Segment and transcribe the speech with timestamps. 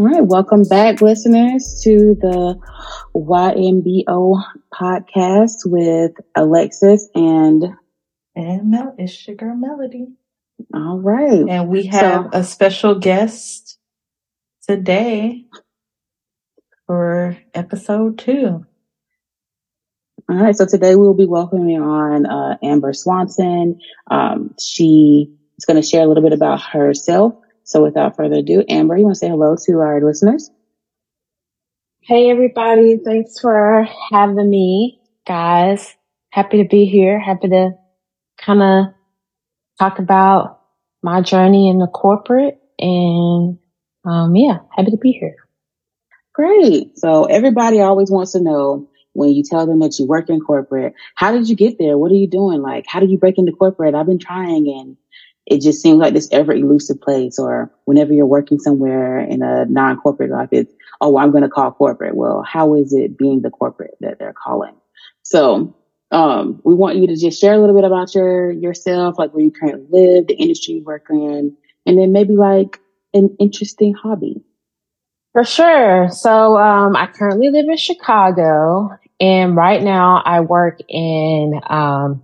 [0.00, 2.58] All right, welcome back, listeners, to the
[3.14, 4.42] YMBO
[4.72, 7.64] podcast with Alexis and
[8.34, 8.94] and Mel.
[8.96, 10.06] It's your girl Melody.
[10.72, 13.78] All right, and we have so, a special guest
[14.66, 15.44] today
[16.86, 18.64] for episode two.
[20.30, 23.78] All right, so today we'll be welcoming on uh, Amber Swanson.
[24.10, 27.34] Um, she is going to share a little bit about herself
[27.70, 30.50] so without further ado, Amber, you want to say hello to our listeners?
[32.00, 32.96] Hey, everybody.
[32.96, 35.94] Thanks for having me, guys.
[36.30, 37.20] Happy to be here.
[37.20, 37.70] Happy to
[38.44, 38.94] kind of
[39.78, 40.62] talk about
[41.04, 43.56] my journey in the corporate and,
[44.04, 45.36] um, yeah, happy to be here.
[46.34, 46.98] Great.
[46.98, 50.94] So everybody always wants to know when you tell them that you work in corporate,
[51.14, 51.96] how did you get there?
[51.96, 52.62] What are you doing?
[52.62, 53.94] Like, how did you break into corporate?
[53.94, 54.96] I've been trying and
[55.50, 59.64] it just seems like this ever elusive place or whenever you're working somewhere in a
[59.66, 62.14] non-corporate life, it's, oh, I'm going to call corporate.
[62.14, 64.76] Well, how is it being the corporate that they're calling?
[65.22, 65.76] So,
[66.12, 69.42] um, we want you to just share a little bit about your, yourself, like where
[69.42, 72.78] you currently live, the industry you work in, and then maybe like
[73.12, 74.44] an interesting hobby.
[75.32, 76.10] For sure.
[76.10, 82.22] So, um, I currently live in Chicago and right now I work in, um,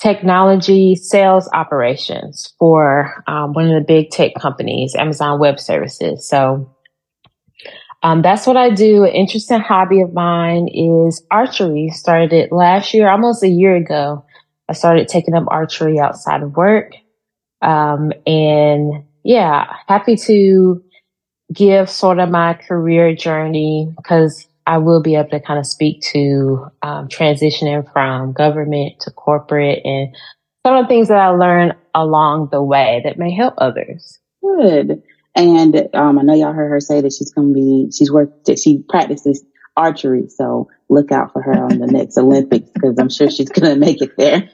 [0.00, 6.28] technology sales operations for um, one of the big tech companies, Amazon Web Services.
[6.28, 6.74] So
[8.02, 9.04] um, that's what I do.
[9.04, 11.90] An interesting hobby of mine is archery.
[11.90, 14.26] Started it last year, almost a year ago.
[14.68, 16.92] I started taking up archery outside of work.
[17.62, 20.84] Um, and yeah, happy to
[21.52, 26.00] give sort of my career journey because I will be able to kind of speak
[26.12, 30.14] to um, transitioning from government to corporate and
[30.66, 34.18] some of the things that I learned along the way that may help others.
[34.42, 35.02] Good.
[35.36, 38.48] And um, I know y'all heard her say that she's going to be, she's worked,
[38.58, 39.44] she practices
[39.76, 40.28] archery.
[40.28, 43.78] So look out for her on the next Olympics because I'm sure she's going to
[43.78, 44.48] make it there.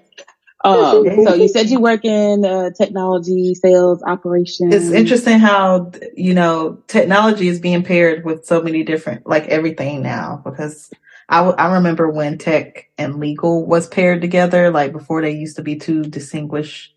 [0.62, 4.74] Um, so you said you work in uh, technology, sales, operations.
[4.74, 10.02] It's interesting how you know technology is being paired with so many different, like everything
[10.02, 10.42] now.
[10.44, 10.90] Because
[11.28, 14.70] I, I remember when tech and legal was paired together.
[14.70, 16.94] Like before, they used to be two distinguished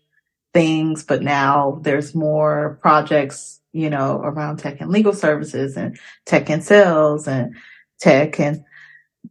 [0.52, 6.50] things, but now there's more projects, you know, around tech and legal services, and tech
[6.50, 7.56] and sales, and
[7.98, 8.62] tech and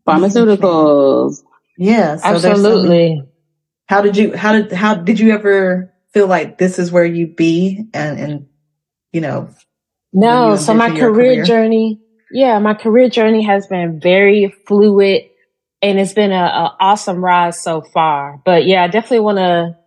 [0.08, 1.44] pharmaceuticals.
[1.78, 3.24] Yeah, so absolutely
[3.88, 7.28] how did you how did how did you ever feel like this is where you
[7.28, 8.48] be and and
[9.12, 9.50] you know
[10.12, 12.02] no so my career, career, journey
[12.32, 15.24] yeah my career journey has been very fluid
[15.82, 18.42] and it's been a, a awesome ride so far.
[18.46, 19.78] But yeah i definitely want to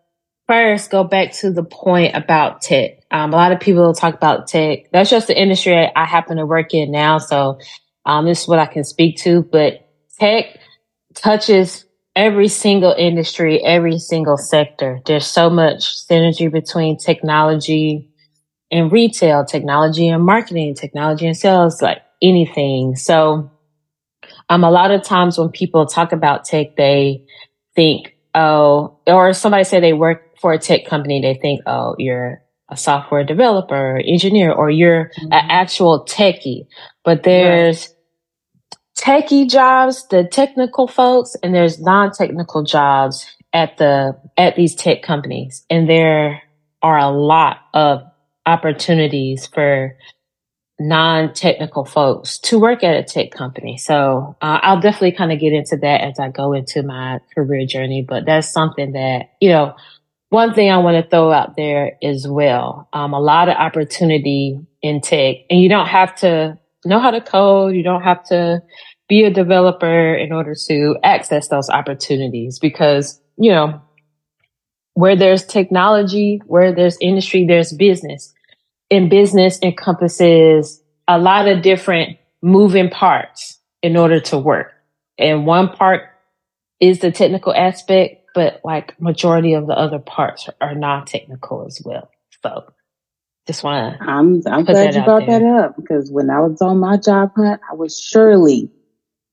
[0.46, 3.00] first go back to the point about tech.
[3.10, 4.90] Um, a lot of people talk about tech.
[4.92, 7.58] That's just the industry i, I happen to work in now so
[8.04, 9.42] um, this is what i can speak to.
[9.42, 10.58] But tech
[11.14, 11.85] touches
[12.16, 15.00] every single industry, every single sector.
[15.04, 18.08] There's so much synergy between technology
[18.70, 22.96] and retail, technology and marketing, technology and sales, like anything.
[22.96, 23.50] So,
[24.48, 27.24] um, a lot of times when people talk about tech, they
[27.74, 32.42] think, oh, or somebody say they work for a tech company, they think, oh, you're
[32.68, 35.32] a software developer, engineer, or you're mm-hmm.
[35.32, 36.66] an actual techie.
[37.04, 37.95] But there's right
[38.96, 45.64] techie jobs, the technical folks, and there's non-technical jobs at the at these tech companies,
[45.70, 46.42] and there
[46.82, 48.02] are a lot of
[48.44, 49.96] opportunities for
[50.78, 53.78] non-technical folks to work at a tech company.
[53.78, 57.66] So uh, I'll definitely kind of get into that as I go into my career
[57.66, 58.04] journey.
[58.06, 59.76] But that's something that you know.
[60.28, 62.88] One thing I want to throw out there as well.
[62.92, 67.20] Um, a lot of opportunity in tech, and you don't have to know how to
[67.20, 67.74] code.
[67.74, 68.62] You don't have to
[69.08, 73.80] be a developer in order to access those opportunities because, you know,
[74.94, 78.32] where there's technology, where there's industry, there's business.
[78.90, 84.72] And business encompasses a lot of different moving parts in order to work.
[85.18, 86.02] And one part
[86.80, 92.10] is the technical aspect, but like majority of the other parts are non-technical as well.
[92.42, 92.64] So
[93.46, 94.04] just want to.
[94.04, 95.40] I'm I'm glad you brought there.
[95.40, 98.70] that up because when I was on my job hunt, I was surely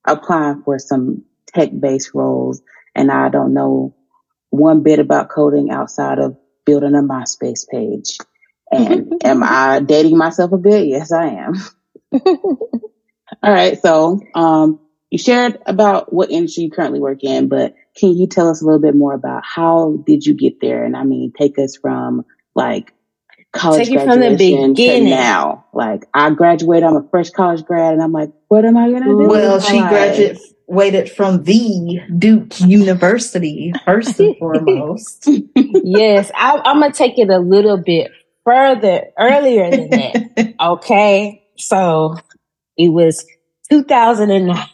[0.06, 2.62] applying for some tech based roles,
[2.96, 3.96] and I don't know
[4.50, 8.18] one bit about coding outside of building a MySpace page.
[8.72, 10.88] And am I dating myself a bit?
[10.88, 11.54] Yes, I am.
[12.14, 13.82] All right.
[13.82, 14.80] So, um,
[15.10, 18.66] you shared about what industry you currently work in, but can you tell us a
[18.66, 20.84] little bit more about how did you get there?
[20.84, 22.26] And I mean, take us from
[22.56, 22.94] like
[23.54, 25.66] college Take graduation to now.
[25.74, 29.06] Like I graduated, I'm a fresh college grad, and I'm like, what am I gonna
[29.06, 29.28] do?
[29.28, 35.30] Well, she graduated from the Duke University first and foremost.
[35.56, 38.12] yes, I, I'm gonna take it a little bit
[38.44, 40.56] further earlier than that.
[40.60, 42.18] okay, so
[42.78, 43.26] it was
[43.70, 44.68] 2009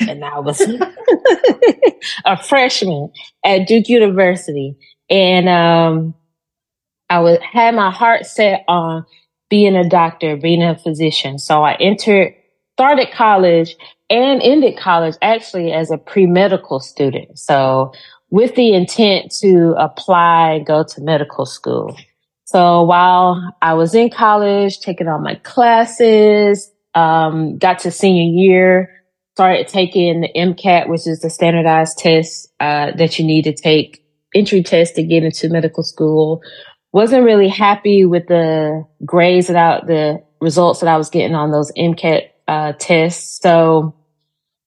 [0.00, 0.60] and I was
[2.24, 3.12] a freshman
[3.44, 4.76] at Duke University.
[5.10, 6.14] And um,
[7.14, 9.06] I was had my heart set on
[9.48, 11.38] being a doctor, being a physician.
[11.38, 12.34] So I entered,
[12.72, 13.76] started college
[14.10, 17.38] and ended college actually as a pre-medical student.
[17.38, 17.92] So
[18.30, 21.96] with the intent to apply, and go to medical school.
[22.46, 28.90] So while I was in college, taking all my classes, um, got to senior year,
[29.36, 34.04] started taking the MCAT, which is the standardized test uh, that you need to take,
[34.34, 36.42] entry test to get into medical school.
[36.94, 41.72] Wasn't really happy with the grades that the results that I was getting on those
[41.76, 43.40] MCAT uh, tests.
[43.42, 43.96] So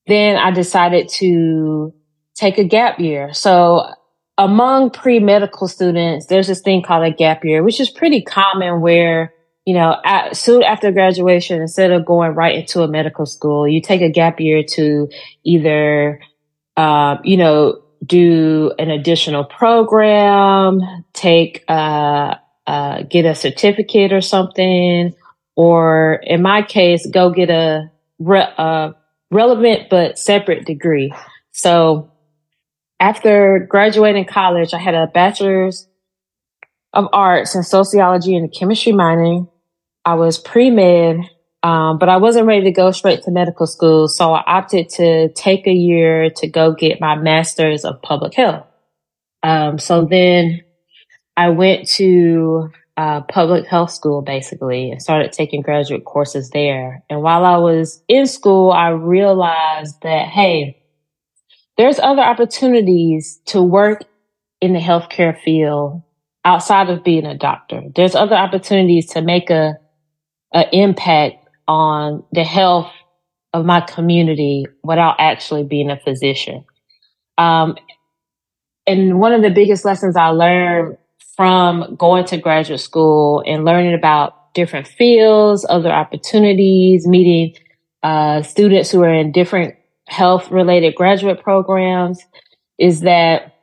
[0.08, 1.94] then I decided to
[2.36, 3.34] take a gap year.
[3.34, 3.88] So
[4.38, 9.34] among pre-medical students, there's this thing called a gap year, which is pretty common where
[9.68, 13.82] you know, at, soon after graduation, instead of going right into a medical school, you
[13.82, 15.10] take a gap year to
[15.44, 16.22] either,
[16.78, 20.82] uh, you know, do an additional program,
[21.14, 22.36] take, uh,
[22.66, 25.14] uh, get a certificate or something,
[25.56, 27.90] or in my case, go get a,
[28.20, 28.96] re- a
[29.32, 31.14] relevant but separate degree.
[31.52, 32.12] So
[33.00, 35.88] after graduating college, I had a bachelor's
[36.94, 39.46] of arts in sociology and chemistry minor.
[40.06, 41.30] I was pre med,
[41.68, 44.08] um, but I wasn't ready to go straight to medical school.
[44.08, 48.66] So I opted to take a year to go get my master's of public health.
[49.44, 50.62] Um, so then
[51.36, 57.04] I went to uh, public health school basically and started taking graduate courses there.
[57.10, 60.82] And while I was in school, I realized that, hey,
[61.78, 64.06] there's other opportunities to work
[64.62, 66.02] in the healthcare field
[66.46, 67.82] outside of being a doctor.
[67.94, 69.74] There's other opportunities to make a
[70.54, 72.92] an impact on the health
[73.54, 76.66] of my community without actually being a physician.
[77.38, 77.76] Um,
[78.86, 80.98] and one of the biggest lessons I learned
[81.36, 87.54] from going to graduate school and learning about different fields, other opportunities, meeting
[88.04, 89.76] uh, students who are in different
[90.08, 92.22] health related graduate programs
[92.80, 93.54] is that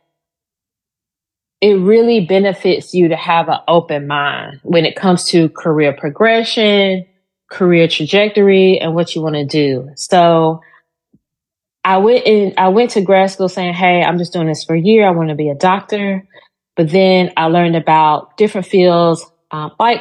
[1.60, 7.06] it really benefits you to have an open mind when it comes to career progression,
[7.50, 9.90] career trajectory, and what you want to do.
[9.96, 10.60] So
[11.84, 14.74] I went in, I went to grad school saying, Hey, I'm just doing this for
[14.74, 15.06] a year.
[15.06, 16.26] I want to be a doctor.
[16.76, 20.00] But then I learned about different fields, um, like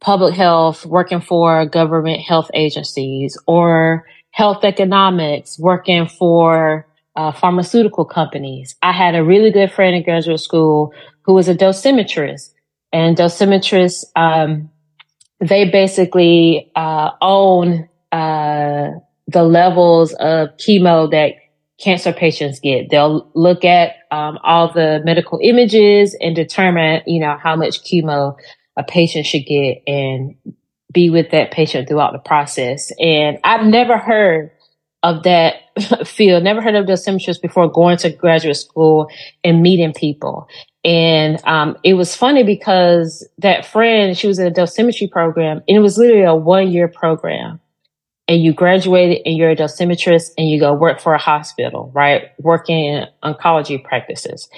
[0.00, 8.76] public health, working for government health agencies or health economics, working for uh, pharmaceutical companies.
[8.82, 12.52] I had a really good friend in graduate school who was a dosimetrist,
[12.92, 14.70] and dosimetrists um,
[15.40, 18.90] they basically uh, own uh,
[19.26, 21.34] the levels of chemo that
[21.78, 22.90] cancer patients get.
[22.90, 28.36] They'll look at um, all the medical images and determine, you know, how much chemo
[28.76, 30.34] a patient should get and
[30.92, 32.90] be with that patient throughout the process.
[32.98, 34.50] And I've never heard
[35.02, 35.56] of that
[36.06, 36.42] field.
[36.42, 39.08] Never heard of dosimetrists before going to graduate school
[39.44, 40.48] and meeting people.
[40.88, 45.76] And um, it was funny because that friend, she was in a dosimetry program, and
[45.76, 47.60] it was literally a one year program.
[48.26, 52.30] And you graduated and you're a dosimetrist and you go work for a hospital, right?
[52.38, 54.48] Working in oncology practices.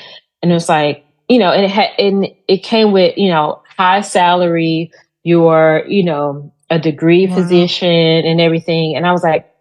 [0.40, 3.62] And it was like, you know, and it had, and it came with, you know,
[3.76, 4.92] high salary,
[5.24, 7.36] you're, you know, a degree wow.
[7.36, 8.94] physician and everything.
[8.96, 9.52] And I was like,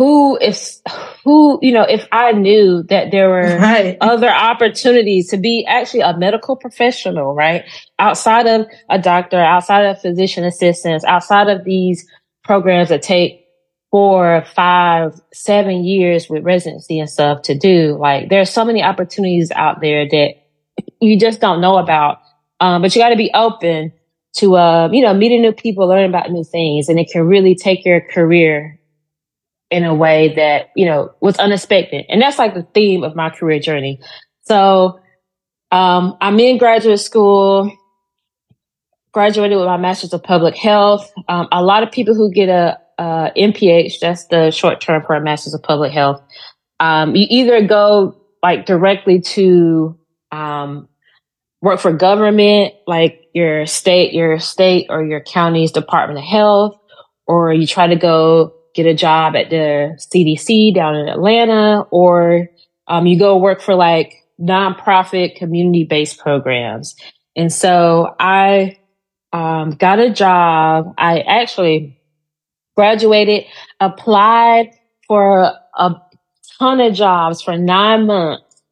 [0.00, 0.78] who if
[1.24, 3.98] who you know if i knew that there were right.
[4.00, 7.64] other opportunities to be actually a medical professional right
[7.98, 12.08] outside of a doctor outside of physician assistants outside of these
[12.44, 13.44] programs that take
[13.90, 19.52] four five seven years with residency and stuff to do like there's so many opportunities
[19.54, 20.30] out there that
[21.02, 22.22] you just don't know about
[22.60, 23.92] um, but you got to be open
[24.32, 27.54] to uh, you know meeting new people learning about new things and it can really
[27.54, 28.79] take your career
[29.70, 32.04] in a way that, you know, was unexpected.
[32.08, 34.00] And that's like the theme of my career journey.
[34.42, 35.00] So,
[35.70, 37.72] um, I'm in graduate school,
[39.12, 41.10] graduated with my master's of public health.
[41.28, 45.14] Um, a lot of people who get a, a MPH, that's the short term for
[45.14, 46.20] a master's of public health.
[46.80, 49.96] Um, you either go like directly to,
[50.32, 50.88] um,
[51.62, 56.76] work for government, like your state, your state or your county's Department of Health,
[57.26, 62.48] or you try to go get a job at the CDC down in Atlanta, or
[62.86, 66.94] um, you go work for like nonprofit community based programs.
[67.36, 68.78] And so I
[69.32, 70.94] um, got a job.
[70.98, 72.00] I actually
[72.76, 73.44] graduated,
[73.78, 74.70] applied
[75.06, 75.94] for a
[76.58, 78.62] ton of jobs for nine months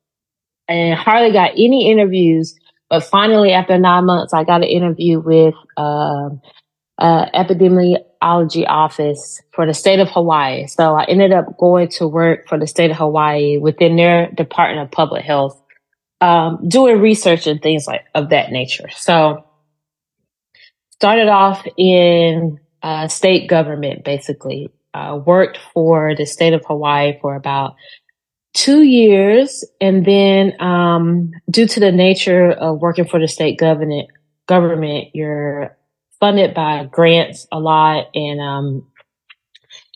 [0.68, 2.58] and hardly got any interviews.
[2.90, 6.40] But finally, after nine months, I got an interview with um,
[6.98, 7.26] uh,
[8.22, 10.66] epidemiology office for the state of Hawaii.
[10.66, 14.82] So I ended up going to work for the state of Hawaii within their Department
[14.86, 15.60] of Public Health,
[16.20, 18.88] um, doing research and things like of that nature.
[18.90, 19.44] So
[20.92, 24.70] started off in uh, state government, basically.
[24.94, 27.76] Uh, worked for the state of Hawaii for about
[28.54, 34.08] two years, and then um, due to the nature of working for the state government,
[34.46, 35.77] government, you're
[36.20, 38.86] funded by grants a lot, and um,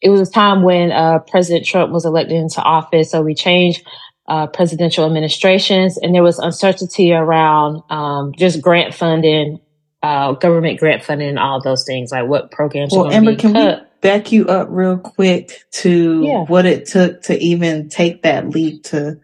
[0.01, 3.87] it was a time when uh, President Trump was elected into office, so we changed
[4.29, 9.61] uh, presidential administrations, and there was uncertainty around um, just grant funding
[10.03, 12.93] uh, government grant funding and all those things, like what programs.
[12.93, 13.81] Well, Amber, can cut.
[13.81, 16.45] we back you up real quick to yeah.
[16.45, 19.21] what it took to even take that leap to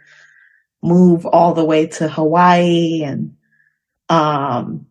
[0.82, 3.36] move all the way to Hawaii and,
[4.08, 4.86] um,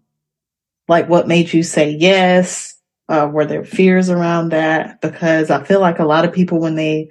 [0.87, 2.75] like what made you say yes?
[3.09, 5.01] Uh, were there fears around that?
[5.01, 7.09] Because I feel like a lot of people when they,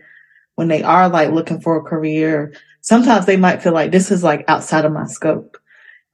[0.54, 4.22] when they are like looking for a career, sometimes they might feel like this is
[4.22, 5.58] like outside of my scope.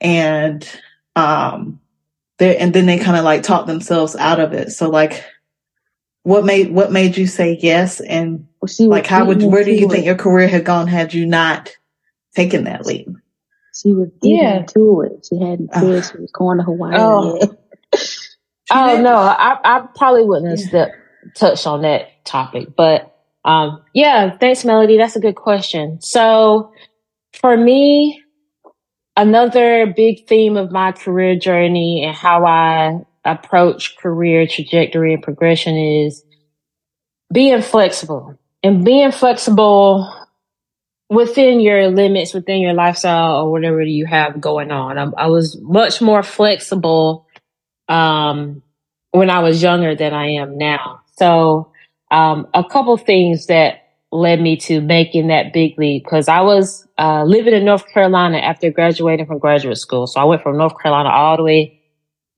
[0.01, 0.69] And,
[1.17, 1.81] um,
[2.39, 4.71] there, and then they kind of like talk themselves out of it.
[4.71, 5.25] So like,
[6.25, 9.89] what made what made you say yes, and well, like how would where do you
[9.89, 11.71] think your career had gone had you not
[12.35, 13.09] taken that leap?
[13.75, 15.27] She was yeah to it.
[15.29, 17.39] She hadn't uh, said she was going to Hawaii oh.
[17.41, 17.51] yet.
[18.71, 20.87] oh no, I I probably wouldn't have yeah.
[21.35, 23.09] touched on that topic, but
[23.45, 24.99] um, yeah, thanks, Melody.
[24.99, 26.01] That's a good question.
[26.01, 26.73] So
[27.33, 28.23] for me,
[29.17, 35.77] another big theme of my career journey and how I approach career trajectory and progression
[35.77, 36.25] is
[37.33, 40.13] being flexible and being flexible
[41.13, 44.97] within your limits, within your lifestyle or whatever you have going on.
[44.97, 47.27] I, I was much more flexible
[47.87, 48.63] um,
[49.11, 51.03] when I was younger than I am now.
[51.19, 51.71] So,
[52.11, 56.87] um, a couple things that led me to making that big leap because I was
[56.99, 60.07] uh, living in North Carolina after graduating from graduate school.
[60.07, 61.81] So I went from North Carolina all the way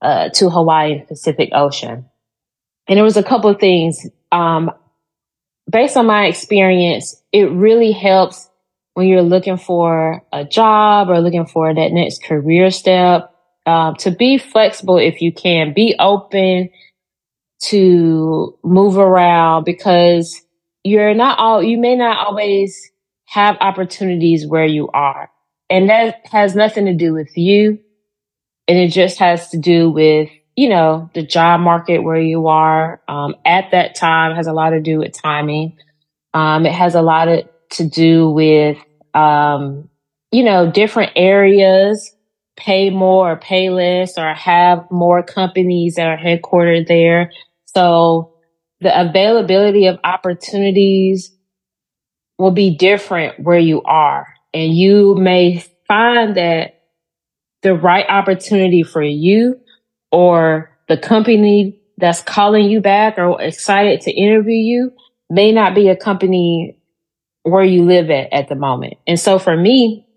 [0.01, 2.05] uh, to Hawaii and Pacific Ocean.
[2.87, 4.07] And there was a couple of things.
[4.31, 4.71] Um,
[5.69, 8.49] based on my experience, it really helps
[8.95, 13.29] when you're looking for a job or looking for that next career step
[13.65, 15.73] um, to be flexible if you can.
[15.73, 16.69] Be open
[17.63, 20.41] to move around because
[20.83, 22.89] you're not all, you may not always
[23.25, 25.29] have opportunities where you are.
[25.69, 27.79] And that has nothing to do with you.
[28.67, 33.01] And it just has to do with, you know, the job market where you are
[33.09, 35.77] um, at that time has a lot to do with timing.
[36.33, 38.77] Um, it has a lot of, to do with,
[39.13, 39.89] um,
[40.31, 42.15] you know, different areas
[42.57, 47.31] pay more or pay less or have more companies that are headquartered there.
[47.65, 48.33] So
[48.81, 51.31] the availability of opportunities
[52.37, 54.27] will be different where you are.
[54.53, 56.81] And you may find that
[57.61, 59.59] the right opportunity for you
[60.11, 64.93] or the company that's calling you back or excited to interview you
[65.29, 66.77] may not be a company
[67.45, 68.95] where you live at at the moment.
[69.05, 70.07] And so for me,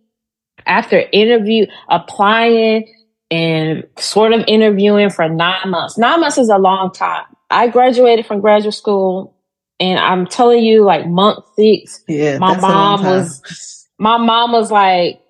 [0.64, 2.92] after interview, applying
[3.30, 7.24] and sort of interviewing for nine months, nine months is a long time.
[7.50, 9.36] I graduated from graduate school
[9.78, 15.20] and I'm telling you, like month six, yeah, my mom was, my mom was like,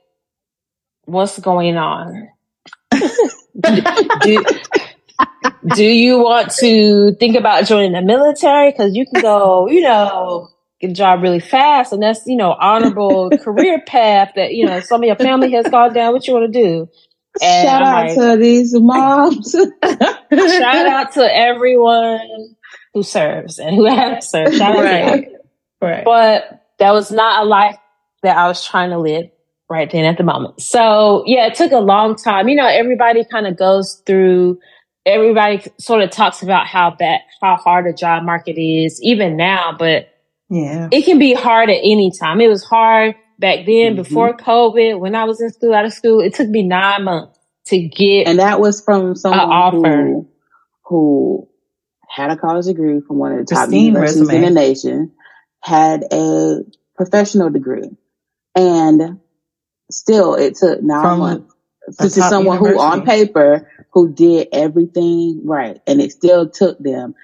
[1.05, 2.29] what's going on?
[2.93, 4.45] do,
[5.75, 8.73] do you want to think about joining the military?
[8.73, 10.49] Cause you can go, you know,
[10.81, 14.81] get a job really fast and that's, you know, honorable career path that, you know,
[14.81, 16.13] some of your family has gone down.
[16.13, 16.89] What you want to do?
[17.41, 19.53] And Shout I'm out like, to these moms.
[19.53, 19.73] shout
[20.33, 22.57] out to everyone
[22.95, 24.57] who serves and who has served.
[24.57, 25.29] Shout right.
[25.81, 26.05] Right.
[26.05, 27.77] But that was not a life
[28.23, 29.31] that I was trying to live
[29.71, 30.61] right then at the moment.
[30.61, 32.49] So yeah, it took a long time.
[32.49, 34.59] You know, everybody kind of goes through
[35.09, 39.75] everybody sort of talks about how bad how hard the job market is even now,
[39.79, 40.09] but
[40.51, 40.89] yeah.
[40.91, 42.41] It can be hard at any time.
[42.41, 44.03] It was hard back then mm-hmm.
[44.03, 46.21] before COVID when I was in school out of school.
[46.21, 50.29] It took me nine months to get and that was from someone who,
[50.85, 51.49] who
[52.09, 54.37] had a college degree from one of the top universities resume.
[54.37, 55.13] in the nation,
[55.61, 56.61] had a
[56.97, 57.91] professional degree,
[58.55, 59.21] and
[59.91, 61.55] still it took nine from months
[61.99, 62.75] to someone university.
[62.75, 67.15] who on paper who did everything right, and it still took them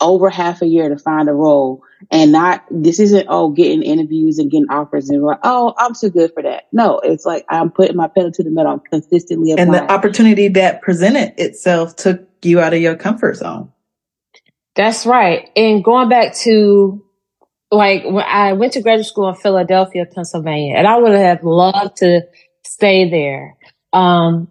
[0.00, 4.38] over half a year to find a role and not this isn't oh getting interviews
[4.38, 6.64] and getting offers and like oh I'm too good for that.
[6.72, 8.72] No, it's like I'm putting my pedal to the metal.
[8.72, 9.74] I'm consistently applying.
[9.74, 13.72] And the opportunity that presented itself took you out of your comfort zone.
[14.76, 15.50] That's right.
[15.56, 17.04] And going back to
[17.70, 21.96] like when I went to graduate school in Philadelphia, Pennsylvania, and I would have loved
[21.98, 22.22] to
[22.64, 23.56] stay there.
[23.92, 24.48] Um,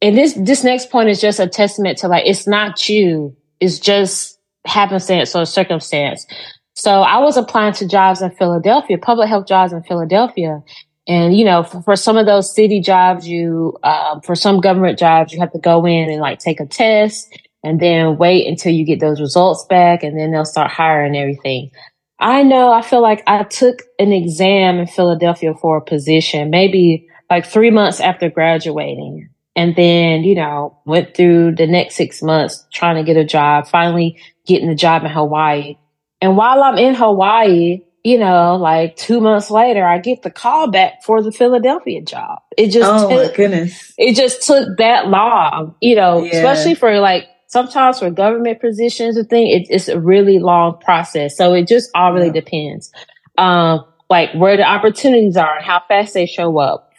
[0.00, 3.78] and this this next point is just a testament to like it's not you, it's
[3.78, 6.26] just happenstance or circumstance.
[6.74, 10.62] So I was applying to jobs in Philadelphia, public health jobs in Philadelphia.
[11.06, 14.98] And, you know, for, for some of those city jobs, you, uh, for some government
[14.98, 18.72] jobs, you have to go in and like take a test and then wait until
[18.72, 21.70] you get those results back and then they'll start hiring everything.
[22.18, 27.08] I know I feel like I took an exam in Philadelphia for a position, maybe
[27.28, 29.28] like three months after graduating.
[29.54, 33.66] And then, you know, went through the next six months trying to get a job,
[33.66, 35.76] finally getting a job in Hawaii.
[36.20, 40.70] And while I'm in Hawaii, you know, like two months later, I get the call
[40.70, 42.40] back for the Philadelphia job.
[42.56, 43.92] It just, oh took, my goodness.
[43.98, 46.36] It just took that long, you know, yeah.
[46.36, 51.36] especially for like sometimes for government positions and thing, it, it's a really long process.
[51.36, 52.32] So it just all really yeah.
[52.32, 52.92] depends.
[53.38, 56.92] Um, like where the opportunities are and how fast they show up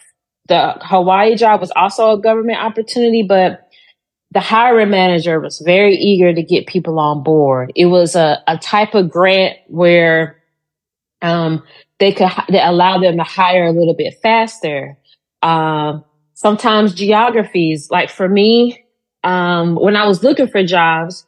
[0.46, 3.63] the Hawaii job was also a government opportunity, but
[4.34, 7.72] the hiring manager was very eager to get people on board.
[7.76, 10.42] It was a, a type of grant where
[11.22, 11.62] um,
[12.00, 14.98] they could they allow them to hire a little bit faster.
[15.40, 18.84] Um, sometimes geographies, like for me,
[19.22, 21.26] um, when I was looking for jobs,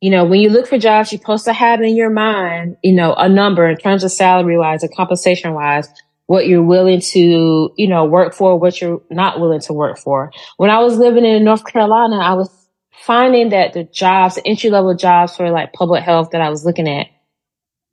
[0.00, 2.92] you know, when you look for jobs, you're supposed to have in your mind, you
[2.92, 5.88] know, a number in terms of salary wise and compensation wise
[6.26, 10.32] what you're willing to, you know, work for, what you're not willing to work for.
[10.56, 12.50] When I was living in North Carolina, I was
[13.02, 16.88] finding that the jobs, entry level jobs for like public health that I was looking
[16.88, 17.08] at,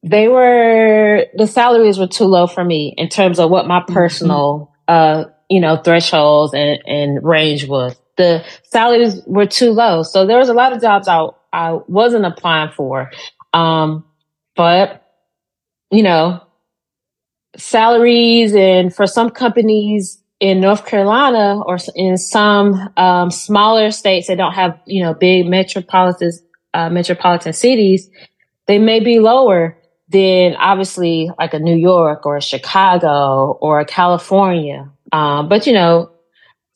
[0.04, 3.94] they were, the salaries were too low for me in terms of what my mm-hmm.
[3.94, 5.28] personal, mm-hmm.
[5.28, 7.96] uh, you know, thresholds and, and range was.
[8.18, 10.04] The salaries were too low.
[10.04, 13.12] So there was a lot of jobs I, I wasn't applying for.
[13.54, 14.06] Um,
[14.56, 15.06] but,
[15.92, 16.42] you know,
[17.58, 24.38] salaries and for some companies in North Carolina or in some um, smaller states that
[24.38, 26.32] don't have you know big metropolitan
[26.74, 28.10] uh, metropolitan cities,
[28.68, 29.78] they may be lower
[30.10, 34.90] than obviously like a New York or a Chicago or a California.
[35.12, 36.12] Um, but you know,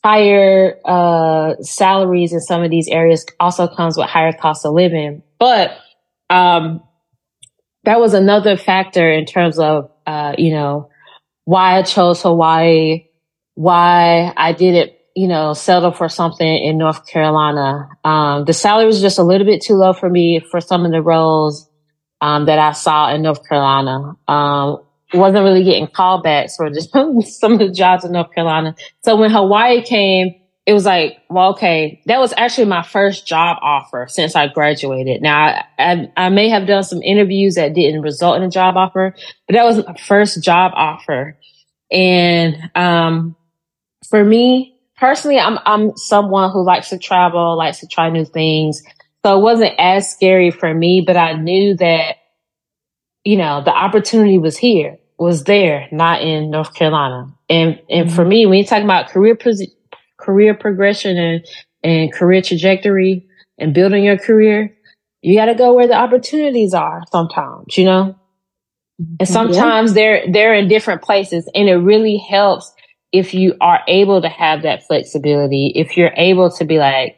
[0.03, 5.23] higher uh, salaries in some of these areas also comes with higher cost of living.
[5.39, 5.77] But
[6.29, 6.83] um,
[7.83, 10.89] that was another factor in terms of uh, you know,
[11.45, 13.07] why I chose Hawaii,
[13.53, 17.89] why I didn't, you know, settle for something in North Carolina.
[18.03, 20.91] Um, the salary was just a little bit too low for me for some of
[20.91, 21.69] the roles,
[22.21, 24.15] um, that I saw in North Carolina.
[24.27, 24.81] Um,
[25.13, 26.91] wasn't really getting callbacks for just
[27.39, 28.75] some of the jobs in North Carolina.
[29.03, 33.57] So when Hawaii came, it was like, well, okay, that was actually my first job
[33.61, 35.21] offer since I graduated.
[35.21, 38.75] Now, I, I, I, may have done some interviews that didn't result in a job
[38.75, 39.13] offer,
[39.47, 41.37] but that was my first job offer.
[41.91, 43.35] And, um,
[44.09, 48.81] for me personally, I'm, I'm someone who likes to travel, likes to try new things.
[49.23, 52.17] So it wasn't as scary for me, but I knew that,
[53.23, 57.33] you know, the opportunity was here, was there, not in North Carolina.
[57.49, 58.15] And, and mm-hmm.
[58.15, 59.35] for me, when you talk about career
[60.25, 61.45] career progression and,
[61.83, 63.25] and career trajectory
[63.57, 64.75] and building your career,
[65.21, 68.15] you got to go where the opportunities are sometimes, you know?
[69.19, 69.93] And sometimes yeah.
[69.93, 72.73] they're, they're in different places and it really helps
[73.11, 77.17] if you are able to have that flexibility, if you're able to be like,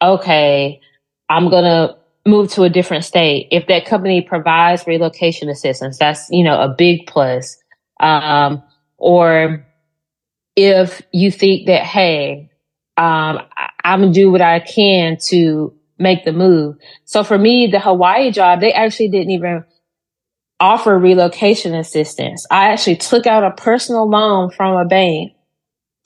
[0.00, 0.80] okay,
[1.28, 1.96] I'm going to
[2.28, 3.48] move to a different state.
[3.50, 7.56] If that company provides relocation assistance, that's, you know, a big plus.
[8.00, 8.62] Um,
[8.98, 9.64] or
[10.58, 12.50] if you think that, hey,
[12.96, 13.38] um,
[13.84, 16.78] I'm gonna do what I can to make the move.
[17.04, 19.64] So for me, the Hawaii job, they actually didn't even
[20.58, 22.44] offer relocation assistance.
[22.50, 25.34] I actually took out a personal loan from a bank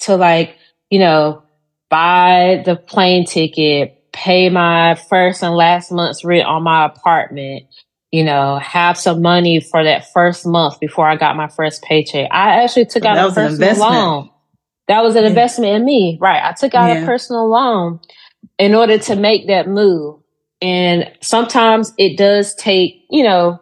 [0.00, 0.58] to like,
[0.90, 1.44] you know,
[1.88, 7.62] buy the plane ticket, pay my first and last month's rent on my apartment,
[8.10, 12.28] you know, have some money for that first month before I got my first paycheck.
[12.30, 14.28] I actually took out a personal loan.
[14.88, 16.18] That was an investment in me.
[16.20, 16.42] Right.
[16.42, 17.02] I took out yeah.
[17.02, 18.00] a personal loan
[18.58, 20.20] in order to make that move.
[20.60, 23.60] And sometimes it does take, you know,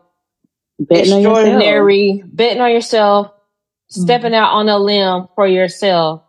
[0.79, 4.03] betting extraordinary on betting on yourself, mm-hmm.
[4.03, 6.23] stepping out on a limb for yourself.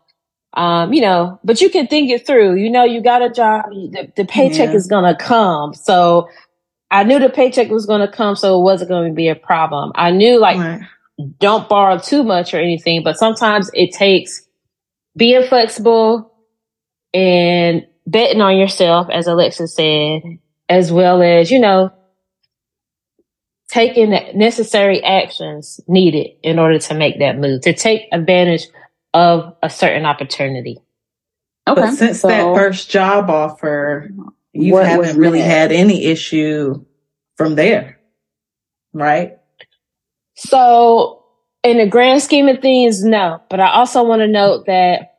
[0.54, 2.56] Um, you know, but you can think it through.
[2.56, 4.74] You know, you got a job, the, the paycheck yeah.
[4.74, 5.72] is gonna come.
[5.72, 6.28] So
[6.90, 9.92] I knew the paycheck was gonna come, so it wasn't gonna be a problem.
[9.94, 10.82] I knew like right.
[11.38, 14.42] don't borrow too much or anything, but sometimes it takes
[15.16, 16.32] being flexible
[17.12, 20.22] and betting on yourself, as Alexis said,
[20.68, 21.92] as well as, you know,
[23.68, 28.66] taking the necessary actions needed in order to make that move, to take advantage
[29.14, 30.78] of a certain opportunity.
[31.66, 31.80] Okay.
[31.80, 34.10] But since so, that first job offer,
[34.52, 35.48] you haven't really that?
[35.48, 36.84] had any issue
[37.36, 37.98] from there,
[38.92, 39.38] right?
[40.34, 41.21] So,
[41.62, 43.40] in the grand scheme of things, no.
[43.48, 45.14] But I also want to note that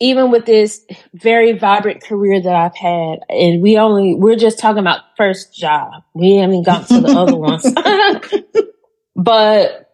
[0.00, 4.80] even with this very vibrant career that I've had, and we only, we're just talking
[4.80, 6.02] about first job.
[6.14, 7.66] We haven't got to the other ones.
[9.16, 9.92] but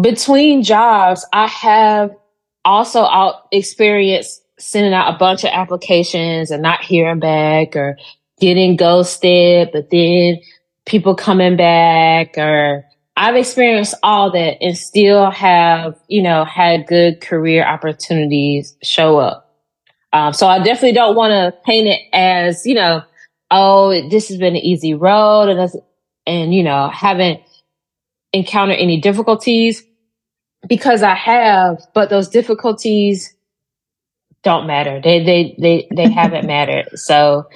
[0.00, 2.16] between jobs, I have
[2.64, 7.98] also out experienced sending out a bunch of applications and not hearing back or
[8.40, 10.40] getting ghosted, but then
[10.86, 12.85] people coming back or
[13.16, 19.54] I've experienced all that and still have, you know, had good career opportunities show up.
[20.12, 23.02] Um, so I definitely don't want to paint it as, you know,
[23.50, 25.70] oh, this has been an easy road and,
[26.26, 27.40] and, you know, haven't
[28.32, 29.82] encountered any difficulties
[30.68, 33.34] because I have, but those difficulties
[34.42, 35.00] don't matter.
[35.02, 36.98] They, they, they, they haven't mattered.
[36.98, 37.48] So,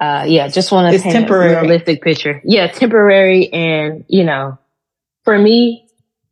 [0.00, 1.52] uh, yeah, just want to paint temporary.
[1.52, 2.40] a realistic picture.
[2.44, 4.58] Yeah, temporary and, you know,
[5.24, 5.88] for me,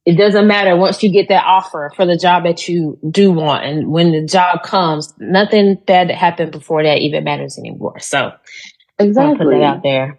[0.06, 3.64] it doesn't matter once you get that offer for the job that you do want.
[3.64, 8.00] And when the job comes, nothing bad that happened before that even matters anymore.
[8.00, 8.32] So
[8.98, 10.18] exactly put that out there.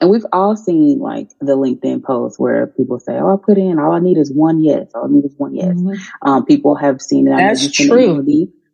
[0.00, 3.78] And we've all seen like the LinkedIn posts where people say, "Oh, I put in
[3.78, 4.90] all I need is one yes.
[4.94, 6.28] All I need is one yes." Mm-hmm.
[6.28, 7.36] Um, people have seen that.
[7.36, 8.24] That's true.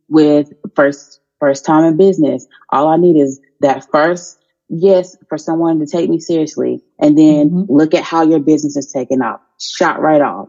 [0.09, 4.36] With first first time in business, all I need is that first
[4.69, 7.73] yes for someone to take me seriously and then mm-hmm.
[7.73, 10.49] look at how your business is taken off shot right off.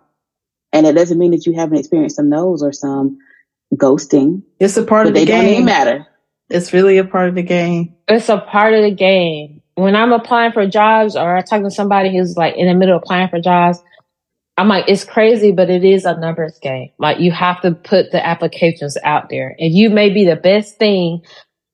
[0.73, 3.17] And it doesn't mean that you haven't experienced some no's or some
[3.75, 6.07] ghosting it's a part of the they game don't even matter.
[6.49, 7.95] It's really a part of the game.
[8.07, 9.61] It's a part of the game.
[9.75, 12.95] When i'm applying for jobs or i talk to somebody who's like in the middle
[12.95, 13.79] of applying for jobs
[14.57, 16.89] I'm like, it's crazy, but it is a numbers game.
[16.97, 19.55] Like you have to put the applications out there.
[19.59, 21.21] And you may be the best thing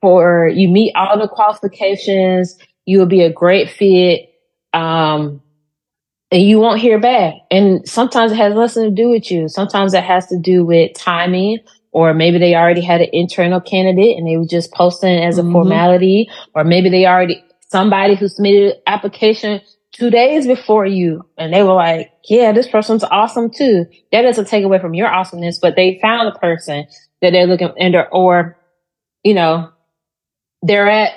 [0.04, 2.58] for you meet all the qualifications.
[2.86, 4.30] You will be a great fit.
[4.74, 5.42] Um,
[6.30, 7.36] and you won't hear back.
[7.50, 9.48] And sometimes it has nothing to do with you.
[9.48, 11.60] Sometimes it has to do with timing,
[11.92, 15.42] or maybe they already had an internal candidate and they were just posting as a
[15.42, 15.54] mm-hmm.
[15.54, 19.62] formality, or maybe they already somebody who submitted an application
[19.94, 23.86] two days before you and they were like, yeah, this person's awesome too.
[24.12, 26.88] That doesn't take away from your awesomeness, but they found a person
[27.22, 28.58] that they're looking under or,
[29.24, 29.72] you know,
[30.63, 31.12] they're at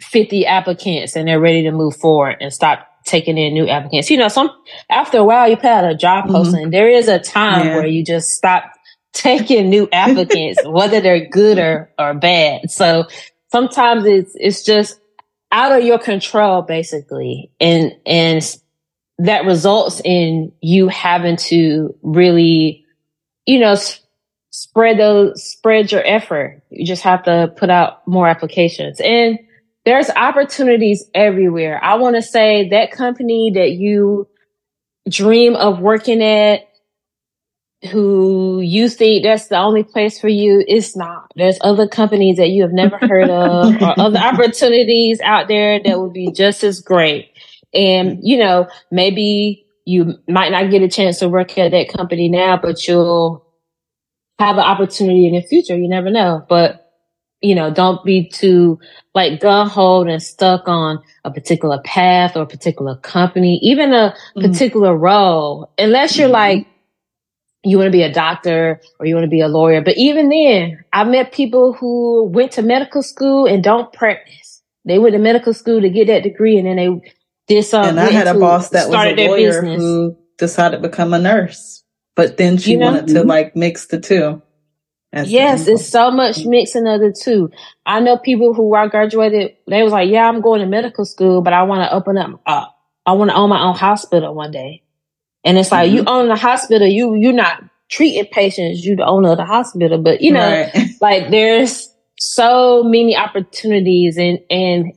[0.00, 4.10] 50 applicants and they're ready to move forward and stop taking in new applicants.
[4.10, 4.50] You know, some
[4.88, 6.34] after a while you put out a job mm-hmm.
[6.34, 6.70] posting.
[6.70, 7.76] There is a time yeah.
[7.76, 8.72] where you just stop
[9.12, 12.70] taking new applicants, whether they're good or, or bad.
[12.70, 13.06] So
[13.50, 15.00] sometimes it's it's just
[15.50, 17.50] out of your control basically.
[17.58, 18.42] And and
[19.18, 22.86] that results in you having to really,
[23.44, 23.76] you know,
[24.60, 26.62] spread those, spread your effort.
[26.68, 29.38] You just have to put out more applications and
[29.86, 31.82] there's opportunities everywhere.
[31.82, 34.28] I want to say that company that you
[35.08, 36.66] dream of working at,
[37.90, 41.32] who you think that's the only place for you, it's not.
[41.34, 45.98] There's other companies that you have never heard of or other opportunities out there that
[45.98, 47.30] would be just as great.
[47.72, 52.28] And, you know, maybe you might not get a chance to work at that company
[52.28, 53.46] now, but you'll
[54.40, 55.76] have an opportunity in the future.
[55.76, 56.44] You never know.
[56.48, 56.90] But,
[57.42, 58.80] you know, don't be too
[59.14, 64.14] like gun hold and stuck on a particular path or a particular company, even a
[64.14, 64.40] mm-hmm.
[64.40, 66.58] particular role, unless you're mm-hmm.
[66.58, 66.66] like,
[67.62, 69.82] you want to be a doctor or you want to be a lawyer.
[69.82, 74.62] But even then, I met people who went to medical school and don't practice.
[74.86, 77.12] They went to medical school to get that degree and then they
[77.46, 77.90] did something.
[77.90, 81.79] And I had a boss that was a lawyer who decided to become a nurse.
[82.16, 84.42] But then she you know, wanted to like mix the two.
[85.12, 87.50] Yes, it's so much mixing of the two.
[87.84, 91.42] I know people who are graduated, they was like, yeah, I'm going to medical school,
[91.42, 92.66] but I want to open up, uh,
[93.06, 94.84] I want to own my own hospital one day.
[95.42, 95.96] And it's like, mm-hmm.
[95.96, 99.98] you own the hospital, you, you're not treating patients, you the owner of the hospital,
[99.98, 100.90] but you know, right.
[101.00, 104.92] like there's so many opportunities and and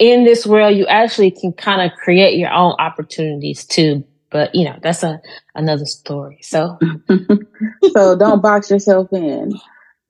[0.00, 4.64] in this world you actually can kind of create your own opportunities too but you
[4.64, 5.20] know that's a
[5.54, 6.38] another story.
[6.42, 6.78] So
[7.92, 9.52] so don't box yourself in.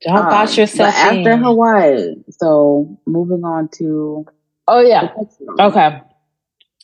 [0.02, 1.18] Don't um, box yourself in.
[1.18, 4.26] after hawaii so moving on to
[4.66, 5.14] oh yeah.
[5.58, 6.00] okay.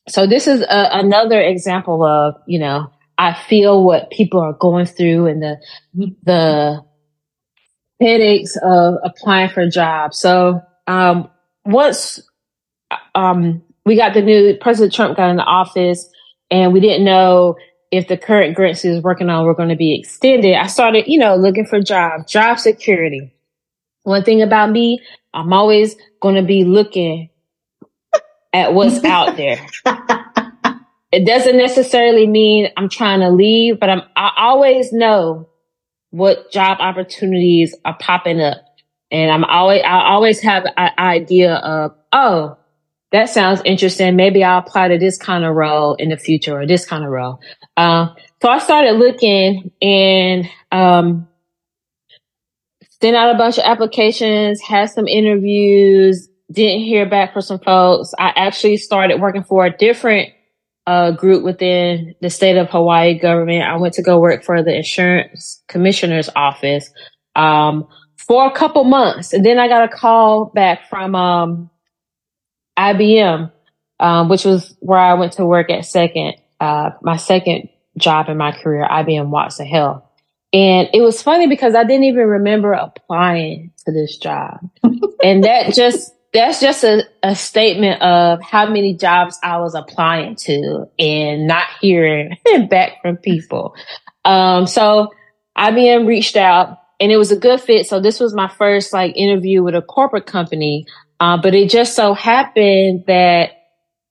[0.08, 4.86] So this is a, another example of you know i feel what people are going
[4.86, 5.58] through and the
[6.22, 6.84] the
[8.00, 10.18] headaches of applying for jobs.
[10.18, 11.28] So um,
[11.64, 12.20] once
[13.14, 16.08] um, we got the new President Trump got in the office,
[16.50, 17.56] and we didn't know
[17.90, 20.54] if the current grants he was working on were going to be extended.
[20.54, 23.32] I started, you know, looking for jobs, job security.
[24.02, 25.00] One thing about me,
[25.34, 27.30] I'm always going to be looking
[28.52, 29.64] at what's out there.
[31.12, 35.48] It doesn't necessarily mean I'm trying to leave, but I'm, I always know
[36.10, 38.58] what job opportunities are popping up.
[39.10, 42.58] And I'm always, I always have an idea of, oh,
[43.12, 44.16] that sounds interesting.
[44.16, 47.10] Maybe I'll apply to this kind of role in the future or this kind of
[47.10, 47.40] role.
[47.76, 48.08] Uh,
[48.42, 51.28] so I started looking and, um,
[53.00, 58.12] sent out a bunch of applications, had some interviews, didn't hear back from some folks.
[58.18, 60.30] I actually started working for a different
[60.86, 63.64] a group within the state of Hawaii government.
[63.64, 66.88] I went to go work for the insurance commissioner's office
[67.34, 71.70] um, for a couple months, and then I got a call back from um,
[72.78, 73.50] IBM,
[74.00, 78.36] um, which was where I went to work at second, uh, my second job in
[78.36, 80.02] my career, IBM Watson Health.
[80.52, 84.58] And it was funny because I didn't even remember applying to this job.
[85.22, 90.36] and that just that's just a, a statement of how many jobs I was applying
[90.36, 92.36] to and not hearing
[92.70, 93.74] back from people.
[94.24, 95.12] Um, so
[95.56, 97.86] IBM reached out and it was a good fit.
[97.86, 100.86] So this was my first like interview with a corporate company.
[101.20, 103.50] Uh, but it just so happened that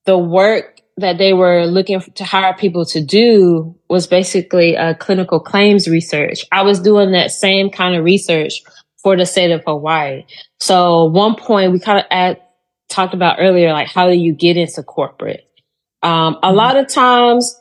[0.05, 5.39] the work that they were looking to hire people to do was basically a clinical
[5.39, 6.45] claims research.
[6.51, 8.61] I was doing that same kind of research
[9.03, 10.23] for the state of Hawaii.
[10.59, 12.37] So one point we kind of
[12.89, 15.47] talked about earlier, like how do you get into corporate?
[16.01, 16.55] Um, a mm-hmm.
[16.55, 17.59] lot of times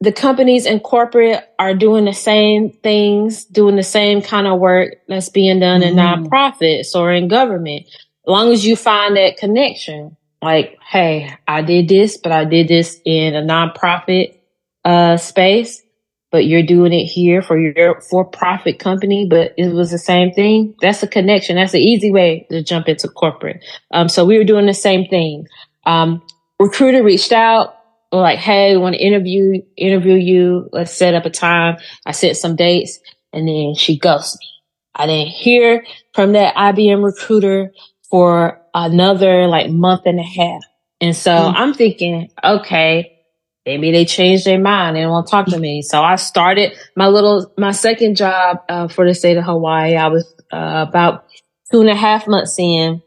[0.00, 4.94] the companies in corporate are doing the same things, doing the same kind of work
[5.08, 5.98] that's being done mm-hmm.
[5.98, 7.86] in nonprofits or in government.
[8.28, 13.00] Long as you find that connection, like, hey, I did this, but I did this
[13.04, 14.36] in a nonprofit
[14.84, 15.82] uh, space
[16.30, 20.32] but you're doing it here for your for profit company, but it was the same
[20.32, 20.74] thing.
[20.80, 21.56] That's a connection.
[21.56, 23.64] That's an easy way to jump into corporate.
[23.92, 25.46] Um, so we were doing the same thing.
[25.86, 26.22] Um,
[26.58, 27.76] recruiter reached out,
[28.12, 30.68] like, Hey, we want to interview, interview you.
[30.72, 31.78] Let's set up a time.
[32.04, 32.98] I set some dates
[33.32, 34.46] and then she ghosted me.
[34.94, 37.72] I didn't hear from that IBM recruiter
[38.10, 40.62] for another like month and a half.
[41.00, 41.56] And so mm-hmm.
[41.56, 43.18] I'm thinking, okay,
[43.64, 45.82] maybe they changed their mind and won't want to talk to me.
[45.82, 49.96] So I started my little, my second job uh, for the state of Hawaii.
[49.96, 51.26] I was uh, about
[51.70, 53.02] two and a half months in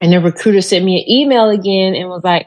[0.00, 2.46] and the recruiter sent me an email again and was like,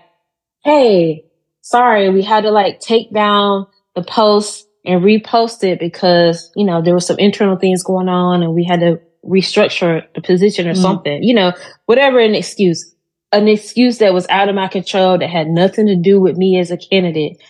[0.64, 1.26] Hey,
[1.62, 6.82] sorry, we had to like take down the post and repost it because, you know,
[6.82, 10.74] there were some internal things going on and we had to restructure the position or
[10.74, 10.82] mm-hmm.
[10.82, 11.54] something, you know,
[11.86, 12.94] whatever an excuse
[13.32, 16.60] an excuse that was out of my control that had nothing to do with me
[16.60, 17.42] as a candidate.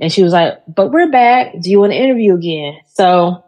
[0.00, 1.54] And she was like, but we're back.
[1.60, 2.78] Do you want to interview again?
[2.94, 3.44] So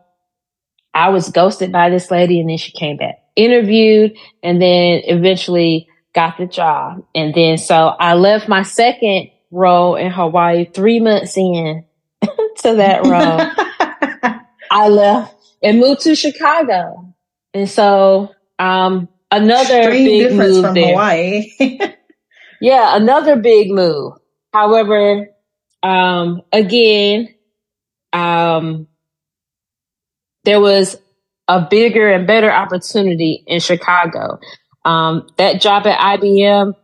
[0.94, 5.88] I was ghosted by this lady and then she came back, interviewed and then eventually
[6.14, 7.04] got the job.
[7.14, 11.84] And then so I left my second role in Hawaii three months in
[12.22, 14.40] to that role.
[14.70, 17.05] I left and moved to Chicago.
[17.56, 20.88] And so, um, another Strange big move from there.
[20.88, 21.50] Hawaii.
[22.60, 24.12] yeah, another big move.
[24.52, 25.28] However,
[25.82, 27.34] um, again,
[28.12, 28.88] um,
[30.44, 30.98] there was
[31.48, 34.38] a bigger and better opportunity in Chicago.
[34.84, 36.74] Um, that job at IBM,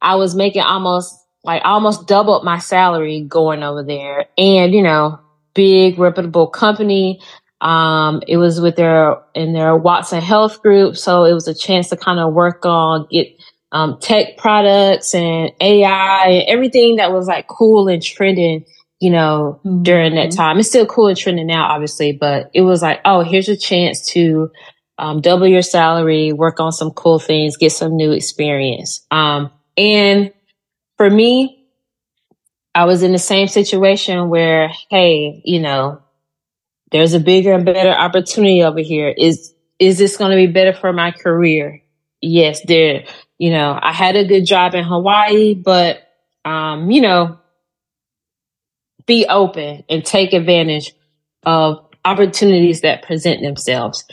[0.00, 1.14] I was making almost
[1.44, 4.30] like almost doubled my salary going over there.
[4.38, 5.20] And, you know,
[5.52, 7.20] big reputable company.
[7.62, 11.88] Um, it was with their in their Watson Health group, so it was a chance
[11.90, 13.28] to kind of work on get
[13.70, 18.64] um, tech products and AI and everything that was like cool and trending.
[18.98, 19.82] You know, mm-hmm.
[19.84, 23.22] during that time, it's still cool and trending now, obviously, but it was like, oh,
[23.22, 24.50] here's a chance to
[24.98, 29.04] um, double your salary, work on some cool things, get some new experience.
[29.10, 30.32] Um, and
[30.96, 31.64] for me,
[32.74, 36.02] I was in the same situation where, hey, you know,
[36.92, 39.08] there's a bigger and better opportunity over here.
[39.08, 41.82] Is is this going to be better for my career?
[42.20, 43.04] Yes, there,
[43.38, 46.08] you know, I had a good job in Hawaii, but,
[46.44, 47.40] um, you know,
[49.06, 50.92] be open and take advantage
[51.44, 54.04] of opportunities that present themselves.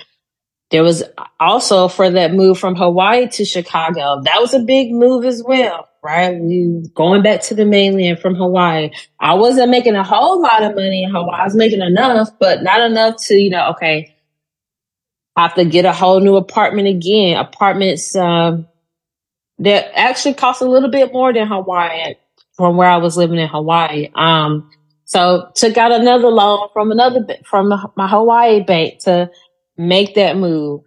[0.71, 1.03] There was
[1.39, 4.21] also for that move from Hawaii to Chicago.
[4.23, 6.39] That was a big move as well, right?
[6.39, 8.91] We going back to the mainland from Hawaii.
[9.19, 11.41] I wasn't making a whole lot of money in Hawaii.
[11.41, 14.15] I was making enough, but not enough to, you know, okay,
[15.35, 17.37] I have to get a whole new apartment again.
[17.37, 18.67] Apartments um,
[19.59, 22.15] that actually cost a little bit more than Hawaii
[22.53, 24.09] from where I was living in Hawaii.
[24.15, 24.69] Um,
[25.05, 29.31] so took out another loan from another from my Hawaii bank to
[29.77, 30.81] make that move.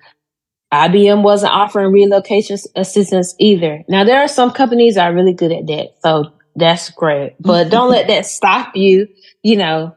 [0.72, 3.84] IBM wasn't offering relocation assistance either.
[3.88, 5.94] Now there are some companies that are really good at that.
[6.02, 9.08] So that's great, but don't let that stop you.
[9.42, 9.96] You know,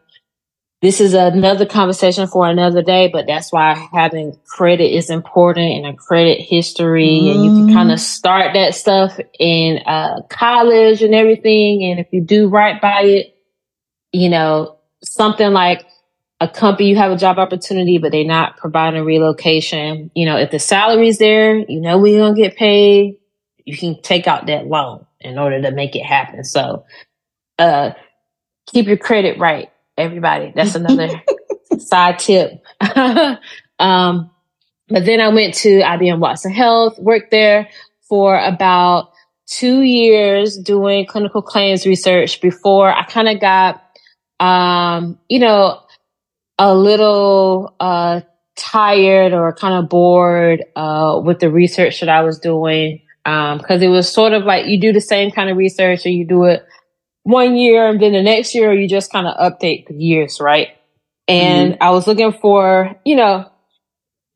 [0.82, 5.86] this is another conversation for another day, but that's why having credit is important and
[5.88, 7.34] a credit history mm.
[7.34, 8.04] and you can kind of mm-hmm.
[8.04, 11.86] start that stuff in uh, college and everything.
[11.86, 13.36] And if you do right by it,
[14.12, 15.86] you know, something like
[16.41, 20.12] a company, you have a job opportunity, but they're not providing a relocation.
[20.15, 23.17] You know, if the salary's there, you know, we're going to get paid.
[23.63, 26.43] You can take out that loan in order to make it happen.
[26.43, 26.86] So,
[27.58, 27.91] uh,
[28.67, 30.52] keep your credit right, everybody.
[30.56, 31.10] That's another
[31.80, 32.63] side tip.
[33.80, 34.30] um,
[34.88, 37.69] but then I went to IBM Watson Health, worked there
[38.08, 39.12] for about
[39.48, 43.82] two years doing clinical claims research before I kind of got,
[44.39, 45.82] um, you know,
[46.58, 48.22] a little uh,
[48.56, 53.84] tired or kind of bored uh, with the research that I was doing because um,
[53.84, 56.44] it was sort of like you do the same kind of research or you do
[56.46, 56.65] it
[57.24, 60.70] one year and then the next year you just kind of update the years, right?
[61.28, 61.84] And mm-hmm.
[61.84, 63.50] I was looking for, you know,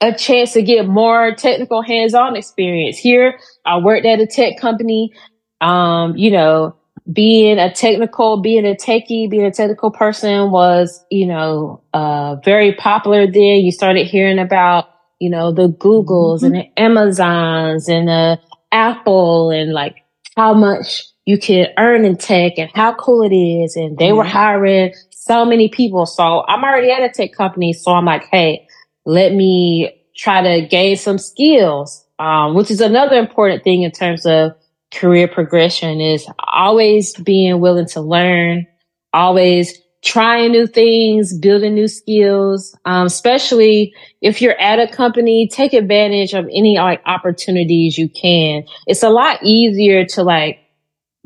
[0.02, 2.98] a chance to get more technical hands-on experience.
[2.98, 5.14] Here, I worked at a tech company.
[5.62, 6.76] Um, you know,
[7.12, 12.74] being a technical, being a techie, being a technical person was, you know, uh, very
[12.76, 13.62] popular then.
[13.62, 16.46] You started hearing about, you know, the Googles mm-hmm.
[16.46, 18.40] and the Amazons and the
[18.72, 19.98] Apple and like
[20.36, 23.76] how much you can earn in tech and how cool it is.
[23.76, 24.18] And they mm-hmm.
[24.18, 26.06] were hiring so many people.
[26.06, 27.74] So I'm already at a tech company.
[27.74, 28.68] So I'm like, Hey,
[29.06, 32.06] let me try to gain some skills.
[32.20, 34.52] Um, which is another important thing in terms of
[34.92, 38.68] career progression is always being willing to learn,
[39.14, 45.74] always trying new things, building new skills, um, especially if you're at a company, take
[45.74, 48.64] advantage of any like opportunities you can.
[48.88, 50.60] It's a lot easier to like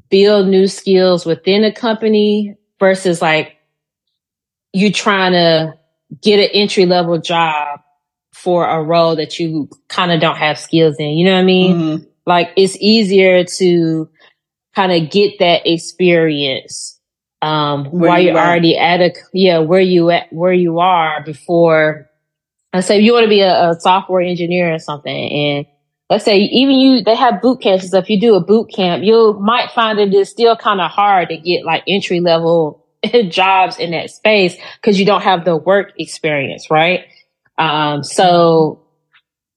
[0.09, 3.57] build new skills within a company versus like
[4.73, 5.73] you trying to
[6.21, 7.79] get an entry level job
[8.33, 11.11] for a role that you kind of don't have skills in.
[11.11, 11.75] You know what I mean?
[11.77, 14.09] Mm-hmm like it's easier to
[14.75, 16.99] kind of get that experience
[17.41, 22.09] um where while you're already at a yeah where you at where you are before
[22.73, 25.65] let's say you want to be a, a, software engineer or something and
[26.09, 29.03] let's say even you they have boot camps and stuff you do a boot camp
[29.03, 32.85] you might find it is still kind of hard to get like entry level
[33.29, 37.05] jobs in that space because you don't have the work experience right?
[37.57, 38.82] Um so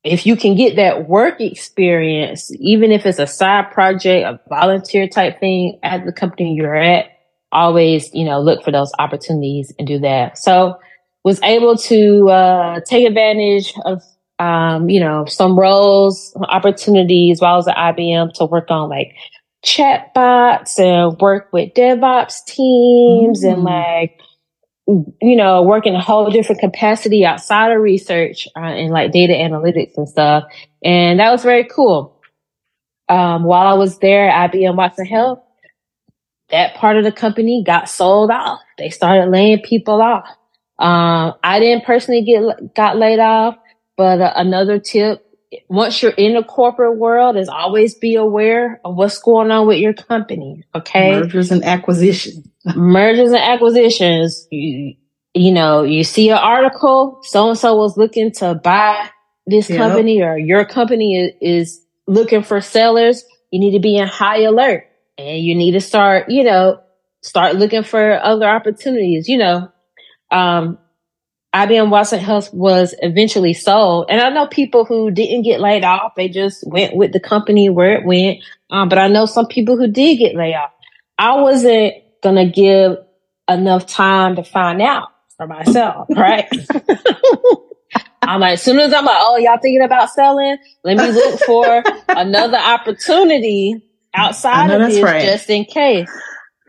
[0.07, 5.09] if you can get that work experience, even if it's a side project, a volunteer
[5.09, 7.07] type thing at the company you're at,
[7.51, 10.39] always, you know, look for those opportunities and do that.
[10.39, 10.79] So
[11.25, 14.03] was able to, uh, take advantage of,
[14.39, 19.15] um, you know, some roles, opportunities while I was at IBM to work on like
[19.65, 23.53] chatbots and work with DevOps teams mm.
[23.53, 24.21] and like,
[24.87, 29.33] you know, work in a whole different capacity outside of research uh, and like data
[29.33, 30.45] analytics and stuff.
[30.85, 32.21] And that was very cool.
[33.09, 35.41] Um, while I was there at IBM Watson Health,
[36.51, 38.61] that part of the company got sold off.
[38.79, 40.29] They started laying people off.
[40.79, 43.57] Um, I didn't personally get, got laid off,
[43.97, 45.23] but uh, another tip
[45.69, 49.79] once you're in the corporate world is always be aware of what's going on with
[49.79, 50.65] your company.
[50.75, 51.21] Okay.
[51.21, 52.47] Mergers and acquisitions.
[52.75, 54.47] Mergers and acquisitions.
[54.51, 54.95] You,
[55.35, 59.11] you know, you see an article, so and so was looking to buy
[59.47, 59.79] this yep.
[59.79, 63.25] company or your company is, is looking for sellers.
[63.51, 64.89] You need to be in high alert
[65.19, 66.81] and you need to start, you know,
[67.23, 69.71] start looking for other opportunities, you know.
[70.31, 70.79] Um,
[71.55, 74.07] IBM Watson Health was eventually sold.
[74.11, 76.15] And I know people who didn't get laid off.
[76.15, 78.41] They just went with the company where it went.
[78.69, 80.73] Um, but I know some people who did get laid off.
[81.19, 81.95] I wasn't
[82.27, 82.99] going to give
[83.49, 86.49] enough time to find out for myself, right?
[88.23, 90.57] I'm like, as soon as I'm like, oh, y'all thinking about selling?
[90.83, 93.81] Let me look for another opportunity
[94.15, 95.23] outside of this right.
[95.23, 96.11] just in case.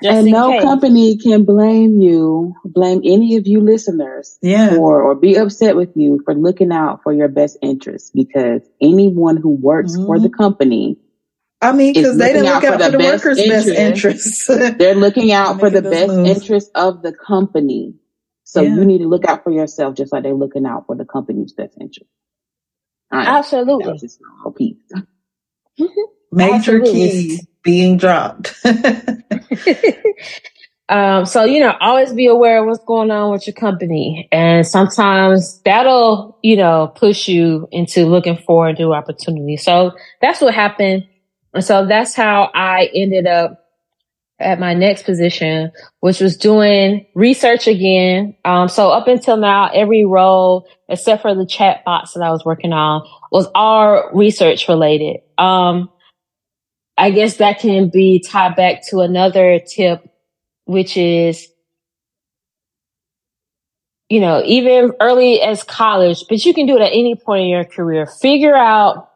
[0.03, 0.61] Just and no case.
[0.61, 4.75] company can blame you, blame any of you listeners yeah.
[4.75, 9.37] for or be upset with you for looking out for your best interests because anyone
[9.37, 10.05] who works mm-hmm.
[10.05, 10.37] for the mm-hmm.
[10.37, 10.97] company
[11.61, 14.47] I mean, because they didn't look out, for the, the workers' best interests.
[14.77, 16.29] They're looking out for the best moves.
[16.29, 17.95] interest of the company.
[18.43, 18.75] So yeah.
[18.75, 21.51] you need to look out for yourself just like they're looking out for the company's
[21.51, 22.09] best interest.
[23.11, 23.97] Absolutely.
[23.97, 24.21] Just
[24.55, 24.77] piece.
[26.31, 26.93] Major Absolutely.
[26.93, 28.53] keys being dropped.
[30.89, 34.29] um, so, you know, always be aware of what's going on with your company.
[34.31, 39.57] And sometimes that'll, you know, push you into looking for a new opportunity.
[39.57, 39.91] So
[40.21, 41.05] that's what happened.
[41.57, 43.65] And so that's how I ended up
[44.39, 48.35] at my next position, which was doing research again.
[48.45, 52.73] Um, so up until now, every role, except for the chatbots that I was working
[52.73, 53.01] on,
[53.31, 55.21] was all research related.
[55.39, 55.89] Um,
[56.95, 60.07] I guess that can be tied back to another tip,
[60.65, 61.47] which is,
[64.09, 67.49] you know, even early as college, but you can do it at any point in
[67.49, 68.05] your career.
[68.05, 69.09] Figure out,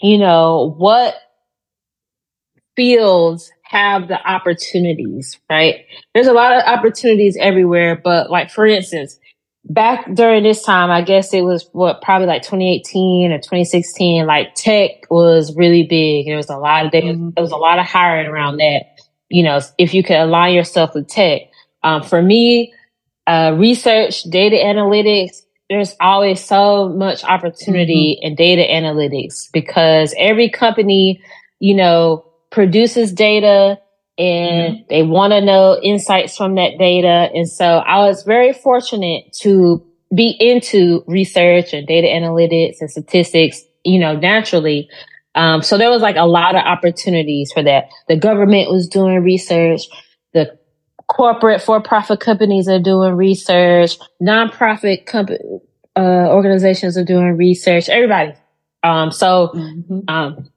[0.00, 1.14] you know, what
[2.76, 5.86] fields have the opportunities, right?
[6.14, 9.18] There's a lot of opportunities everywhere, but like, for instance,
[9.64, 14.54] back during this time, I guess it was what probably like 2018 or 2016, like
[14.54, 16.26] tech was really big.
[16.26, 17.30] There was a lot of, mm-hmm.
[17.34, 18.84] there was a lot of hiring around that.
[19.28, 21.42] You know, if you could align yourself with tech.
[21.82, 22.72] Um, for me,
[23.26, 28.26] uh, research, data analytics, there's always so much opportunity mm-hmm.
[28.28, 31.20] in data analytics because every company,
[31.58, 32.24] you know,
[32.56, 33.78] produces data
[34.16, 34.82] and mm-hmm.
[34.88, 37.28] they want to know insights from that data.
[37.34, 43.62] And so I was very fortunate to be into research and data analytics and statistics,
[43.84, 44.88] you know, naturally.
[45.34, 47.90] Um, so there was like a lot of opportunities for that.
[48.08, 49.82] The government was doing research.
[50.32, 50.58] The
[51.08, 53.98] corporate for-profit companies are doing research.
[54.22, 55.40] Nonprofit company,
[55.94, 57.90] uh, organizations are doing research.
[57.90, 58.32] Everybody.
[58.82, 60.08] Um, so, mm-hmm.
[60.08, 60.48] um,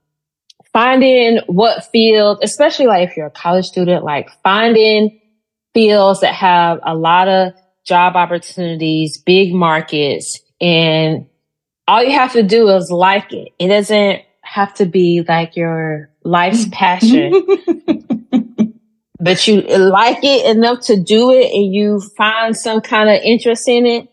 [0.72, 5.20] finding what field, especially like if you're a college student, like finding
[5.74, 7.52] fields that have a lot of
[7.84, 11.26] job opportunities, big markets, and
[11.88, 13.48] all you have to do is like it.
[13.58, 17.32] It doesn't have to be like your life's passion.
[19.18, 23.68] but you like it enough to do it and you find some kind of interest
[23.68, 24.08] in it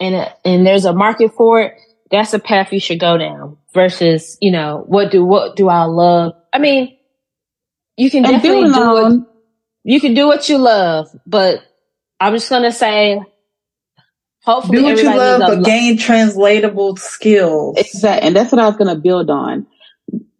[0.00, 1.74] and and there's a market for it,
[2.10, 5.84] that's a path you should go down versus, you know, what do, what do I
[5.84, 6.32] love?
[6.52, 6.96] I mean,
[7.96, 9.12] you can definitely do what,
[9.84, 11.62] you can do what you love, but
[12.20, 13.20] I'm just going to say,
[14.44, 17.76] hopefully do what you love, but gain translatable skills.
[17.78, 18.26] Exactly.
[18.26, 19.66] And that's what I was going to build on.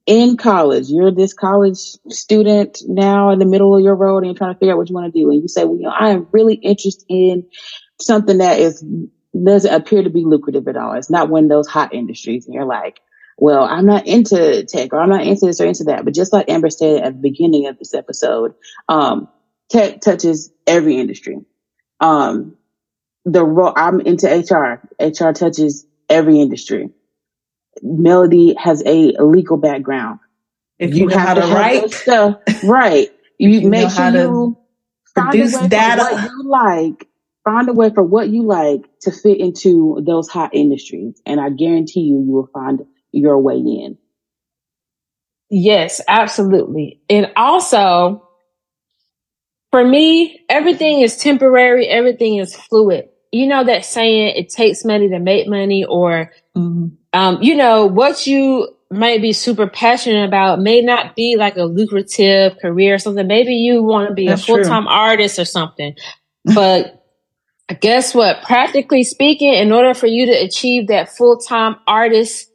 [0.07, 4.35] In college, you're this college student now in the middle of your road and you're
[4.35, 5.31] trying to figure out what you want to do.
[5.31, 7.47] And you say, well, you know, I am really interested in
[8.01, 8.83] something that is
[9.45, 10.95] doesn't appear to be lucrative at all.
[10.95, 12.47] It's not one of those hot industries.
[12.47, 13.01] And you're like,
[13.39, 16.05] well, I'm not into tech or I'm not into this or into that.
[16.05, 18.55] But just like Amber said at the beginning of this episode,
[18.89, 19.28] um,
[19.70, 21.39] tech touches every industry.
[22.01, 22.57] Um,
[23.24, 24.82] the role I'm into HR.
[25.01, 26.91] HR touches every industry.
[27.80, 30.18] Melody has a legal background.
[30.80, 33.11] If you, you have to write stuff, right?
[33.41, 34.59] You, you make sure you
[35.14, 36.03] produce data.
[36.03, 37.09] What you like,
[37.45, 41.51] find a way for what you like to fit into those hot industries, and I
[41.51, 42.80] guarantee you, you will find
[43.12, 43.98] your way in.
[45.50, 47.00] Yes, absolutely.
[47.09, 48.28] And also,
[49.70, 53.09] for me, everything is temporary, everything is fluid.
[53.32, 56.88] You know that saying, it takes money to make money, or, mm-hmm.
[57.12, 61.64] um, you know, what you might be super passionate about may not be like a
[61.64, 63.26] lucrative career or something.
[63.26, 65.94] Maybe you want to be That's a full time artist or something.
[66.54, 67.04] But
[67.80, 68.42] guess what?
[68.42, 72.50] Practically speaking, in order for you to achieve that full time artist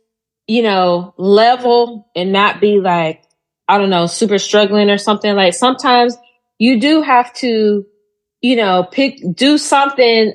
[0.48, 3.24] you know, level and not be like,
[3.68, 5.34] I don't know, super struggling or something.
[5.36, 6.18] Like sometimes
[6.60, 7.86] you do have to,
[8.42, 10.34] you know, pick, do something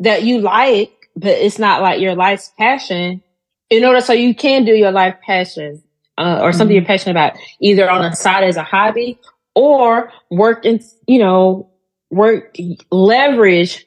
[0.00, 3.22] that you like, but it's not like your life's passion
[3.70, 5.82] in order so you can do your life passion
[6.18, 6.82] uh, or something mm-hmm.
[6.82, 9.18] you're passionate about either on the side as a hobby
[9.54, 11.70] or work in, you know,
[12.10, 12.56] work,
[12.90, 13.86] leverage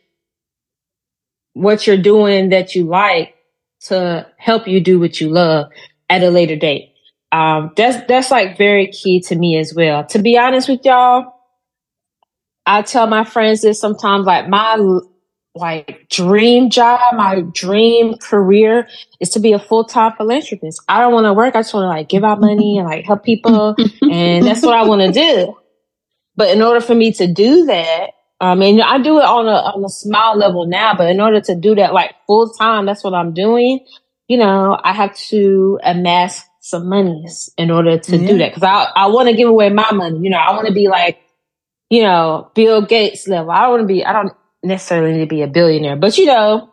[1.53, 3.35] what you're doing that you like
[3.85, 5.71] to help you do what you love
[6.09, 6.93] at a later date.
[7.31, 10.05] Um, that's, that's like very key to me as well.
[10.07, 11.33] To be honest with y'all,
[12.65, 14.77] I tell my friends this sometimes like my,
[15.55, 18.87] like dream job, my dream career
[19.19, 20.81] is to be a full time philanthropist.
[20.87, 21.55] I don't want to work.
[21.55, 23.75] I just want to like give out money and like help people.
[24.01, 25.57] and that's what I want to do.
[26.35, 28.11] But in order for me to do that,
[28.41, 31.41] I mean, I do it on a, on a small level now, but in order
[31.41, 33.85] to do that like full time, that's what I'm doing.
[34.27, 38.27] You know, I have to amass some monies in order to yeah.
[38.27, 38.53] do that.
[38.53, 40.19] Cause I, I want to give away my money.
[40.19, 41.19] You know, I want to be like,
[41.89, 43.51] you know, Bill Gates level.
[43.51, 44.33] I want to be, I don't
[44.63, 46.71] necessarily need to be a billionaire, but you know,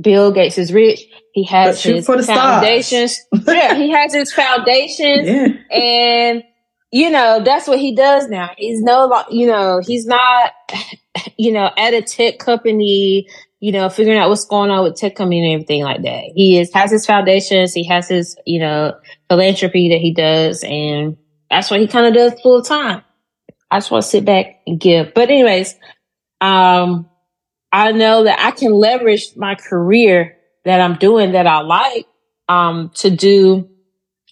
[0.00, 1.02] Bill Gates is rich.
[1.32, 3.20] He has his foundations.
[3.46, 5.28] yeah, he has his foundations.
[5.28, 5.76] Yeah.
[5.76, 6.44] And,
[6.90, 8.50] you know, that's what he does now.
[8.56, 10.52] He's no, you know, he's not,
[11.36, 13.28] you know, at a tech company,
[13.60, 16.24] you know, figuring out what's going on with tech company and everything like that.
[16.34, 17.74] He is, has his foundations.
[17.74, 18.94] He has his, you know,
[19.28, 20.64] philanthropy that he does.
[20.64, 21.16] And
[21.50, 23.02] that's what he kind of does full time.
[23.70, 25.12] I just want to sit back and give.
[25.12, 25.74] But anyways,
[26.40, 27.10] um,
[27.70, 32.06] I know that I can leverage my career that I'm doing that I like,
[32.48, 33.68] um, to do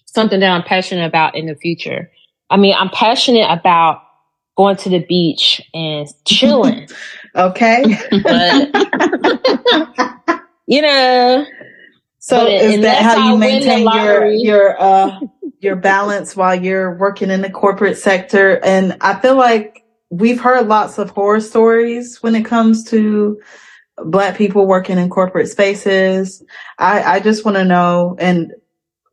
[0.05, 2.11] something that I'm passionate about in the future.
[2.49, 4.03] I mean, I'm passionate about
[4.55, 6.89] going to the beach and chilling.
[7.35, 7.83] okay.
[8.23, 8.69] But,
[10.67, 11.45] you know,
[12.19, 15.19] so is that how you maintain your, your, uh,
[15.59, 18.63] your balance while you're working in the corporate sector?
[18.63, 23.39] And I feel like we've heard lots of horror stories when it comes to
[23.97, 26.43] black people working in corporate spaces.
[26.77, 28.53] I, I just want to know and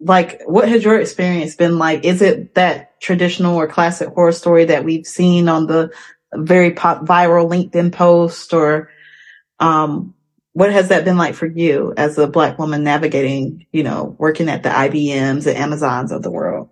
[0.01, 2.05] like, what has your experience been like?
[2.05, 5.93] Is it that traditional or classic horror story that we've seen on the
[6.35, 8.91] very pop viral LinkedIn post or,
[9.61, 10.15] um,
[10.53, 14.49] what has that been like for you as a black woman navigating, you know, working
[14.49, 16.71] at the IBMs and Amazons of the world?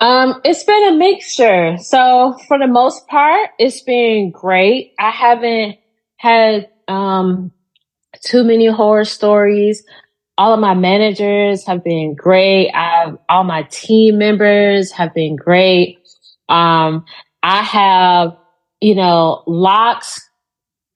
[0.00, 1.78] Um, it's been a mixture.
[1.78, 4.92] So for the most part, it's been great.
[4.98, 5.78] I haven't
[6.16, 7.52] had um
[8.20, 9.84] too many horror stories.
[10.36, 12.70] All of my managers have been great.
[12.72, 15.98] I've, all my team members have been great.
[16.48, 17.04] Um,
[17.42, 18.36] I have,
[18.80, 20.20] you know, locks.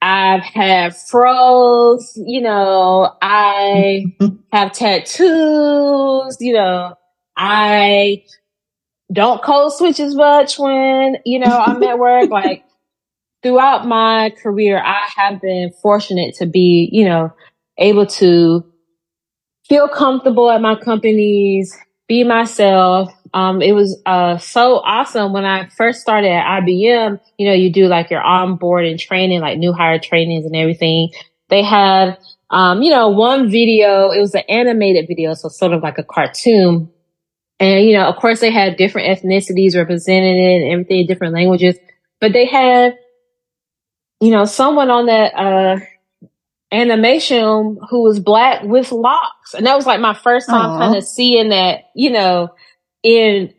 [0.01, 4.05] I've had froze, you know, I
[4.53, 6.95] have tattoos, you know,
[7.36, 8.24] I
[9.12, 12.30] don't code switch as much when, you know, I'm at work.
[12.30, 12.64] like
[13.43, 17.32] throughout my career, I have been fortunate to be, you know,
[17.78, 18.64] able to
[19.68, 21.76] feel comfortable at my companies,
[22.08, 23.12] be myself.
[23.34, 27.70] Um, it was, uh, so awesome when I first started at IBM, you know, you
[27.70, 31.10] do like your onboarding training, like new hire trainings and everything.
[31.50, 32.16] They had,
[32.50, 35.34] um, you know, one video, it was an animated video.
[35.34, 36.90] So sort of like a cartoon
[37.60, 41.76] and, you know, of course they had different ethnicities represented and everything, different languages,
[42.20, 42.96] but they had,
[44.20, 45.80] you know, someone on that, uh,
[46.70, 49.54] animation who was black with locks.
[49.54, 52.50] And that was like my first time kind of seeing that, you know,
[53.02, 53.54] in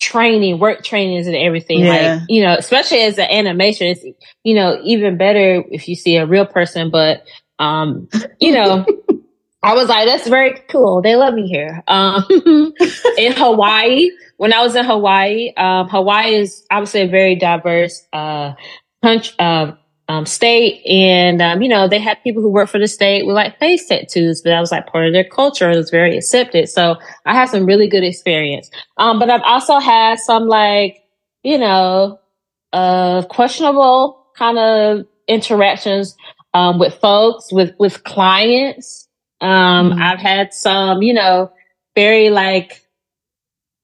[0.00, 1.80] training, work trainings and everything.
[1.80, 2.14] Yeah.
[2.14, 4.04] Like, you know, especially as an animation, it's,
[4.42, 7.24] you know, even better if you see a real person, but,
[7.58, 8.08] um,
[8.40, 8.84] you know,
[9.62, 11.00] I was like, that's very cool.
[11.00, 11.82] They love me here.
[11.88, 12.24] Um,
[13.18, 18.52] in Hawaii, when I was in Hawaii, um, Hawaii is, obviously a very diverse, uh,
[19.02, 19.72] country, uh,
[20.08, 20.84] um, state.
[20.86, 23.86] And, um, you know, they had people who work for the state with like face
[23.86, 25.70] tattoos, but that was like part of their culture.
[25.70, 26.68] It was very accepted.
[26.68, 28.70] So I had some really good experience.
[28.96, 31.02] Um, but I've also had some like,
[31.42, 32.20] you know,
[32.72, 36.16] uh, questionable kind of interactions,
[36.52, 39.08] um, with folks, with, with clients.
[39.40, 40.02] Um, mm-hmm.
[40.02, 41.50] I've had some, you know,
[41.94, 42.82] very like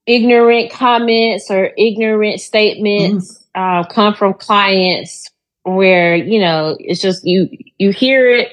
[0.05, 3.81] ignorant comments or ignorant statements mm-hmm.
[3.81, 5.31] uh, come from clients
[5.63, 8.49] where you know it's just you you hear it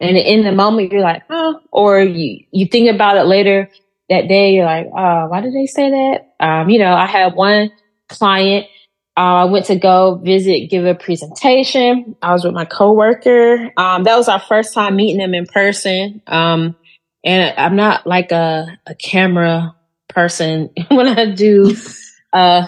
[0.00, 3.68] and in the moment you're like oh or you you think about it later
[4.08, 7.34] that day you're like oh why did they say that um you know i had
[7.34, 7.70] one
[8.08, 8.66] client
[9.16, 12.16] uh, I went to go visit, give a presentation.
[12.22, 13.70] I was with my coworker.
[13.76, 16.22] Um, that was our first time meeting them in person.
[16.26, 16.76] Um,
[17.22, 19.76] and I'm not like a, a camera
[20.08, 21.76] person when I do,
[22.32, 22.66] uh,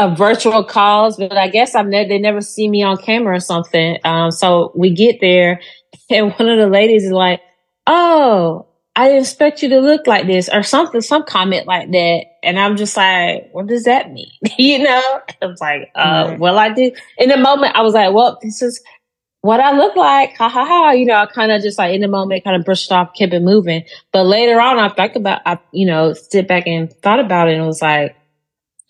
[0.00, 3.40] a virtual calls, but I guess I've never, they never see me on camera or
[3.40, 3.98] something.
[4.04, 5.60] Um, so we get there
[6.10, 7.40] and one of the ladies is like,
[7.86, 12.24] Oh, I didn't expect you to look like this or something, some comment like that.
[12.42, 14.30] And I'm just like, what does that mean?
[14.58, 16.38] you know, I was like, uh, right.
[16.38, 17.76] well, I did in the moment.
[17.76, 18.82] I was like, well, this is
[19.42, 20.36] what I look like.
[20.36, 20.90] Ha ha ha.
[20.90, 23.32] You know, I kind of just like in the moment, kind of brushed off, kept
[23.32, 23.84] it moving.
[24.12, 27.56] But later on, I thought about, I, you know, sit back and thought about it
[27.56, 28.16] and was like,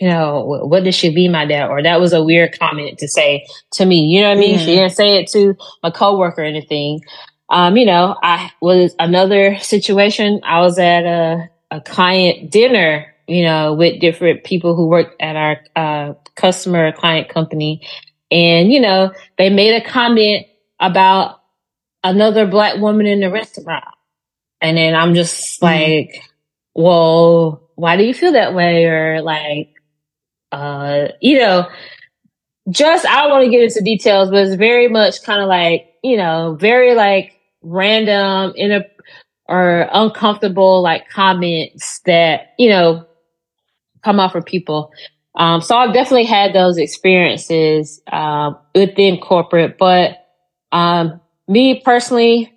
[0.01, 1.69] you know, what does she be my dad?
[1.69, 4.07] Or that was a weird comment to say to me.
[4.07, 4.57] You know what I mean?
[4.57, 4.65] Mm-hmm.
[4.65, 7.03] She didn't say it to a coworker or anything.
[7.51, 10.41] Um, you know, I was another situation.
[10.43, 15.37] I was at a, a client dinner, you know, with different people who worked at
[15.37, 17.87] our uh, customer client company.
[18.31, 20.47] And, you know, they made a comment
[20.79, 21.41] about
[22.03, 23.85] another black woman in the restaurant.
[24.63, 25.67] And then I'm just mm-hmm.
[25.67, 26.23] like,
[26.75, 28.87] well, why do you feel that way?
[28.87, 29.75] Or like,
[30.53, 31.69] uh, you know,
[32.71, 35.87] just I don't want to get into details, but it's very much kind of like,
[36.03, 38.85] you know, very like random in a
[39.49, 43.05] or uncomfortable like comments that, you know,
[44.03, 44.93] come out from people.
[45.35, 50.27] Um, so I've definitely had those experiences uh, within corporate, but
[50.73, 52.53] um, me personally,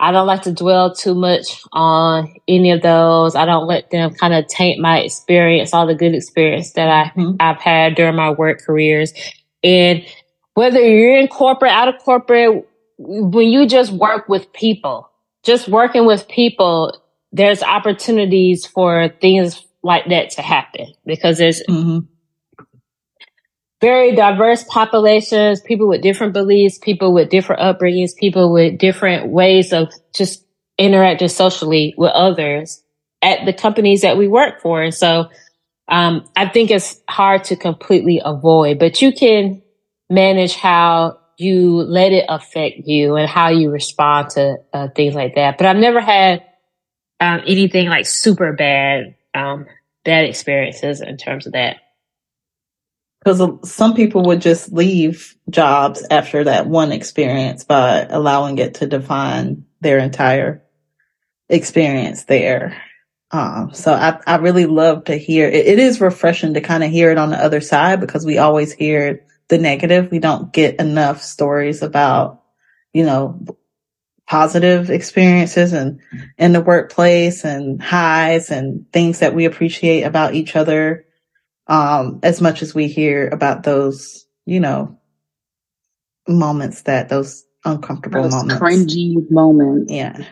[0.00, 3.34] I don't like to dwell too much on any of those.
[3.34, 7.18] I don't let them kind of taint my experience, all the good experience that I,
[7.18, 7.36] mm-hmm.
[7.40, 9.12] I've had during my work careers.
[9.64, 10.04] And
[10.54, 12.64] whether you're in corporate, out of corporate,
[12.98, 15.10] when you just work with people,
[15.42, 17.00] just working with people,
[17.32, 22.00] there's opportunities for things like that to happen because there's mm-hmm
[23.80, 29.72] very diverse populations, people with different beliefs, people with different upbringings, people with different ways
[29.72, 30.44] of just
[30.78, 32.82] interacting socially with others
[33.22, 34.82] at the companies that we work for.
[34.82, 35.28] And so,
[35.88, 39.62] um, I think it's hard to completely avoid, but you can
[40.10, 45.36] manage how you let it affect you and how you respond to uh, things like
[45.36, 45.56] that.
[45.56, 46.44] But I've never had
[47.20, 49.66] um, anything like super bad, um,
[50.04, 51.76] bad experiences in terms of that
[53.28, 58.86] because some people would just leave jobs after that one experience by allowing it to
[58.86, 60.64] define their entire
[61.50, 62.80] experience there.
[63.30, 65.66] Um, so I, I really love to hear it.
[65.66, 68.72] It is refreshing to kind of hear it on the other side because we always
[68.72, 70.10] hear the negative.
[70.10, 72.42] We don't get enough stories about,
[72.94, 73.44] you know,
[74.26, 76.00] positive experiences and
[76.38, 81.04] in the workplace and highs and things that we appreciate about each other
[81.68, 84.98] um, as much as we hear about those, you know,
[86.26, 89.92] moments that those uncomfortable those moments, cringy moments.
[89.92, 90.24] Yeah.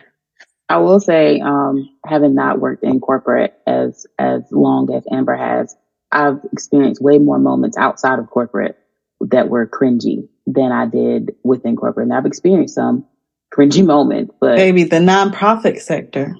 [0.69, 5.75] I will say, um, having not worked in corporate as as long as Amber has,
[6.11, 8.77] I've experienced way more moments outside of corporate
[9.21, 12.07] that were cringy than I did within corporate.
[12.07, 13.05] And I've experienced some
[13.53, 16.35] cringy moments, but maybe the nonprofit sector,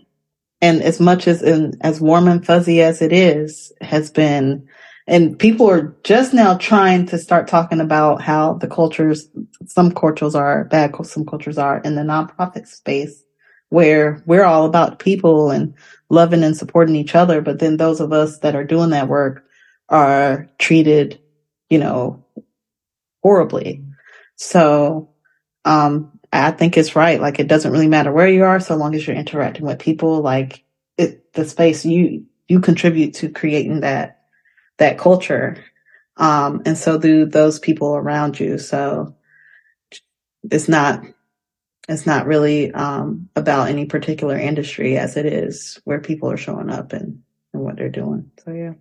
[0.61, 4.67] and as much as in, as warm and fuzzy as it is, has been
[5.07, 9.29] and people are just now trying to start talking about how the cultures,
[9.65, 13.23] some cultures are bad, some cultures are in the nonprofit space
[13.69, 15.73] where we're all about people and
[16.09, 17.41] loving and supporting each other.
[17.41, 19.45] But then those of us that are doing that work
[19.87, 21.21] are treated,
[21.69, 22.25] you know,
[23.23, 23.83] horribly.
[24.35, 25.09] So,
[25.63, 27.21] um, I think it's right.
[27.21, 30.19] Like it doesn't really matter where you are, so long as you're interacting with people,
[30.19, 30.65] like
[30.97, 34.16] it, the space you, you contribute to creating that
[34.77, 35.63] that culture.
[36.17, 38.57] Um, and so do those people around you.
[38.57, 39.15] So
[40.49, 41.03] it's not,
[41.87, 46.69] it's not really, um, about any particular industry as it is where people are showing
[46.69, 47.21] up and,
[47.53, 48.31] and what they're doing.
[48.43, 48.73] So yeah.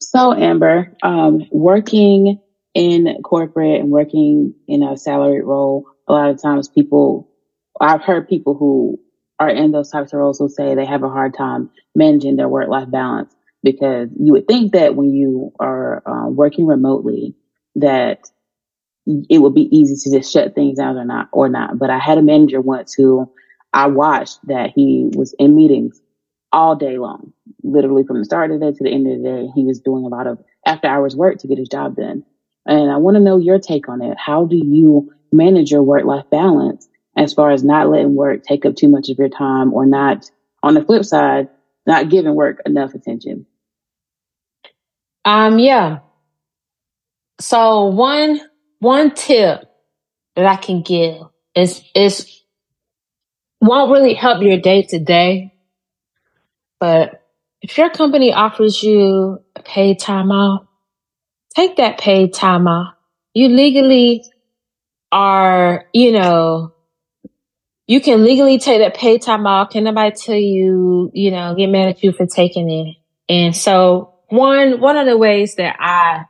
[0.00, 2.40] So Amber, um, working
[2.74, 7.28] in corporate and working in a salaried role, a lot of times people,
[7.80, 9.00] I've heard people who
[9.38, 12.48] are in those types of roles who say they have a hard time managing their
[12.48, 13.35] work life balance
[13.66, 17.34] because you would think that when you are uh, working remotely
[17.74, 18.20] that
[19.28, 21.78] it would be easy to just shut things down or not or not.
[21.78, 23.28] But i had a manager once who
[23.72, 26.00] i watched that he was in meetings
[26.52, 27.32] all day long
[27.64, 29.48] literally from the start of the day to the end of the day.
[29.56, 32.24] He was doing a lot of after hours work to get his job done.
[32.66, 34.16] And i want to know your take on it.
[34.16, 38.64] How do you manage your work life balance as far as not letting work take
[38.64, 40.30] up too much of your time or not
[40.62, 41.48] on the flip side
[41.86, 43.46] not giving work enough attention
[45.26, 45.98] um, yeah.
[47.40, 48.40] So one,
[48.78, 49.60] one tip
[50.36, 51.20] that I can give
[51.54, 52.42] is, is
[53.60, 55.52] won't really help your day to day,
[56.80, 57.22] but
[57.60, 60.66] if your company offers you a paid time off,
[61.54, 62.94] take that paid time off.
[63.34, 64.24] You legally
[65.10, 66.74] are, you know,
[67.86, 69.70] you can legally take that paid time off.
[69.70, 72.96] Can nobody tell you, you know, get mad at you for taking it?
[73.28, 76.24] And so one one of the ways that I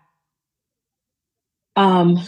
[1.76, 2.18] um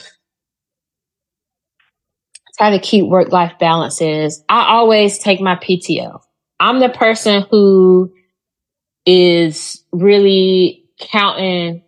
[2.56, 6.20] try to keep work life balance is I always take my PTO.
[6.60, 8.12] I'm the person who
[9.06, 11.82] is really counting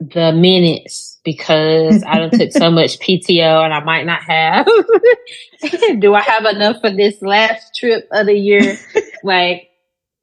[0.00, 4.66] the minutes because I don't took so much PTO and I might not have.
[5.98, 8.76] Do I have enough for this last trip of the year?
[9.22, 9.68] like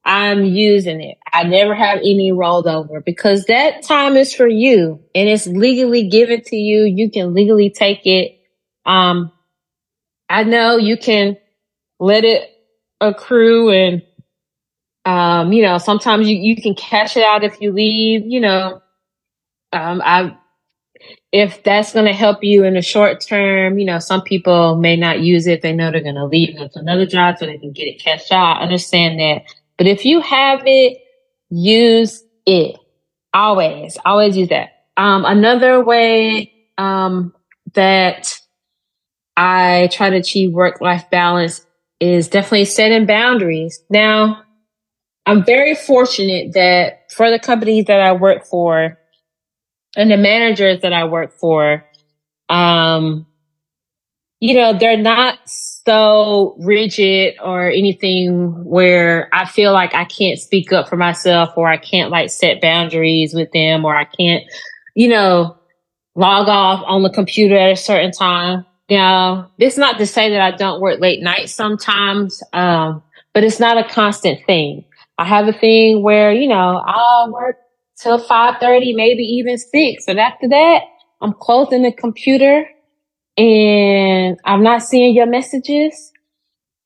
[0.05, 1.17] I'm using it.
[1.33, 6.07] I never have any rolled over because that time is for you and it's legally
[6.07, 6.83] given to you.
[6.83, 8.39] You can legally take it.
[8.85, 9.31] Um,
[10.29, 11.37] I know you can
[11.99, 12.49] let it
[13.01, 14.03] accrue and
[15.05, 18.81] um, you know, sometimes you, you can cash it out if you leave, you know,
[19.71, 20.35] um, I,
[21.31, 24.95] if that's going to help you in the short term, you know, some people may
[24.95, 25.61] not use it.
[25.61, 28.31] They know they're going to leave to another job so they can get it cashed
[28.31, 28.57] out.
[28.57, 29.43] I understand that.
[29.77, 30.99] But if you have it,
[31.49, 32.77] use it.
[33.33, 34.69] Always, always use that.
[34.97, 37.33] Um, another way, um,
[37.73, 38.39] that
[39.35, 41.65] I try to achieve work life balance
[41.99, 43.81] is definitely setting boundaries.
[43.89, 44.43] Now,
[45.25, 48.97] I'm very fortunate that for the companies that I work for,
[49.97, 51.85] and the managers that I work for,
[52.49, 53.25] um,
[54.39, 55.39] you know, they're not
[55.85, 61.67] so rigid or anything where I feel like I can't speak up for myself or
[61.67, 64.43] I can't like set boundaries with them or I can't,
[64.95, 65.57] you know,
[66.15, 68.65] log off on the computer at a certain time.
[68.89, 73.59] Now, it's not to say that I don't work late nights sometimes, um, but it's
[73.59, 74.85] not a constant thing.
[75.17, 77.57] I have a thing where, you know, I'll work
[77.97, 80.05] till 5.30, maybe even 6.
[80.07, 80.83] And after that,
[81.21, 82.67] I'm closing the computer
[83.37, 86.11] and I'm not seeing your messages.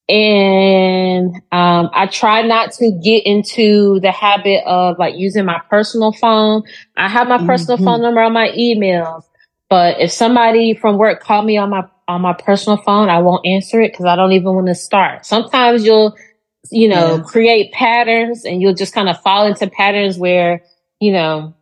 [0.08, 6.12] And um, I try not to get into the habit of like using my personal
[6.12, 6.64] phone.
[6.98, 7.86] I have my personal mm-hmm.
[7.86, 9.24] phone number on my emails,
[9.70, 13.46] but if somebody from work called me on my on my personal phone, I won't
[13.46, 15.28] answer it because I don't even want to start.
[15.28, 16.18] Sometimes you'll,
[16.72, 17.24] you know, yeah.
[17.24, 20.64] create patterns and you'll just kind of fall into patterns where
[21.00, 21.54] you know,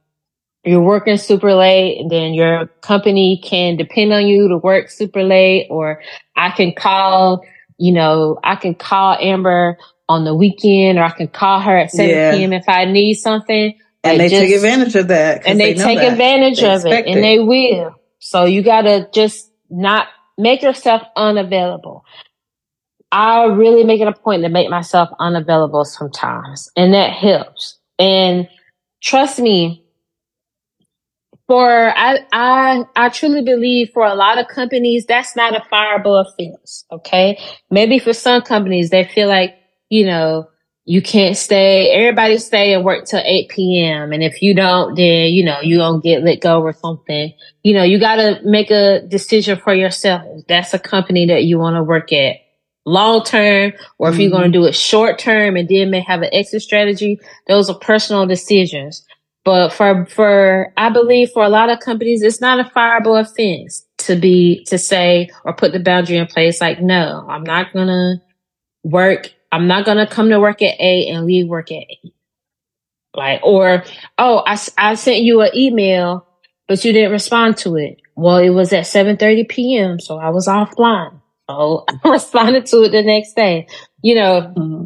[0.67, 5.23] you're working super late and then your company can depend on you to work super
[5.23, 6.01] late or
[6.35, 7.43] I can call,
[7.77, 9.77] you know, I can call Amber
[10.09, 12.31] on the weekend or I can call her at 7 yeah.
[12.31, 12.53] p.m.
[12.53, 13.77] if I need something.
[14.03, 15.47] And like they just, take advantage of that.
[15.47, 16.11] And they, they take that.
[16.11, 17.95] advantage they of it, it and they will.
[18.19, 20.07] So you gotta just not
[20.37, 22.03] make yourself unavailable.
[23.11, 27.79] I really make it a point to make myself unavailable sometimes and that helps.
[27.97, 28.49] And
[29.01, 29.86] trust me,
[31.47, 36.23] for I I I truly believe for a lot of companies that's not a fireable
[36.25, 36.85] offense.
[36.91, 37.39] Okay,
[37.71, 39.55] maybe for some companies they feel like
[39.89, 40.49] you know
[40.83, 41.89] you can't stay.
[41.91, 44.11] Everybody stay and work till eight p.m.
[44.11, 47.33] And if you don't, then you know you don't get let go or something.
[47.63, 50.23] You know you got to make a decision for yourself.
[50.47, 52.37] That's a company that you want to work at
[52.87, 54.21] long term or if mm-hmm.
[54.21, 57.19] you're going to do it short term and then may have an exit strategy
[57.49, 59.05] those are personal decisions
[59.47, 63.85] but for for i believe for a lot of companies it's not a fireable offense
[63.97, 67.87] to be to say or put the boundary in place like no i'm not going
[67.87, 68.15] to
[68.83, 72.13] work i'm not going to come to work at 8 and leave work at 8
[73.15, 73.85] like or
[74.17, 76.27] oh i, I sent you an email
[76.67, 79.99] but you didn't respond to it well it was at 7:30 p.m.
[80.01, 83.67] so i was offline Oh, I responded to it the next day.
[84.01, 84.85] You know, mm-hmm.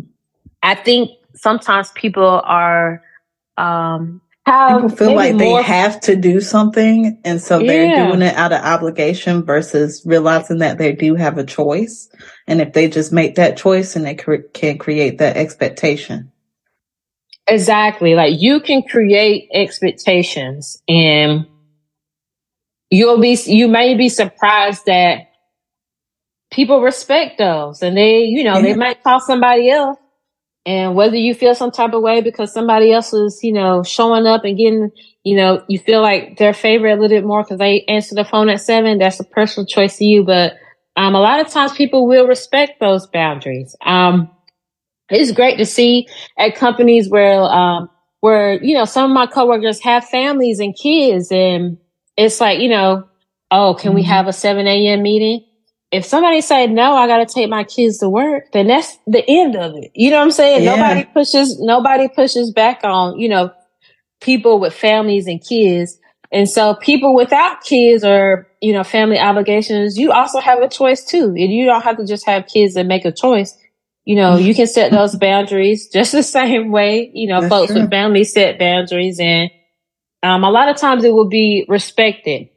[0.62, 3.04] I think sometimes people are,
[3.58, 4.22] um,
[4.52, 7.20] people feel like they have to do something.
[7.24, 8.08] And so they're yeah.
[8.08, 12.10] doing it out of obligation versus realizing that they do have a choice.
[12.48, 16.32] And if they just make that choice and they cre- can create that expectation.
[17.48, 18.16] Exactly.
[18.16, 21.46] Like you can create expectations and
[22.90, 25.32] you'll be, you may be surprised that
[26.52, 28.62] people respect those and they, you know, yeah.
[28.62, 29.98] they might call somebody else.
[30.66, 34.28] And whether you feel some type of way because somebody else is, you know, showing
[34.28, 34.92] up and getting,
[35.24, 38.24] you know, you feel like their favorite a little bit more because they answer the
[38.24, 40.24] phone at seven, that's a personal choice to you.
[40.24, 40.54] But,
[40.96, 43.76] um, a lot of times people will respect those boundaries.
[43.84, 44.30] Um,
[45.10, 46.08] it's great to see
[46.38, 47.90] at companies where, um,
[48.20, 51.78] where, you know, some of my coworkers have families and kids and
[52.18, 53.08] it's like, you know,
[53.50, 53.96] oh, can mm-hmm.
[53.96, 55.02] we have a 7 a.m.
[55.02, 55.46] meeting?
[55.92, 59.24] If somebody say no, I got to take my kids to work, then that's the
[59.28, 59.92] end of it.
[59.94, 60.64] You know what I'm saying?
[60.64, 60.76] Yeah.
[60.76, 63.52] Nobody pushes, nobody pushes back on, you know,
[64.22, 65.98] people with families and kids.
[66.32, 71.04] And so people without kids or, you know, family obligations, you also have a choice
[71.04, 71.26] too.
[71.26, 73.58] And you don't have to just have kids and make a choice.
[74.06, 77.72] You know, you can set those boundaries just the same way, you know, that's folks
[77.74, 77.82] true.
[77.82, 79.52] with families set boundaries and,
[80.24, 82.51] um, a lot of times it will be respected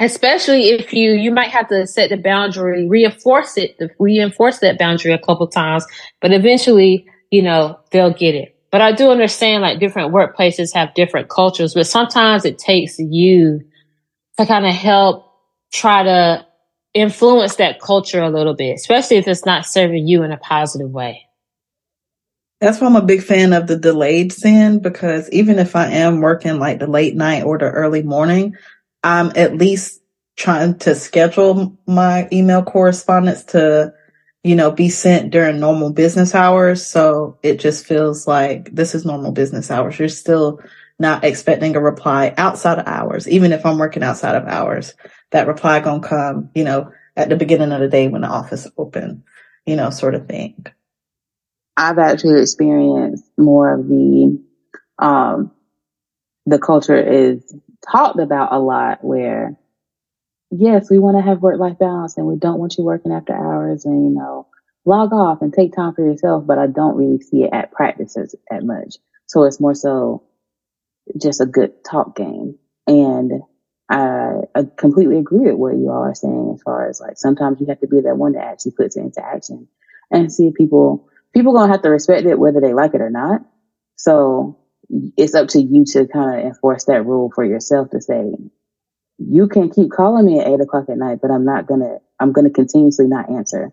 [0.00, 5.12] especially if you you might have to set the boundary reinforce it reinforce that boundary
[5.12, 5.84] a couple times
[6.20, 10.94] but eventually you know they'll get it But I do understand like different workplaces have
[10.94, 13.60] different cultures, but sometimes it takes you
[14.38, 15.24] to kind of help
[15.72, 16.46] try to
[16.94, 20.90] influence that culture a little bit, especially if it's not serving you in a positive
[20.90, 21.24] way.
[22.60, 26.20] That's why I'm a big fan of the delayed send because even if I am
[26.20, 28.56] working like the late night or the early morning,
[29.02, 30.02] I'm at least
[30.36, 33.92] trying to schedule my email correspondence to,
[34.44, 36.86] you know, be sent during normal business hours.
[36.86, 39.98] So it just feels like this is normal business hours.
[39.98, 40.60] You're still
[40.98, 44.94] not expecting a reply outside of hours, even if I'm working outside of hours.
[45.30, 48.66] That reply gonna come, you know, at the beginning of the day when the office
[48.76, 49.24] open,
[49.66, 50.66] you know, sort of thing.
[51.76, 54.42] I've actually experienced more of the
[54.98, 55.52] um,
[56.46, 57.54] the culture is
[57.90, 59.56] talked about a lot where
[60.50, 63.34] yes, we want to have work life balance and we don't want you working after
[63.34, 64.46] hours and you know
[64.84, 68.34] log off and take time for yourself, but I don't really see it at practices
[68.50, 68.96] at much.
[69.26, 70.24] So it's more so
[71.20, 72.58] just a good talk game.
[72.86, 73.42] And
[73.90, 77.60] I, I completely agree with what you all are saying as far as like sometimes
[77.60, 79.68] you have to be that one that actually puts it into action
[80.10, 83.10] and see if people people gonna have to respect it whether they like it or
[83.10, 83.42] not.
[83.96, 84.58] So
[85.16, 88.32] it's up to you to kind of enforce that rule for yourself to say,
[89.18, 92.32] you can keep calling me at eight o'clock at night, but I'm not gonna, I'm
[92.32, 93.72] gonna continuously not answer.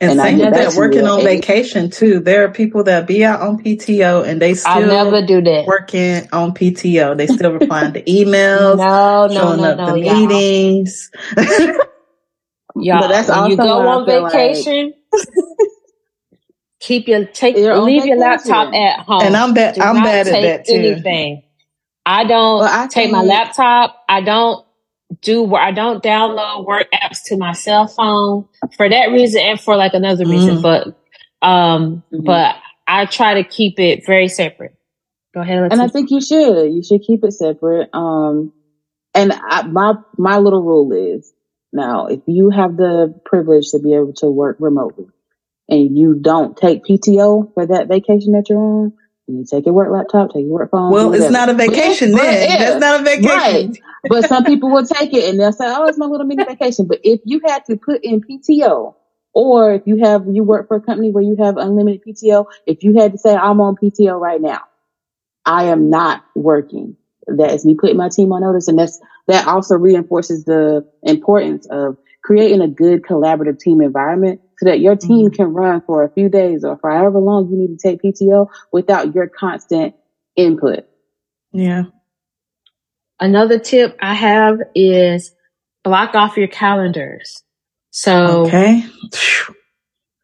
[0.00, 2.18] And, and same with that working on vacation too.
[2.18, 5.66] There are people that be out on PTO and they still I never do that.
[5.66, 10.00] Working on PTO, they still replying to emails, no, no, showing no, up no, to
[10.00, 10.26] y'all.
[10.26, 11.10] meetings.
[12.74, 14.92] y'all, but that's when you go on vacation.
[15.12, 15.22] Like,
[16.82, 19.22] Keep your take your leave your laptop at home.
[19.22, 19.78] And I'm bad.
[19.78, 20.74] I'm bad at that too.
[20.74, 21.42] Anything.
[22.04, 24.02] I don't well, I take my laptop.
[24.08, 24.66] I don't
[25.20, 29.60] do where I don't download work apps to my cell phone for that reason and
[29.60, 30.56] for like another reason.
[30.56, 30.62] Mm.
[30.62, 32.24] But um, mm-hmm.
[32.24, 32.56] but
[32.88, 34.74] I try to keep it very separate.
[35.34, 35.72] Go ahead.
[35.72, 36.72] And I think you should.
[36.72, 37.90] You should keep it separate.
[37.94, 38.52] Um,
[39.14, 41.32] and I, my my little rule is
[41.72, 45.06] now if you have the privilege to be able to work remotely,
[45.72, 48.92] and you don't take PTO for that vacation that you're on,
[49.26, 50.92] you take your work laptop, take your work phone.
[50.92, 52.58] Well, it's not a vacation then.
[52.58, 53.28] That's not a vacation.
[53.30, 53.78] Right.
[54.04, 56.86] but some people will take it and they'll say, oh, it's my little mini vacation.
[56.86, 58.94] But if you had to put in PTO,
[59.32, 62.82] or if you have, you work for a company where you have unlimited PTO, if
[62.82, 64.60] you had to say, I'm on PTO right now,
[65.46, 66.96] I am not working.
[67.28, 68.68] That is me putting my team on notice.
[68.68, 74.68] And that's, that also reinforces the importance of creating a good collaborative team environment so
[74.68, 75.34] that your team mm-hmm.
[75.34, 78.46] can run for a few days or for however long you need to take PTO
[78.70, 79.96] without your constant
[80.36, 80.86] input.
[81.52, 81.84] Yeah.
[83.18, 85.34] Another tip I have is
[85.82, 87.42] block off your calendars.
[87.90, 88.84] So okay.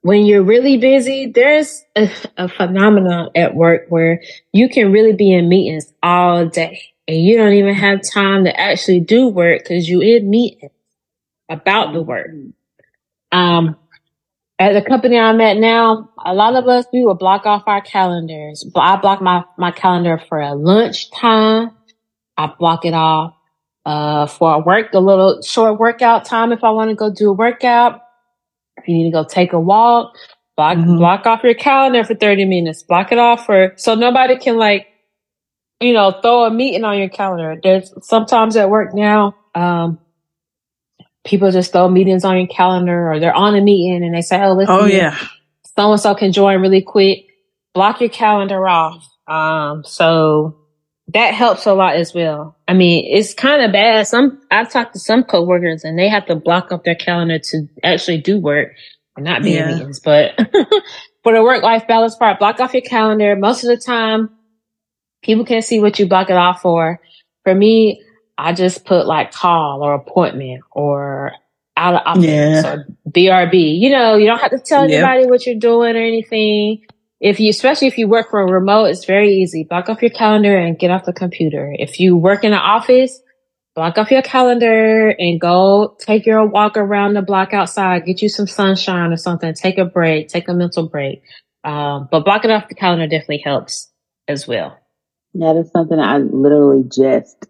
[0.02, 4.22] when you're really busy, there's a, a phenomenon at work where
[4.52, 8.60] you can really be in meetings all day and you don't even have time to
[8.60, 10.70] actually do work because you in meetings
[11.48, 12.28] about the work.
[13.32, 13.76] Um,
[14.58, 17.80] at the company I'm at now, a lot of us, we will block off our
[17.80, 18.68] calendars.
[18.74, 21.70] I block my, my calendar for a lunch time.
[22.36, 23.34] I block it off,
[23.84, 27.30] uh, for a work, a little short workout time if I want to go do
[27.30, 28.00] a workout.
[28.76, 30.14] If you need to go take a walk,
[30.56, 30.98] block, mm-hmm.
[30.98, 32.82] block off your calendar for 30 minutes.
[32.82, 34.86] Block it off for, so nobody can like,
[35.80, 37.56] you know, throw a meeting on your calendar.
[37.62, 40.00] There's sometimes at work now, um,
[41.24, 44.42] people just throw meetings on your calendar or they're on a meeting and they say,
[44.42, 45.18] Oh, listen, oh yeah,
[45.76, 47.26] so and so can join really quick.
[47.74, 49.06] Block your calendar off.
[49.26, 50.58] Um, so
[51.08, 52.56] that helps a lot as well.
[52.66, 54.06] I mean, it's kind of bad.
[54.06, 57.68] Some I've talked to some coworkers and they have to block up their calendar to
[57.82, 58.72] actually do work
[59.16, 59.68] and not be yeah.
[59.68, 60.00] in meetings.
[60.00, 60.36] But
[61.22, 63.36] for the work life balance part, block off your calendar.
[63.36, 64.30] Most of the time,
[65.22, 67.00] people can't see what you block it off for.
[67.44, 68.02] For me,
[68.38, 71.32] I just put like call or appointment or
[71.76, 72.72] out of office yeah.
[72.72, 73.80] or BRB.
[73.80, 75.02] You know, you don't have to tell yep.
[75.02, 76.86] anybody what you're doing or anything.
[77.20, 79.64] If you, especially if you work from remote, it's very easy.
[79.64, 81.74] Block off your calendar and get off the computer.
[81.76, 83.20] If you work in an office,
[83.74, 88.28] block off your calendar and go take your walk around the block outside, get you
[88.28, 91.22] some sunshine or something, take a break, take a mental break.
[91.64, 93.90] Um, but blocking off the calendar definitely helps
[94.28, 94.78] as well.
[95.34, 97.46] That is something I literally just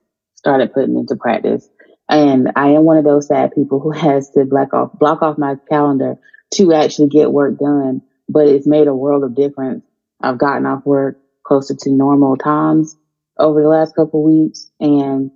[0.49, 1.69] started putting into practice.
[2.09, 5.39] And I am one of those sad people who has to block off, block off
[5.39, 6.17] my calendar
[6.55, 8.03] to actually get work done.
[8.29, 9.85] But it's made a world of difference.
[10.21, 12.97] I've gotten off work closer to normal times
[13.39, 15.31] over the last couple weeks and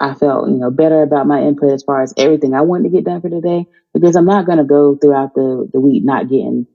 [0.00, 2.96] I felt, you know, better about my input as far as everything I wanted to
[2.96, 6.30] get done for today because I'm not going to go throughout the, the week not
[6.30, 6.66] getting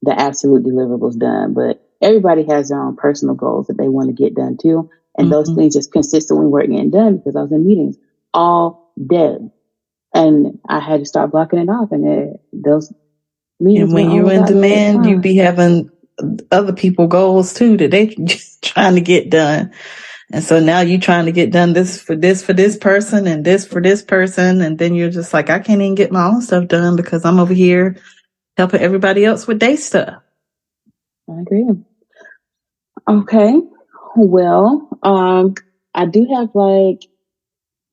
[0.00, 1.52] the absolute deliverables done.
[1.52, 4.90] But everybody has their own personal goals that they want to get done too.
[5.16, 5.32] And mm-hmm.
[5.32, 7.96] those things just consistently weren't getting done because I was in meetings
[8.32, 9.36] all day.
[10.14, 11.92] And I had to start blocking it off.
[11.92, 12.92] And it, those
[13.60, 13.84] meetings.
[13.84, 15.90] And when you're in demand, you be having
[16.50, 19.72] other people goals too that they just trying to get done.
[20.32, 23.44] And so now you're trying to get done this for this for this person and
[23.44, 24.62] this for this person.
[24.62, 27.38] And then you're just like, I can't even get my own stuff done because I'm
[27.38, 27.96] over here
[28.56, 30.22] helping everybody else with their stuff.
[31.28, 31.66] I agree.
[33.08, 33.60] Okay.
[34.16, 35.54] Well, um,
[35.94, 37.02] I do have like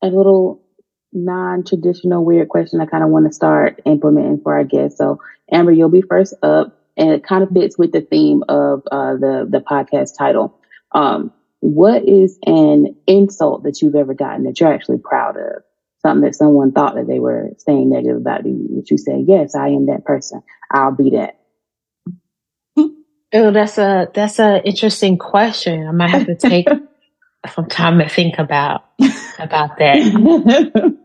[0.01, 0.63] a little
[1.11, 4.97] non-traditional weird question I kind of want to start implementing for our guests.
[4.97, 5.19] So
[5.51, 9.13] Amber, you'll be first up and it kind of fits with the theme of uh,
[9.13, 10.59] the, the podcast title.
[10.91, 15.63] Um, what is an insult that you've ever gotten that you're actually proud of?
[16.01, 19.55] Something that someone thought that they were saying negative about you, that you say, yes,
[19.55, 20.41] I am that person.
[20.71, 21.35] I'll be that.
[23.31, 25.85] Oh, that's a that's a interesting question.
[25.87, 26.67] I might have to take
[27.47, 28.83] some time to think about
[29.39, 29.97] about that.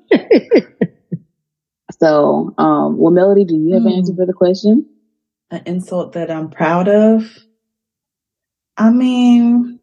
[2.00, 4.18] so, um, well, Melody, do you have an answer hmm.
[4.18, 4.86] for the question?
[5.50, 7.24] An insult that I'm proud of.
[8.76, 9.78] I mean,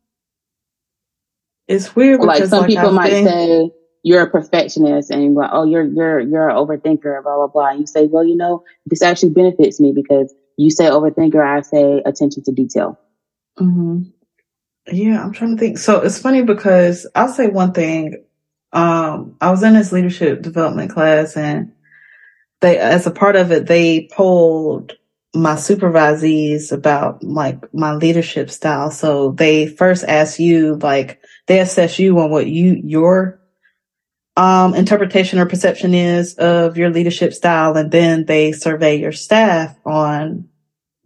[1.68, 3.72] it's weird like some like people might say
[4.04, 7.70] you're a perfectionist and you're like, oh, you're you're you're an overthinker, blah blah blah.
[7.70, 11.62] And you say, well, you know, this actually benefits me because you say overthinker, I
[11.62, 13.00] say attention to detail.
[13.58, 14.10] Mm-hmm.
[14.88, 15.78] Yeah, I'm trying to think.
[15.78, 18.24] So it's funny because I'll say one thing.
[18.74, 21.72] Um, I was in this leadership development class and
[22.62, 24.94] they, as a part of it, they polled
[25.34, 28.92] my supervisees about like my leadership style.
[28.92, 33.40] So they first ask you, like, they assess you on what you, your,
[34.38, 37.76] um, interpretation or perception is of your leadership style.
[37.78, 40.48] And then they survey your staff on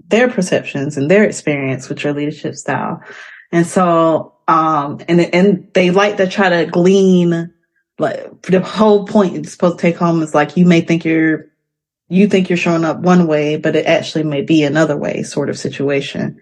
[0.08, 3.02] their perceptions and their experience with your leadership style.
[3.56, 7.54] And so, um, and, and they like to try to glean,
[7.98, 11.46] like the whole point you're supposed to take home is like, you may think you're
[12.10, 15.50] you think you're showing up one way, but it actually may be another way sort
[15.50, 16.42] of situation.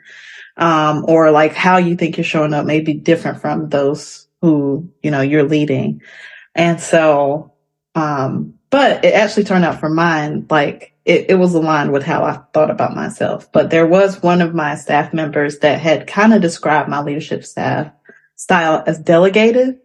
[0.57, 4.89] Um, or like how you think you're showing up may be different from those who,
[5.03, 6.01] you know, you're leading.
[6.55, 7.53] And so,
[7.93, 12.23] um, but it actually turned out for mine, like it, it was aligned with how
[12.23, 13.51] I thought about myself.
[13.51, 17.45] But there was one of my staff members that had kind of described my leadership
[17.45, 17.91] staff
[18.35, 19.79] style as delegated,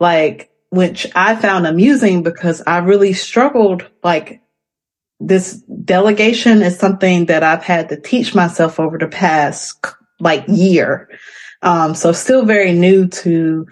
[0.00, 4.40] like, which I found amusing because I really struggled, like,
[5.20, 9.84] this delegation is something that I've had to teach myself over the past
[10.20, 11.10] like year.
[11.60, 13.66] Um, so still very new to,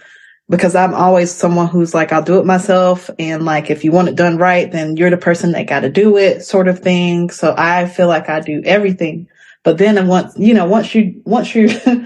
[0.51, 3.09] because I'm always someone who's like, I'll do it myself.
[3.21, 5.89] And like, if you want it done right, then you're the person that got to
[5.89, 7.31] do it sort of thing.
[7.31, 9.29] So I feel like I do everything.
[9.63, 11.71] But then once, you know, once you, once you,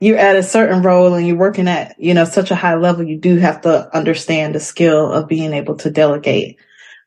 [0.00, 3.04] you're at a certain role and you're working at, you know, such a high level,
[3.04, 6.58] you do have to understand the skill of being able to delegate.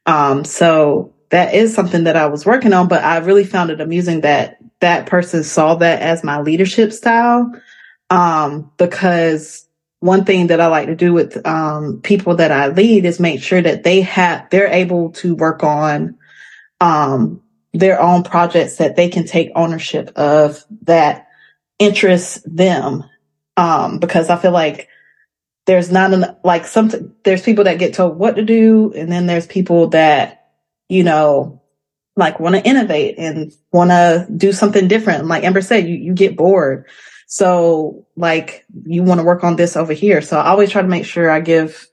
[0.05, 3.81] Um, so that is something that I was working on, but I really found it
[3.81, 7.51] amusing that that person saw that as my leadership style.
[8.09, 9.66] Um, because
[9.99, 13.41] one thing that I like to do with, um, people that I lead is make
[13.41, 16.17] sure that they have, they're able to work on,
[16.79, 17.41] um,
[17.73, 21.27] their own projects that they can take ownership of that
[21.79, 23.03] interests them.
[23.55, 24.87] Um, because I feel like
[25.65, 28.93] there's not enough, like some, there's people that get told what to do.
[28.95, 30.37] And then there's people that
[30.89, 31.61] you know,
[32.15, 35.25] like want to innovate and want to do something different.
[35.25, 36.87] Like Amber said, you, you get bored.
[37.27, 40.21] So like you want to work on this over here.
[40.21, 41.87] So I always try to make sure I give,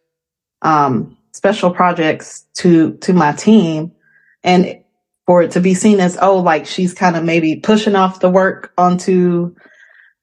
[0.62, 3.92] um, special projects to, to my team
[4.42, 4.80] and
[5.26, 8.30] for it to be seen as, oh, like she's kind of maybe pushing off the
[8.30, 9.54] work onto,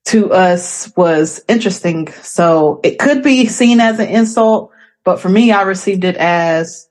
[0.05, 2.12] to us was interesting.
[2.12, 4.72] So it could be seen as an insult,
[5.03, 6.88] but for me, I received it as,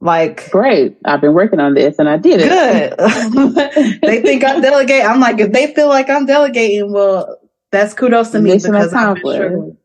[0.00, 0.96] like, great.
[1.04, 2.96] I've been working on this and I did it.
[2.96, 4.00] Good.
[4.02, 5.06] they think I'm delegating.
[5.06, 7.39] I'm like, if they feel like I'm delegating, well,
[7.70, 9.76] that's kudos to me Mission because accomplished.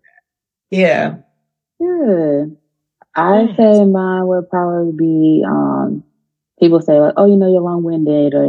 [0.72, 1.18] Yeah.
[1.80, 2.58] Good.
[3.16, 6.04] I say mine would probably be, um,
[6.60, 8.46] people say like, oh, you know, you're long winded or,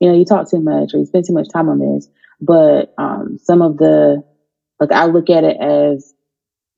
[0.00, 2.08] you know, you talk too much or you spend too much time on this.
[2.40, 4.22] But, um, some of the,
[4.80, 6.14] like, I look at it as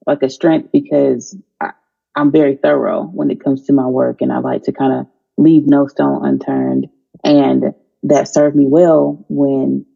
[0.07, 1.73] like a strength because I,
[2.17, 5.07] I'm very thorough when it comes to my work and I like to kind of
[5.37, 6.89] leave no stone unturned.
[7.23, 9.87] And that served me well when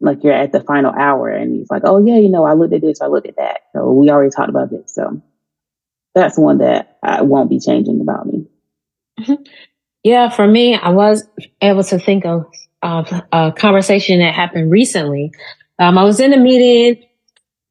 [0.00, 2.74] like you're at the final hour and he's like, Oh yeah, you know, I looked
[2.74, 3.60] at this, I looked at that.
[3.72, 4.94] So we already talked about this.
[4.94, 5.22] So
[6.14, 8.46] that's one that I won't be changing about me.
[9.20, 9.42] Mm-hmm.
[10.02, 11.28] Yeah, for me, I was
[11.60, 12.46] able to think of,
[12.82, 15.32] of a conversation that happened recently
[15.78, 17.04] Um, I was in a meeting,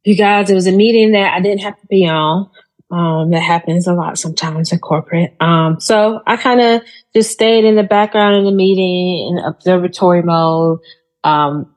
[0.04, 2.50] you guys, it was a meeting that I didn't have to be on.
[2.92, 5.36] Um, that happens a lot sometimes in corporate.
[5.40, 6.82] Um, so I kind of
[7.16, 10.80] just stayed in the background in the meeting in observatory mode.
[11.24, 11.76] Um,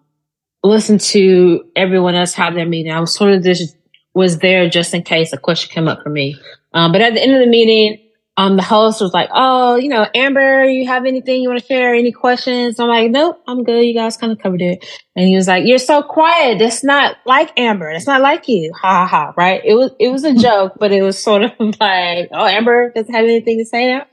[0.62, 2.92] listen to everyone else have their meeting.
[2.92, 3.76] I was sort of just
[4.14, 6.36] was there just in case a question came up for me.
[6.74, 7.98] Um, but at the end of the meeting,
[8.36, 11.66] um, the host was like, "Oh, you know, Amber, you have anything you want to
[11.66, 11.94] share?
[11.94, 13.84] Any questions?" I'm like, "Nope, I'm good.
[13.84, 14.84] You guys kind of covered it."
[15.14, 16.58] And he was like, "You're so quiet.
[16.58, 17.90] That's not like Amber.
[17.90, 19.32] It's not like you." Ha ha ha.
[19.36, 19.60] Right?
[19.64, 23.14] It was it was a joke, but it was sort of like, "Oh, Amber doesn't
[23.14, 24.06] have anything to say now."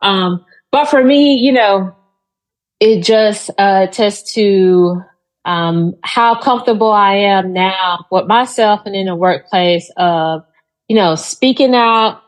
[0.00, 1.96] Um, but for me, you know,
[2.78, 5.02] it just uh, attests to
[5.44, 10.42] um, how comfortable I am now with myself and in the workplace of,
[10.88, 12.22] you know, speaking out,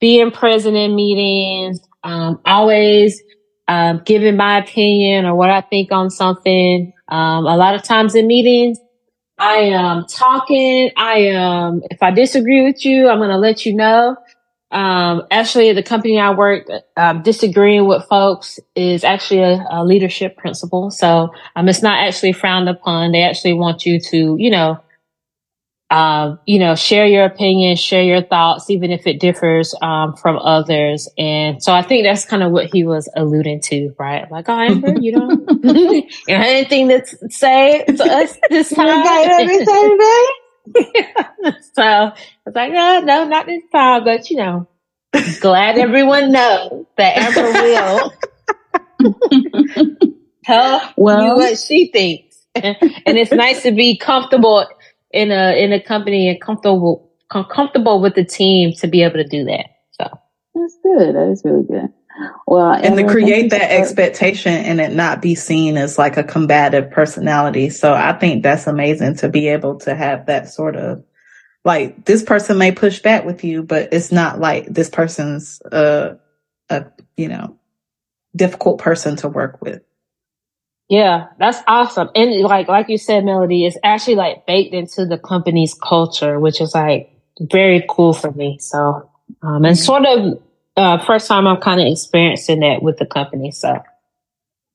[0.00, 3.20] being present in meetings, um, always
[3.68, 6.92] um, giving my opinion or what I think on something.
[7.08, 8.78] Um, a lot of times in meetings,
[9.38, 10.90] I am talking.
[10.96, 14.16] I am, if I disagree with you, I'm going to let you know.
[14.72, 16.66] Um, actually, the company I work,
[16.96, 20.90] um, disagreeing with folks is actually a, a leadership principle.
[20.90, 23.12] So, um, it's not actually frowned upon.
[23.12, 24.80] They actually want you to, you know,
[25.92, 30.38] uh, you know, share your opinion, share your thoughts, even if it differs um, from
[30.38, 31.06] others.
[31.18, 34.30] And so I think that's kind of what he was alluding to, right?
[34.30, 39.04] Like, oh, Amber, you don't, you know, anything to say to us this time?
[41.74, 42.12] so I
[42.46, 44.68] was like, no, no, not this time, but you know,
[45.40, 48.12] glad everyone knows that Amber will
[50.44, 52.38] tell well, you what she thinks.
[52.54, 52.76] and
[53.18, 54.66] it's nice to be comfortable
[55.10, 59.26] in a in a company and comfortable comfortable with the team to be able to
[59.26, 59.66] do that.
[59.92, 60.04] So
[60.54, 61.14] that's good.
[61.14, 61.92] That is really good.
[62.46, 66.90] Well, and to create that expectation and it not be seen as like a combative
[66.90, 67.70] personality.
[67.70, 71.02] So I think that's amazing to be able to have that sort of
[71.64, 76.16] like this person may push back with you, but it's not like this person's a,
[76.68, 76.86] a,
[77.16, 77.58] you know,
[78.34, 79.82] difficult person to work with.
[80.88, 82.10] Yeah, that's awesome.
[82.14, 86.60] And like like you said, Melody, it's actually like baked into the company's culture, which
[86.60, 87.10] is like
[87.40, 88.58] very cool for me.
[88.60, 89.08] So
[89.42, 90.42] um and sort of
[90.76, 93.50] uh first time I'm kind of experiencing that with the company.
[93.50, 93.82] So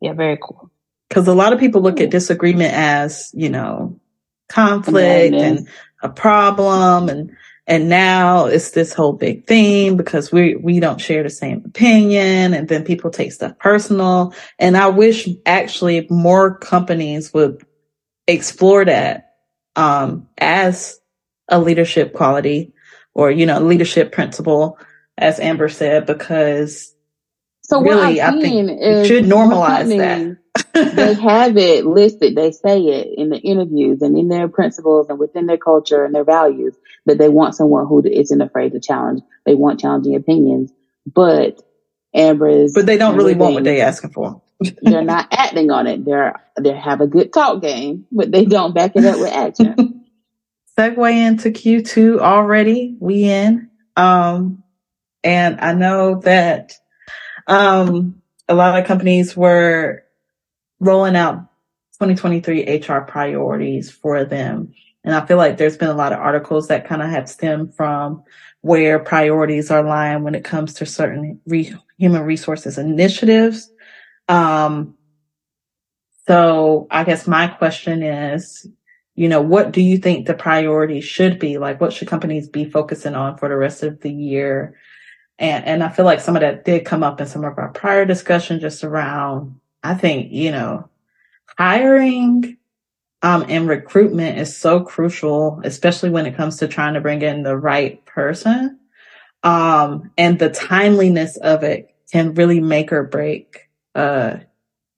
[0.02, 0.72] yeah, very cool.
[1.10, 4.00] Because a lot of people look at disagreement as, you know,
[4.50, 5.68] conflict and
[6.02, 7.36] a problem and
[7.70, 12.54] and now it's this whole big thing because we, we don't share the same opinion
[12.54, 14.34] and then people take stuff personal.
[14.58, 17.62] And I wish actually more companies would
[18.26, 19.34] explore that,
[19.76, 20.98] um, as
[21.50, 22.72] a leadership quality
[23.14, 24.80] or, you know, leadership principle,
[25.18, 26.94] as Amber said, because
[27.64, 30.38] so really, I think it should normalize that
[30.96, 32.36] they have it listed.
[32.36, 36.16] They say it in the interviews and in their principles and within their culture and
[36.16, 39.22] their values that they want someone who isn't afraid to challenge.
[39.46, 40.72] They want challenging opinions,
[41.06, 41.62] but
[42.14, 42.74] Amber is.
[42.74, 44.42] But they don't really want what they're asking for.
[44.82, 46.06] they're not acting on it.
[46.06, 50.06] They're they have a good talk game, but they don't back it up with action.
[50.80, 52.96] Segue into Q two already.
[53.00, 53.70] We in.
[53.96, 54.64] Um,
[55.24, 56.74] and I know that
[57.48, 60.04] um, a lot of companies were
[60.80, 61.48] rolling out
[62.00, 64.74] 2023 HR priorities for them.
[65.04, 67.76] And I feel like there's been a lot of articles that kind of have stemmed
[67.76, 68.24] from
[68.62, 73.72] where priorities are lying when it comes to certain re- human resources initiatives.
[74.28, 74.96] Um,
[76.28, 78.68] so I guess my question is,
[79.16, 81.58] you know, what do you think the priorities should be?
[81.58, 84.76] Like, what should companies be focusing on for the rest of the year?
[85.40, 87.70] And, and I feel like some of that did come up in some of our
[87.70, 90.90] prior discussion just around I think, you know,
[91.58, 92.58] hiring
[93.22, 97.44] um, and recruitment is so crucial, especially when it comes to trying to bring in
[97.44, 98.80] the right person.
[99.44, 104.38] Um, and the timeliness of it can really make or break uh,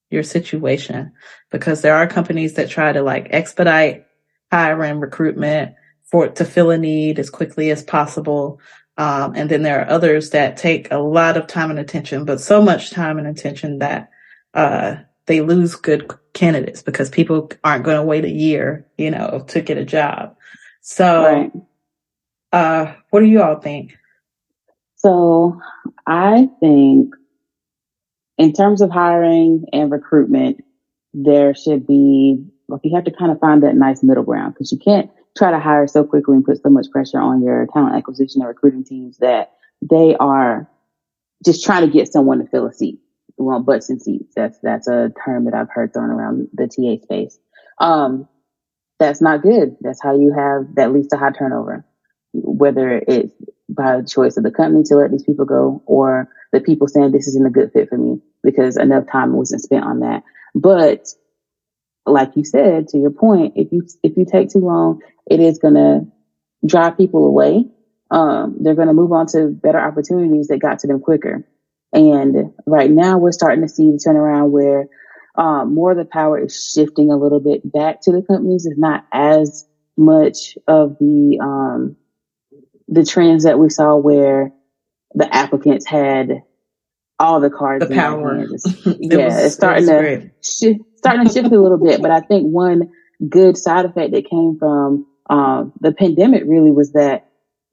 [0.09, 1.13] your situation
[1.51, 4.05] because there are companies that try to like expedite
[4.51, 8.59] hiring recruitment for to fill a need as quickly as possible.
[8.99, 12.41] Um, and then there are others that take a lot of time and attention, but
[12.41, 14.11] so much time and attention that
[14.53, 19.45] uh, they lose good candidates because people aren't going to wait a year, you know,
[19.47, 20.35] to get a job.
[20.81, 21.51] So, right.
[22.51, 23.97] uh, what do you all think?
[24.97, 25.61] So,
[26.05, 27.15] I think
[28.37, 30.61] in terms of hiring and recruitment,
[31.13, 34.73] there should be, like, you have to kind of find that nice middle ground because
[34.73, 37.95] you can't try to hire so quickly and put so much pressure on your talent
[37.95, 39.51] acquisition and recruiting teams that
[39.81, 40.69] they are
[41.45, 42.99] just trying to get someone to fill a seat
[43.37, 44.33] We want butts and seats.
[44.35, 47.39] That's that's a term that I've heard thrown around the TA space.
[47.79, 48.27] Um,
[48.99, 49.77] that's not good.
[49.81, 51.85] That's how you have that leads to high turnover,
[52.33, 53.33] whether it's
[53.69, 57.27] by choice of the company to let these people go or the people saying this
[57.27, 60.23] isn't a good fit for me because enough time wasn't spent on that.
[60.55, 61.07] But
[62.05, 65.59] like you said, to your point, if you if you take too long, it is
[65.59, 66.01] gonna
[66.65, 67.65] drive people away.
[68.11, 71.45] Um, they're gonna move on to better opportunities that got to them quicker.
[71.91, 74.87] And right now, we're starting to see the turnaround where
[75.35, 78.65] um, more of the power is shifting a little bit back to the companies.
[78.65, 79.65] It's not as
[79.97, 81.95] much of the um,
[82.87, 84.51] the trends that we saw where
[85.13, 86.43] the applicants had
[87.19, 87.87] all the cards.
[87.87, 88.45] The power.
[88.51, 92.01] It's, yeah, was, it's starting it to sh- starting to shift a little bit.
[92.01, 92.89] But I think one
[93.27, 97.29] good side effect that came from um, the pandemic really was that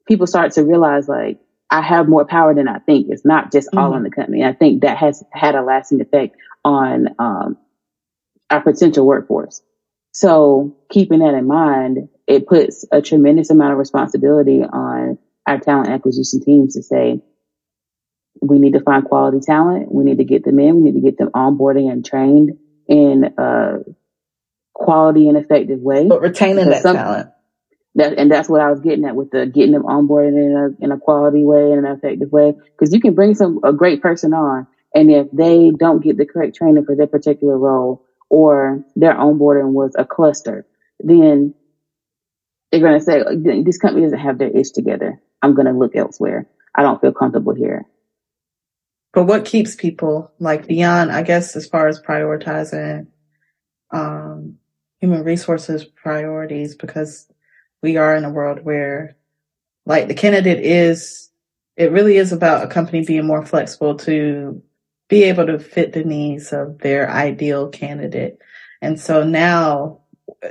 [0.07, 1.39] people started to realize like
[1.69, 3.07] I have more power than I think.
[3.09, 3.79] It's not just mm-hmm.
[3.79, 4.43] all on the company.
[4.43, 7.57] I think that has had a lasting effect on um,
[8.49, 9.61] our potential workforce.
[10.11, 15.89] So keeping that in mind, it puts a tremendous amount of responsibility on our talent
[15.89, 17.21] acquisition teams to say,
[18.41, 19.91] we need to find quality talent.
[19.91, 20.77] We need to get them in.
[20.77, 22.57] We need to get them onboarding and trained
[22.87, 23.77] in a
[24.73, 26.07] quality and effective way.
[26.07, 27.29] But retaining that some, talent.
[27.97, 30.83] That, and that's what I was getting at with the getting them onboarded in a,
[30.83, 32.53] in a quality way and an effective way.
[32.79, 34.67] Cause you can bring some, a great person on.
[34.93, 39.71] And if they don't get the correct training for their particular role or their onboarding
[39.71, 40.65] was a cluster,
[40.99, 41.55] then
[42.71, 43.23] they're going to say,
[43.63, 45.21] this company doesn't have their ish together.
[45.41, 46.47] I'm going to look elsewhere.
[46.75, 47.85] I don't feel comfortable here.
[49.13, 53.07] But what keeps people like beyond, I guess, as far as prioritizing
[53.91, 54.57] um,
[54.99, 57.27] human resources priorities, because
[57.81, 59.15] we are in a world where,
[59.85, 61.29] like, the candidate is,
[61.75, 64.61] it really is about a company being more flexible to
[65.09, 68.39] be able to fit the needs of their ideal candidate.
[68.81, 70.01] And so now,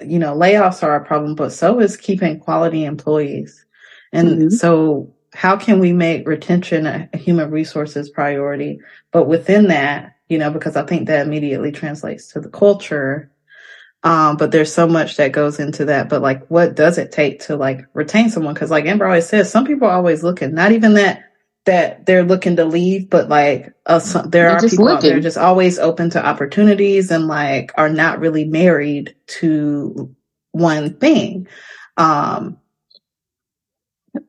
[0.05, 3.67] you know, layoffs are a problem, but so is keeping quality employees.
[4.13, 4.49] And mm-hmm.
[4.49, 8.81] so how can we make retention a, a human resources priority?
[9.13, 13.31] But within that, you know, because I think that immediately translates to the culture.
[14.03, 16.09] Um, but there's so much that goes into that.
[16.09, 18.55] But like, what does it take to like retain someone?
[18.55, 21.25] Cause like Amber always says, some people are always looking, not even that,
[21.65, 24.97] that they're looking to leave, but like, uh, some, there they're are people looking.
[24.97, 30.15] out there just always open to opportunities and like are not really married to
[30.53, 31.49] one thing.
[31.97, 32.59] Um,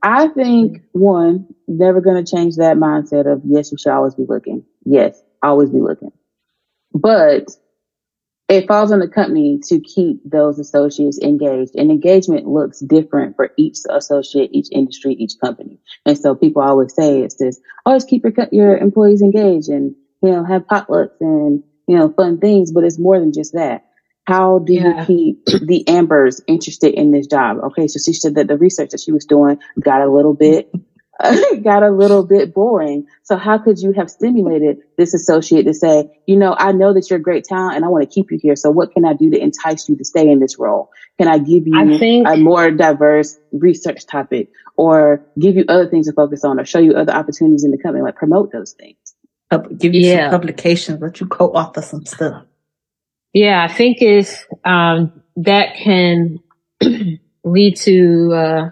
[0.02, 4.26] I think one, never going to change that mindset of yes, you should always be
[4.28, 4.64] looking.
[4.86, 6.12] Yes, always be looking.
[6.94, 7.52] But
[8.50, 13.52] it falls on the company to keep those associates engaged and engagement looks different for
[13.58, 15.80] each associate, each industry, each company.
[16.06, 20.32] And so people always say it's this, always keep your, your employees engaged and, you
[20.32, 23.84] know, have potlucks and, you know, fun things, but it's more than just that.
[24.26, 25.06] How do yeah.
[25.08, 27.58] you keep the Ambers interested in this job?
[27.64, 30.70] Okay, so she said that the research that she was doing got a little bit
[31.64, 33.08] got a little bit boring.
[33.24, 37.10] So how could you have stimulated this associate to say, you know, I know that
[37.10, 38.56] you're a great talent and I want to keep you here.
[38.56, 40.92] So what can I do to entice you to stay in this role?
[41.18, 46.08] Can I give you think, a more diverse research topic or give you other things
[46.08, 48.04] to focus on or show you other opportunities in the company?
[48.04, 48.98] Like promote those things.
[49.78, 50.30] Give you yeah.
[50.30, 52.46] some publications, let you co-author some stuff.
[53.34, 56.40] Yeah, I think it's um, that can
[57.44, 58.34] lead to.
[58.34, 58.70] Uh,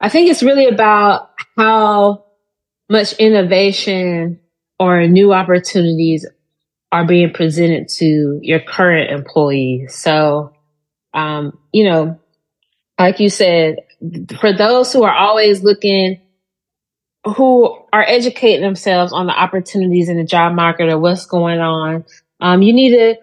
[0.00, 1.27] I think it's really about
[1.58, 2.24] how
[2.88, 4.40] much innovation
[4.78, 6.24] or new opportunities
[6.90, 9.94] are being presented to your current employees.
[9.94, 10.54] So,
[11.12, 12.18] um, you know,
[12.98, 13.76] like you said,
[14.40, 16.20] for those who are always looking,
[17.24, 22.04] who are educating themselves on the opportunities in the job market or what's going on,
[22.40, 23.16] um, you need to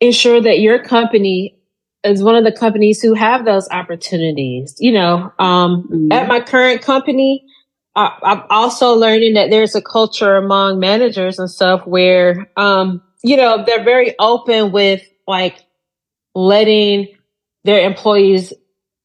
[0.00, 1.58] ensure that your company
[2.04, 4.76] is one of the companies who have those opportunities.
[4.78, 6.12] You know, um, mm-hmm.
[6.12, 7.44] at my current company,
[7.94, 13.36] I, I'm also learning that there's a culture among managers and stuff where, um, you
[13.36, 15.56] know, they're very open with like
[16.34, 17.08] letting
[17.64, 18.52] their employees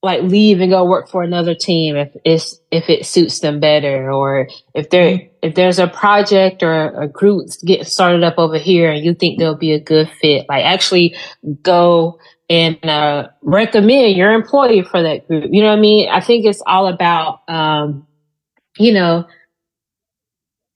[0.03, 4.11] like leave and go work for another team if it's if it suits them better
[4.11, 5.27] or if there mm-hmm.
[5.41, 9.37] if there's a project or a group getting started up over here and you think
[9.37, 11.15] they'll be a good fit like actually
[11.61, 12.19] go
[12.49, 16.45] and uh, recommend your employee for that group you know what i mean i think
[16.45, 18.06] it's all about um,
[18.79, 19.25] you know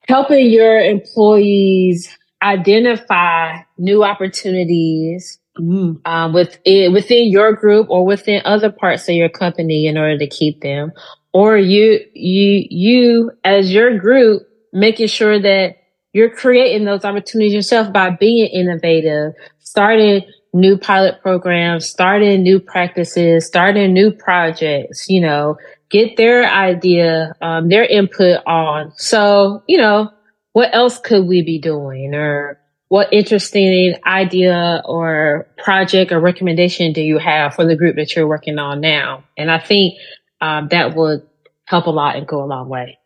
[0.07, 2.09] helping your employees
[2.43, 5.99] identify new opportunities mm.
[6.05, 10.27] um, within within your group or within other parts of your company in order to
[10.27, 10.91] keep them,
[11.33, 15.77] or you you you as your group making sure that
[16.13, 20.23] you're creating those opportunities yourself by being innovative, starting
[20.53, 25.57] new pilot programs, starting new practices, starting new projects, you know,
[25.91, 28.93] get their idea, um, their input on.
[28.95, 30.11] So, you know,
[30.53, 37.01] what else could we be doing or what interesting idea or project or recommendation do
[37.01, 39.23] you have for the group that you're working on now?
[39.37, 39.95] And I think
[40.41, 41.25] um, that would
[41.65, 42.97] help a lot and go a long way.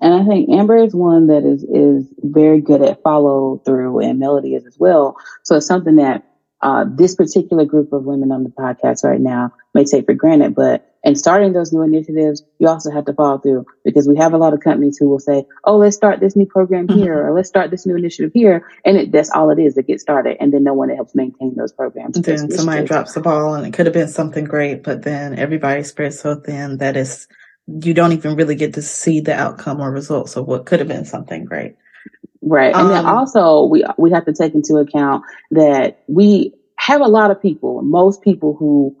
[0.00, 4.18] And I think Amber is one that is is very good at follow through, and
[4.18, 5.16] Melody is as well.
[5.44, 6.24] So it's something that
[6.60, 10.54] uh, this particular group of women on the podcast right now may take for granted,
[10.54, 14.32] but in starting those new initiatives, you also have to follow through because we have
[14.32, 16.98] a lot of companies who will say, "Oh, let's start this new program mm-hmm.
[16.98, 17.28] here, mm-hmm.
[17.28, 20.00] or let's start this new initiative here," and it, that's all it is to get
[20.00, 22.20] started, and then no one helps maintain those programs.
[22.20, 25.82] Then somebody drops the ball, and it could have been something great, but then everybody
[25.84, 27.28] spreads so thin that it's
[27.66, 30.88] you don't even really get to see the outcome or results of what could have
[30.88, 31.76] been something great.
[32.42, 32.74] Right.
[32.74, 37.08] And um, then also we we have to take into account that we have a
[37.08, 38.96] lot of people, most people who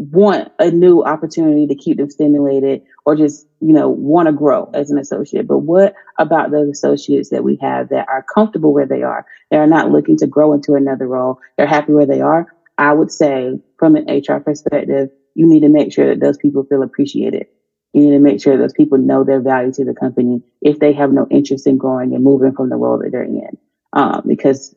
[0.00, 4.70] want a new opportunity to keep them stimulated or just, you know, want to grow
[4.72, 5.46] as an associate.
[5.46, 9.26] But what about those associates that we have that are comfortable where they are?
[9.50, 11.38] They are not looking to grow into another role.
[11.58, 12.46] They're happy where they are.
[12.78, 16.64] I would say from an HR perspective, you need to make sure that those people
[16.64, 17.48] feel appreciated.
[17.92, 20.94] You need to make sure those people know their value to the company if they
[20.94, 23.58] have no interest in growing and moving from the role that they're in.
[23.92, 24.74] Um, because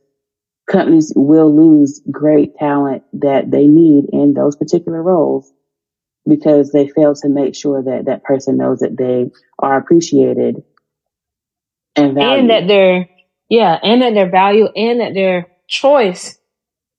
[0.69, 5.51] companies will lose great talent that they need in those particular roles
[6.27, 9.29] because they fail to make sure that that person knows that they
[9.59, 10.63] are appreciated
[11.95, 12.39] and valued.
[12.39, 13.09] And that their,
[13.49, 16.37] yeah, and that their value and that their choice,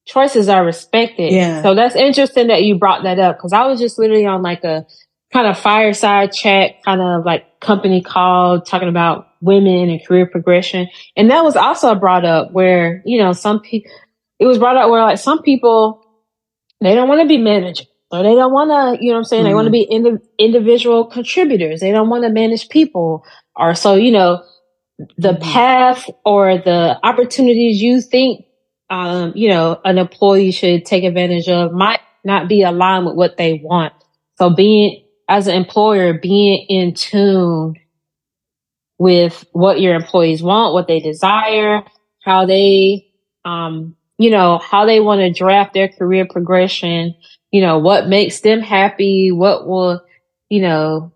[0.07, 1.33] choices are respected.
[1.33, 1.63] Yeah.
[1.63, 4.63] So that's interesting that you brought that up because I was just literally on like
[4.63, 4.87] a
[5.35, 10.87] kind of fireside chat, kind of like company call talking about women and career progression.
[11.17, 13.91] And that was also brought up where, you know, some people,
[14.39, 16.07] it was brought up where like some people,
[16.81, 19.43] they don't want to be managers or they don't want to, you know I'm saying?
[19.43, 19.51] Mm-hmm.
[19.51, 21.81] They want to be indi- individual contributors.
[21.81, 23.25] They don't want to manage people
[23.57, 24.45] or so, you know,
[25.19, 25.43] the mm-hmm.
[25.43, 28.45] path or the opportunities you think,
[28.89, 33.37] um, you know, an employee should take advantage of might not be aligned with what
[33.37, 33.93] they want.
[34.37, 37.77] So being, as an employer, being in tune
[38.99, 41.83] with what your employees want, what they desire,
[42.23, 43.07] how they,
[43.45, 47.15] um, you know, how they want to draft their career progression,
[47.51, 50.03] you know, what makes them happy, what will,
[50.49, 51.13] you know,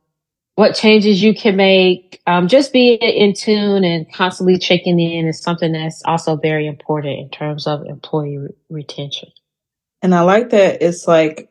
[0.57, 2.21] what changes you can make.
[2.27, 7.19] Um, just being in tune and constantly checking in is something that's also very important
[7.19, 9.31] in terms of employee re- retention.
[10.03, 11.48] And I like that it's like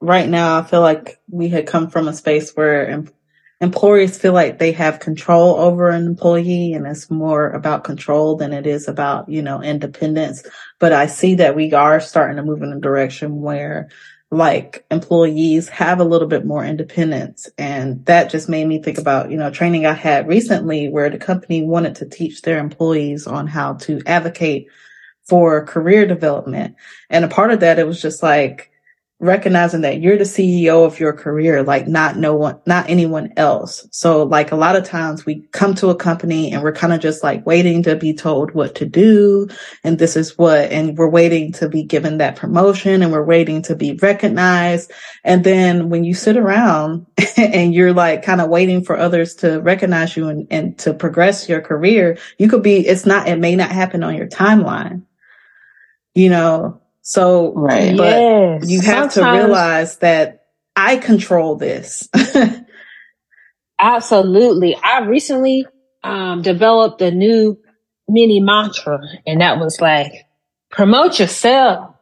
[0.00, 3.04] right now, I feel like we had come from a space where
[3.60, 8.52] employers feel like they have control over an employee and it's more about control than
[8.52, 10.46] it is about, you know, independence.
[10.78, 13.88] But I see that we are starting to move in a direction where
[14.30, 17.48] like employees have a little bit more independence.
[17.56, 21.18] And that just made me think about, you know, training I had recently where the
[21.18, 24.66] company wanted to teach their employees on how to advocate
[25.24, 26.76] for career development.
[27.08, 28.70] And a part of that, it was just like,
[29.18, 33.88] recognizing that you're the CEO of your career, like not no one, not anyone else.
[33.90, 37.00] So like a lot of times we come to a company and we're kind of
[37.00, 39.48] just like waiting to be told what to do.
[39.82, 43.62] And this is what, and we're waiting to be given that promotion and we're waiting
[43.62, 44.92] to be recognized.
[45.24, 47.06] And then when you sit around
[47.38, 51.48] and you're like kind of waiting for others to recognize you and, and to progress
[51.48, 55.04] your career, you could be, it's not, it may not happen on your timeline.
[56.14, 57.96] You know, so, right.
[57.96, 58.68] but yes.
[58.68, 62.08] you have Sometimes, to realize that I control this.
[63.78, 64.74] absolutely.
[64.74, 65.66] I recently
[66.02, 67.60] um, developed a new
[68.08, 70.26] mini mantra, and that was like,
[70.68, 71.94] promote yourself.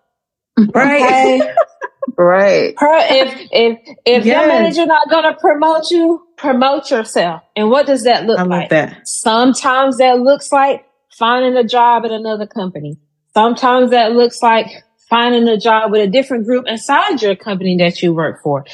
[0.56, 1.02] Right.
[1.02, 1.54] Okay?
[2.16, 2.74] right.
[2.80, 4.26] if if if yes.
[4.26, 7.42] your manager not gonna promote you, promote yourself.
[7.54, 8.70] And what does that look I like?
[8.70, 9.06] That.
[9.06, 12.96] Sometimes that looks like finding a job at another company.
[13.34, 14.68] Sometimes that looks like
[15.08, 18.64] finding a job with a different group inside your company that you work for.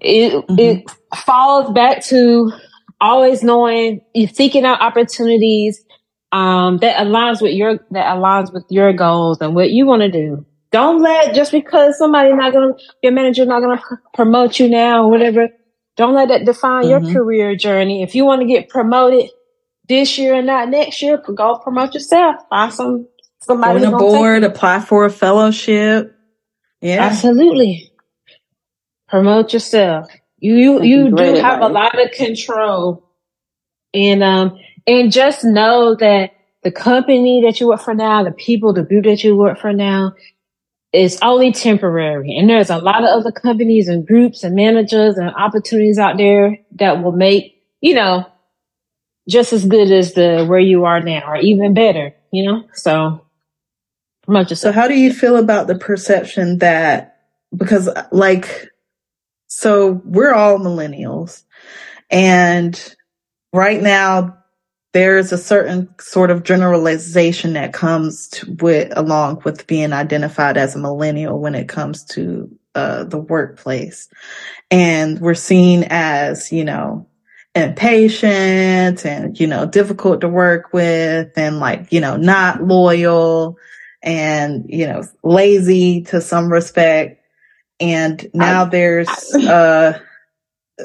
[0.00, 0.58] It, mm-hmm.
[0.58, 2.52] it falls back to
[3.00, 5.84] always knowing you're seeking out opportunities
[6.32, 10.10] um, that aligns with your that aligns with your goals and what you want to
[10.10, 10.44] do.
[10.70, 13.80] Don't let just because somebody not gonna your manager not gonna
[14.14, 15.48] promote you now or whatever.
[15.96, 17.06] Don't let that define mm-hmm.
[17.06, 18.02] your career journey.
[18.02, 19.30] If you want to get promoted
[19.88, 22.36] this year and not next year, go promote yourself.
[22.50, 23.08] Find some
[23.40, 26.14] Somebody Join a board, apply for a fellowship.
[26.80, 27.02] Yeah.
[27.04, 27.92] Absolutely.
[29.08, 30.10] Promote yourself.
[30.38, 33.04] You you, you do have a lot of control.
[33.94, 36.32] And um and just know that
[36.62, 39.72] the company that you work for now, the people, the group that you work for
[39.72, 40.14] now,
[40.92, 42.36] is only temporary.
[42.36, 46.58] And there's a lot of other companies and groups and managers and opportunities out there
[46.76, 48.26] that will make, you know,
[49.28, 52.64] just as good as the where you are now or even better, you know?
[52.72, 53.24] So
[54.56, 57.20] so how do you feel about the perception that
[57.56, 58.68] because like
[59.46, 61.44] so we're all millennials
[62.10, 62.94] and
[63.52, 64.38] right now
[64.92, 70.74] there's a certain sort of generalization that comes to, with along with being identified as
[70.74, 74.08] a millennial when it comes to uh, the workplace.
[74.70, 77.06] And we're seen as you know
[77.54, 83.56] impatient and you know difficult to work with and like you know not loyal
[84.02, 87.20] and you know lazy to some respect
[87.80, 89.98] and now I, there's uh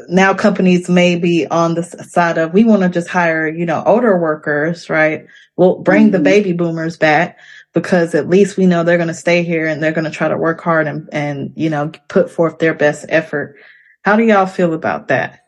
[0.10, 3.84] now companies may be on the side of we want to just hire, you know,
[3.85, 5.27] older workers, right?
[5.56, 6.11] We'll bring mm-hmm.
[6.11, 7.38] the baby boomers back
[7.73, 10.27] because at least we know they're going to stay here and they're going to try
[10.27, 13.57] to work hard and, and, you know, put forth their best effort.
[14.03, 15.48] How do y'all feel about that?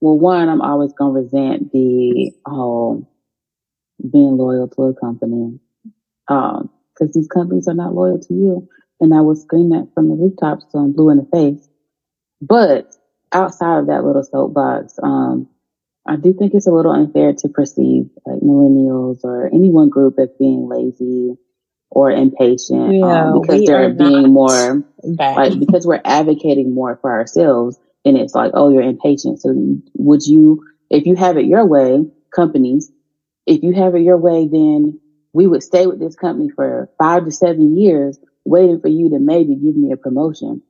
[0.00, 3.08] Well, one, I'm always going to resent the whole
[3.98, 5.58] being loyal to a company.
[6.28, 8.68] Um, cause these companies are not loyal to you.
[9.00, 11.68] And I was scream that from the rooftops so I'm blue in the face.
[12.40, 12.94] But
[13.32, 15.48] outside of that little soapbox, um,
[16.06, 20.18] I do think it's a little unfair to perceive like millennials or any one group
[20.18, 21.36] as being lazy
[21.90, 25.36] or impatient um, yeah, um, because they're being more bad.
[25.36, 29.54] like because we're advocating more for ourselves and it's like oh you're impatient so
[29.94, 32.90] would you if you have it your way companies
[33.46, 35.00] if you have it your way then
[35.34, 39.18] we would stay with this company for five to seven years waiting for you to
[39.18, 40.62] maybe give me a promotion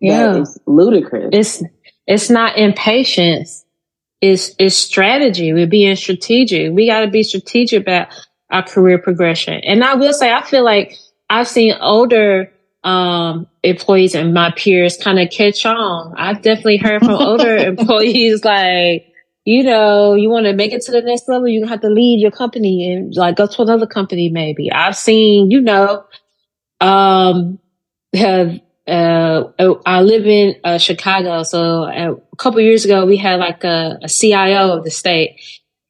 [0.00, 0.32] yeah.
[0.32, 1.30] That is ludicrous.
[1.32, 1.62] It's
[2.06, 3.64] it's not impatience.
[4.20, 5.52] It's it's strategy.
[5.52, 6.72] We're being strategic.
[6.72, 8.08] We got to be strategic about
[8.50, 9.54] our career progression.
[9.54, 10.96] And I will say, I feel like
[11.28, 12.52] I've seen older
[12.84, 16.14] um, employees and my peers kind of catch on.
[16.16, 19.12] I've definitely heard from older employees like,
[19.46, 22.18] you know, you want to make it to the next level, you have to leave
[22.18, 24.72] your company and like go to another company maybe.
[24.72, 26.04] I've seen, you know,
[26.80, 27.60] um,
[28.12, 31.44] have uh, oh, I live in uh, Chicago.
[31.44, 35.40] So uh, a couple years ago, we had like a, a, CIO of the state,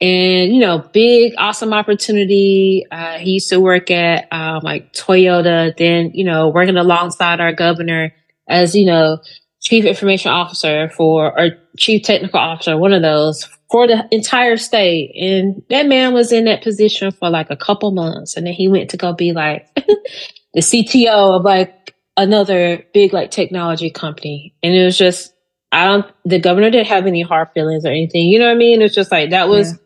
[0.03, 2.87] and you know, big, awesome opportunity.
[2.91, 7.53] Uh, he used to work at um, like Toyota, then you know, working alongside our
[7.53, 8.15] governor
[8.49, 9.19] as you know,
[9.67, 15.13] chief information officer for or chief technical officer, one of those for the entire state.
[15.21, 18.69] And that man was in that position for like a couple months, and then he
[18.69, 19.67] went to go be like
[20.55, 24.55] the CTO of like another big like technology company.
[24.63, 25.35] And it was just,
[25.73, 28.27] I don't, the governor didn't have any hard feelings or anything.
[28.27, 28.83] You know what I mean?
[28.83, 29.79] It's just like that was yeah.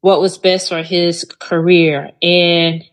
[0.00, 2.12] what was best for his career.
[2.22, 2.84] And,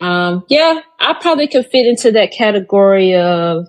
[0.00, 3.68] um, yeah, I probably could fit into that category of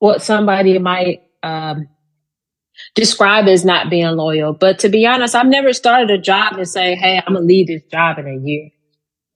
[0.00, 1.88] what somebody might, um,
[2.94, 4.52] describe as not being loyal.
[4.52, 7.46] But to be honest, I've never started a job and say, Hey, I'm going to
[7.46, 8.70] leave this job in a year.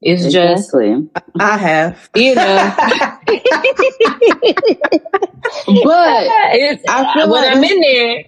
[0.00, 1.08] It's exactly.
[1.14, 2.74] just I have, you know.
[2.76, 2.98] but
[5.66, 8.24] it's, I feel when like I'm in there,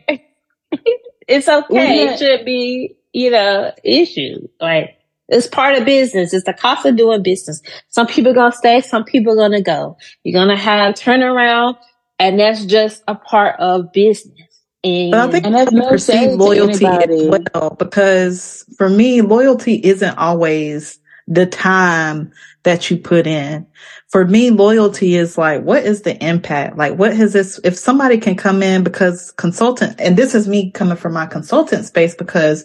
[1.28, 2.08] it's okay.
[2.08, 4.48] It should be, you know, issue.
[4.58, 4.96] Like
[5.28, 6.32] it's part of business.
[6.32, 7.60] It's the cost of doing business.
[7.88, 9.98] Some people gonna stay, some people gonna go.
[10.22, 11.76] You're gonna have turnaround,
[12.18, 14.40] and that's just a part of business.
[14.84, 17.08] And, but I think and that's no perceive loyalty as
[17.52, 22.32] well because for me, loyalty isn't always the time
[22.62, 23.66] that you put in.
[24.08, 26.76] For me, loyalty is like, what is the impact?
[26.76, 30.70] Like, what has this, if somebody can come in because consultant, and this is me
[30.70, 32.64] coming from my consultant space because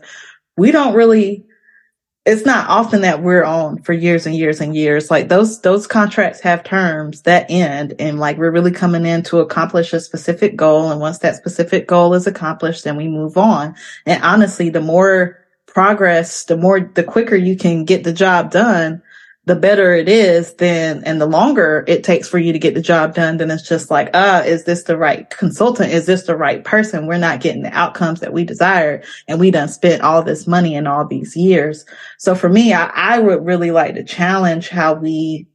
[0.57, 1.43] we don't really,
[2.25, 5.09] it's not often that we're on for years and years and years.
[5.09, 9.39] Like those, those contracts have terms that end and like we're really coming in to
[9.39, 10.91] accomplish a specific goal.
[10.91, 13.75] And once that specific goal is accomplished, then we move on.
[14.05, 19.01] And honestly, the more progress, the more, the quicker you can get the job done,
[19.45, 22.81] the better it is then, and the longer it takes for you to get the
[22.81, 25.91] job done, then it's just like, ah, is this the right consultant?
[25.91, 27.07] Is this the right person?
[27.07, 29.01] We're not getting the outcomes that we desire.
[29.27, 31.85] And we done spent all this money in all these years.
[32.19, 35.47] So for me, I, I would really like to challenge how we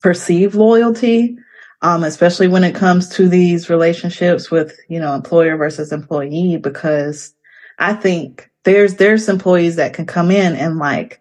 [0.00, 1.38] perceive loyalty.
[1.82, 7.34] Um, especially when it comes to these relationships with, you know, employer versus employee, because
[7.78, 11.20] I think there's there's employees that can come in and like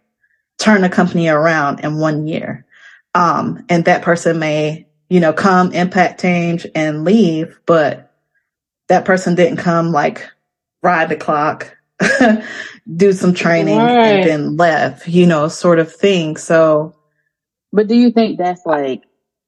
[0.63, 2.65] turn a company around in one year.
[3.13, 8.11] Um, and that person may, you know, come impact change and leave, but
[8.87, 10.27] that person didn't come like
[10.81, 11.75] ride the clock
[12.95, 14.05] do some training right.
[14.05, 16.37] and then left, you know, sort of thing.
[16.37, 16.95] So,
[17.71, 19.03] but do you think that's like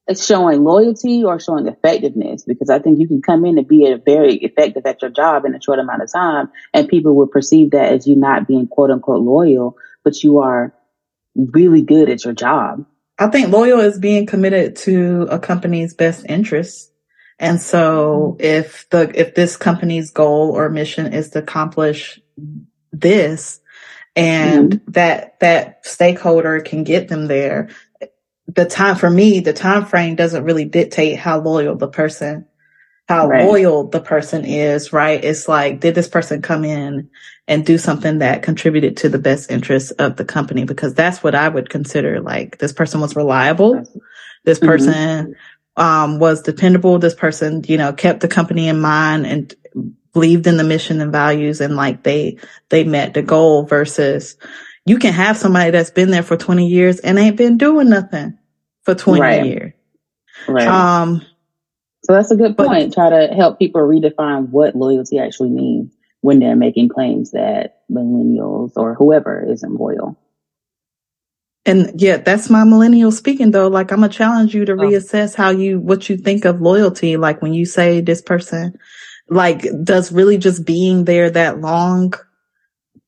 [0.08, 2.44] it's showing loyalty or showing effectiveness?
[2.44, 5.46] Because I think you can come in and be a very effective at your job
[5.46, 8.68] in a short amount of time, and people will perceive that as you not being
[8.68, 10.74] quote unquote loyal, but you are
[11.36, 12.86] really good at your job.
[13.18, 16.91] I think loyal is being committed to a company's best interests.
[17.40, 22.20] And so if the, if this company's goal or mission is to accomplish
[22.91, 23.60] this
[24.16, 24.91] and mm-hmm.
[24.91, 27.70] that, that stakeholder can get them there,
[28.48, 32.45] the time for me, the time frame doesn't really dictate how loyal the person,
[33.07, 33.45] how right.
[33.45, 35.23] loyal the person is, right?
[35.23, 37.10] It's like, did this person come in
[37.48, 40.65] and do something that contributed to the best interests of the company?
[40.65, 43.84] Because that's what I would consider like this person was reliable.
[44.44, 44.68] This mm-hmm.
[44.68, 45.82] person, mm-hmm.
[45.82, 46.98] um, was dependable.
[46.98, 49.53] This person, you know, kept the company in mind and
[50.14, 54.38] believed in the mission and values and like they, they met the goal versus
[54.86, 58.40] you can have somebody that's been there for 20 years and ain't been doing nothing
[58.84, 59.45] for 20 right.
[59.45, 59.73] years.
[60.48, 60.68] Right.
[60.68, 61.22] Um,
[62.06, 62.90] so that's a good point.
[62.90, 65.91] But, Try to help people redefine what loyalty actually means
[66.22, 70.18] when they're making claims that millennials or whoever isn't loyal.
[71.65, 73.68] And yeah, that's my millennial speaking though.
[73.68, 74.77] Like I'm gonna challenge you to oh.
[74.77, 77.18] reassess how you, what you think of loyalty.
[77.18, 78.77] Like when you say this person,
[79.30, 82.14] like does really just being there that long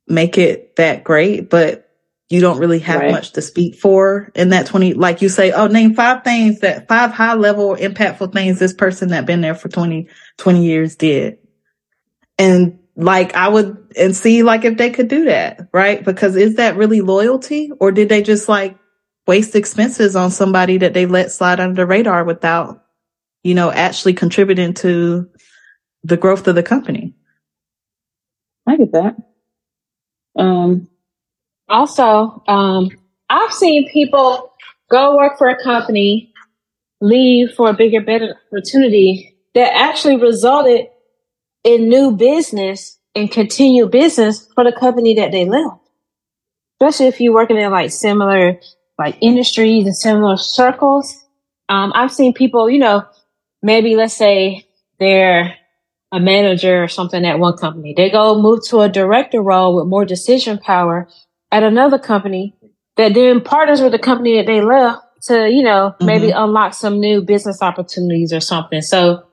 [0.07, 1.86] make it that great, but
[2.29, 3.11] you don't really have right.
[3.11, 6.87] much to speak for in that 20, like you say, oh, name five things that
[6.87, 11.37] five high level impactful things this person that been there for 20, 20 years did.
[12.37, 16.03] And like I would and see like if they could do that, right?
[16.03, 18.77] Because is that really loyalty or did they just like
[19.25, 22.83] waste expenses on somebody that they let slide under the radar without,
[23.43, 25.29] you know, actually contributing to
[26.03, 27.13] the growth of the company?
[28.67, 29.15] I get that.
[30.35, 30.89] Um,
[31.69, 32.89] also, um,
[33.29, 34.53] I've seen people
[34.89, 36.33] go work for a company,
[37.01, 40.87] leave for a bigger, better opportunity that actually resulted
[41.63, 45.81] in new business and continue business for the company that they left.
[46.79, 48.59] Especially if you're working in like similar
[48.97, 51.23] like industries and similar circles.
[51.69, 53.05] Um, I've seen people, you know,
[53.61, 54.65] maybe let's say
[54.99, 55.55] they're
[56.11, 57.93] a manager or something at one company.
[57.95, 61.07] They go move to a director role with more decision power
[61.51, 62.55] at another company
[62.97, 66.05] that then partners with the company that they left to, you know, mm-hmm.
[66.05, 68.81] maybe unlock some new business opportunities or something.
[68.81, 69.23] So,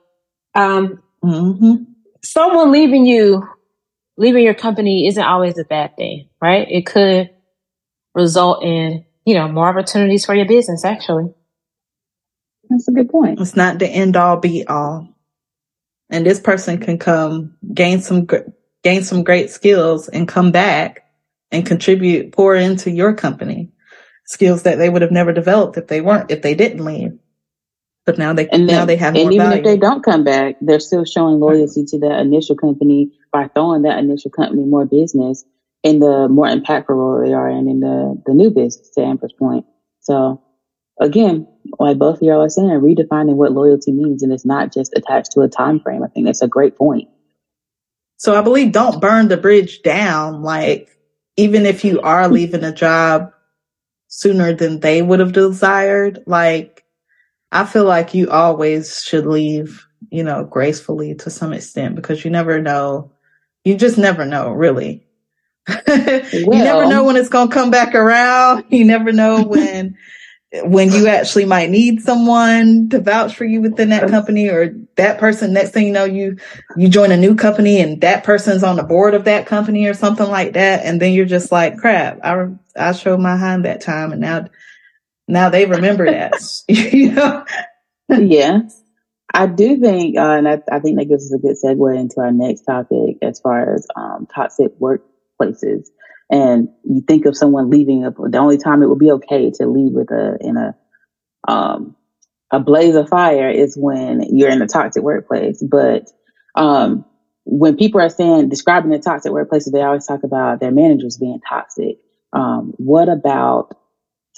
[0.53, 1.83] um, mm-hmm.
[2.23, 3.47] someone leaving you,
[4.17, 6.67] leaving your company isn't always a bad thing, right?
[6.69, 7.31] It could
[8.13, 11.33] result in, you know, more opportunities for your business, actually.
[12.69, 13.39] That's a good point.
[13.39, 15.15] It's not the end all be all
[16.09, 18.27] and this person can come gain some
[18.83, 21.04] gain some great skills and come back
[21.55, 23.71] and contribute pour into your company
[24.25, 27.17] skills that they would have never developed if they weren't if they didn't leave
[28.05, 29.57] but now they and then, now they have and even value.
[29.59, 33.83] if they don't come back they're still showing loyalty to that initial company by throwing
[33.83, 35.43] that initial company more business
[35.83, 39.33] in the more impactful role they are in in the the new business to Amber's
[39.33, 39.65] point
[40.01, 40.41] so
[40.99, 41.47] again,
[41.79, 45.31] like both of y'all are saying, redefining what loyalty means, and it's not just attached
[45.33, 46.03] to a time frame.
[46.03, 47.09] I think that's a great point.
[48.17, 50.41] So I believe don't burn the bridge down.
[50.41, 50.89] Like
[51.37, 53.31] even if you are leaving a job
[54.07, 56.83] sooner than they would have desired, like
[57.51, 62.31] I feel like you always should leave, you know, gracefully to some extent because you
[62.31, 63.11] never know.
[63.63, 65.05] You just never know, really.
[65.87, 68.65] you never know when it's going to come back around.
[68.69, 69.97] You never know when
[70.63, 75.19] when you actually might need someone to vouch for you within that company or that
[75.19, 76.37] person next thing you know you
[76.77, 79.93] you join a new company and that person's on the board of that company or
[79.93, 80.85] something like that.
[80.85, 82.47] And then you're just like crap i
[82.77, 84.45] i showed my hand that time and now
[85.27, 86.33] now they remember that.
[86.67, 87.45] You know?
[88.09, 88.61] Yeah.
[89.33, 92.21] I do think uh, and I, I, think that gives us a good segue into
[92.21, 95.87] our next topic as far as um, toxic workplaces
[96.29, 99.91] and you think of someone leaving the only time it would be okay to leave
[99.91, 100.75] with a in a
[101.51, 101.95] um
[102.51, 105.61] a blaze of fire is when you're in a toxic workplace.
[105.61, 106.09] But
[106.55, 107.05] um
[107.43, 111.39] when people are saying describing the toxic workplaces they always talk about their managers being
[111.47, 111.97] toxic.
[112.33, 113.77] Um what about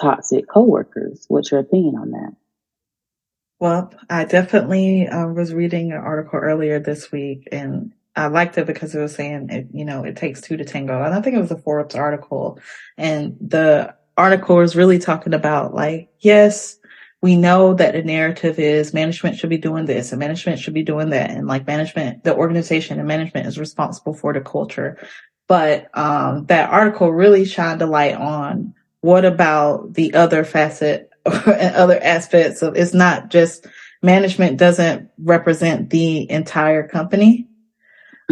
[0.02, 1.26] toxic coworkers?
[1.28, 2.32] What's your opinion on that?
[3.60, 8.66] Well, I definitely uh, was reading an article earlier this week, and I liked it
[8.66, 11.04] because it was saying, it, you know, it takes two to tango.
[11.04, 12.60] And I think it was a Forbes article
[12.98, 16.78] and the article was really talking about like, yes,
[17.22, 20.84] we know that the narrative is management should be doing this and management should be
[20.84, 21.30] doing that.
[21.30, 24.98] And like management, the organization and management is responsible for the culture.
[25.48, 31.36] But um, that article really shined a light on what about the other facet and
[31.76, 33.68] other aspects of it's not just
[34.02, 37.48] management doesn't represent the entire company.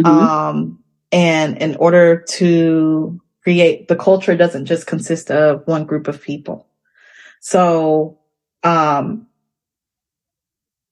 [0.00, 0.06] Mm-hmm.
[0.06, 0.82] Um,
[1.12, 6.66] and in order to create the culture doesn't just consist of one group of people.
[7.40, 8.18] So,
[8.62, 9.26] um,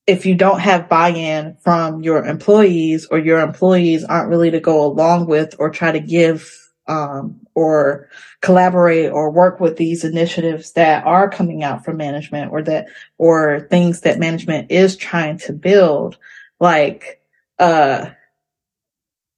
[0.07, 4.85] if you don't have buy-in from your employees or your employees aren't really to go
[4.85, 6.51] along with or try to give
[6.87, 8.09] um, or
[8.43, 12.87] collaborate or work with these initiatives that are coming out from management or that
[13.19, 16.19] or things that management is trying to build
[16.61, 17.23] like
[17.59, 18.07] uh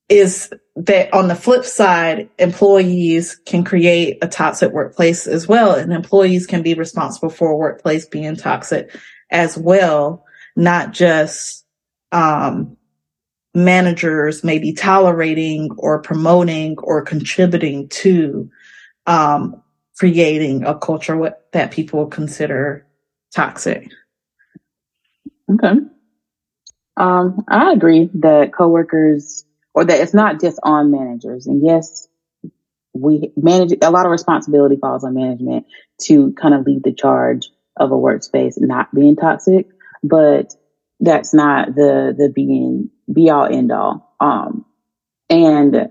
[0.09, 5.93] is that on the flip side employees can create a toxic workplace as well and
[5.93, 8.95] employees can be responsible for a workplace being toxic
[9.31, 10.25] as well
[10.55, 11.65] not just
[12.13, 12.77] um
[13.57, 18.49] managers maybe tolerating or promoting or contributing to
[19.07, 19.63] um,
[19.99, 22.87] creating a culture that people consider
[23.35, 23.91] toxic.
[25.51, 25.81] Okay.
[26.99, 29.47] Um, I agree that coworkers
[29.77, 31.47] or that it's not just on managers.
[31.47, 32.09] And yes,
[32.95, 35.67] we manage a lot of responsibility falls on management
[36.05, 39.69] to kind of lead the charge of a workspace not being toxic,
[40.03, 40.55] but
[40.99, 44.17] that's not the the being be all end all.
[44.19, 44.65] Um,
[45.29, 45.91] and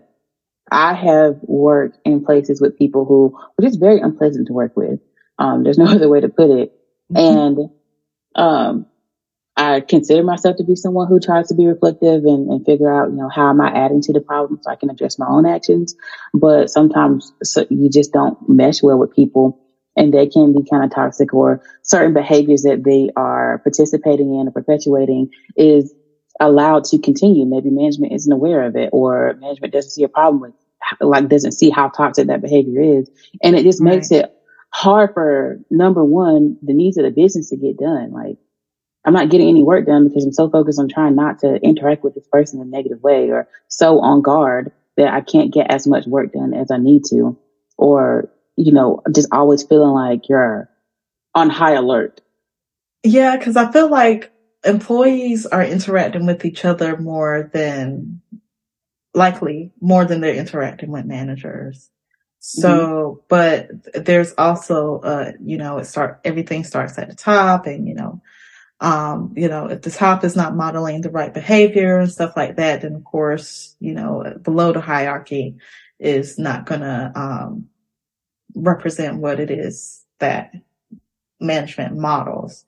[0.72, 5.00] I have worked in places with people who were just very unpleasant to work with.
[5.38, 6.74] Um, there's no other way to put it.
[7.14, 7.18] Mm-hmm.
[7.18, 7.70] And
[8.34, 8.88] um,
[9.58, 13.10] I consider myself to be someone who tries to be reflective and, and, figure out,
[13.10, 15.46] you know, how am I adding to the problem so I can address my own
[15.46, 15.96] actions.
[16.34, 19.62] But sometimes so you just don't mesh well with people
[19.96, 24.48] and they can be kind of toxic or certain behaviors that they are participating in
[24.48, 25.94] or perpetuating is
[26.42, 27.46] allowed to continue.
[27.46, 30.54] Maybe management isn't aware of it or management doesn't see a problem with
[31.00, 33.10] like doesn't see how toxic that behavior is.
[33.42, 33.96] And it just right.
[33.96, 34.32] makes it
[34.72, 38.12] hard for number one, the needs of the business to get done.
[38.12, 38.38] Like
[39.06, 42.04] I'm not getting any work done because I'm so focused on trying not to interact
[42.04, 45.72] with this person in a negative way or so on guard that I can't get
[45.72, 47.38] as much work done as I need to.
[47.78, 50.70] Or you know, just always feeling like you're
[51.34, 52.22] on high alert.
[53.04, 54.32] Yeah, because I feel like
[54.64, 58.22] employees are interacting with each other more than
[59.14, 61.90] likely more than they're interacting with managers.
[62.40, 63.26] So, mm-hmm.
[63.28, 67.96] but there's also, uh, you know, it start, everything starts at the top and, you
[67.96, 68.22] know,
[68.82, 72.58] um, you know, if the top is not modeling the right behavior and stuff like
[72.58, 75.56] that, then of course, you know, below the hierarchy
[76.00, 77.70] is not gonna, um,
[78.54, 80.54] represent what it is that
[81.40, 82.66] management models.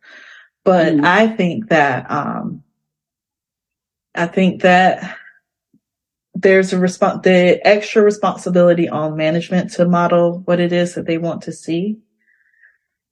[0.63, 2.63] But mm I think that, um,
[4.15, 5.17] I think that
[6.33, 11.17] there's a response, the extra responsibility on management to model what it is that they
[11.17, 11.97] want to see.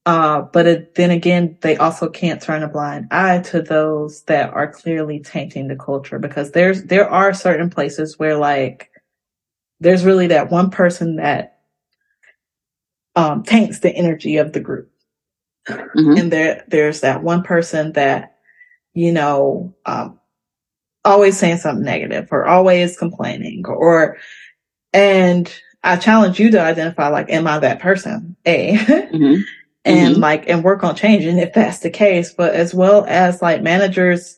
[0.05, 4.53] Uh, but it, then again, they also can't turn a blind eye to those that
[4.53, 8.91] are clearly tainting the culture because there's, there are certain places where like,
[9.79, 11.59] there's really that one person that
[13.15, 14.91] um, taints the energy of the group.
[15.67, 16.17] Mm-hmm.
[16.17, 18.35] And there, there's that one person that,
[18.93, 20.19] you know, um,
[21.03, 24.17] always saying something negative or always complaining or,
[24.93, 25.51] and
[25.83, 28.35] I challenge you to identify like, am I that person?
[28.45, 28.77] A.
[29.15, 29.41] Mm-hmm.
[29.85, 30.21] And mm-hmm.
[30.21, 32.33] like, and work on changing if that's the case.
[32.33, 34.37] But as well as like managers,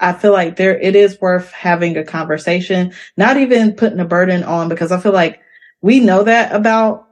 [0.00, 4.42] I feel like there, it is worth having a conversation, not even putting a burden
[4.42, 5.40] on because I feel like
[5.82, 7.08] we know that about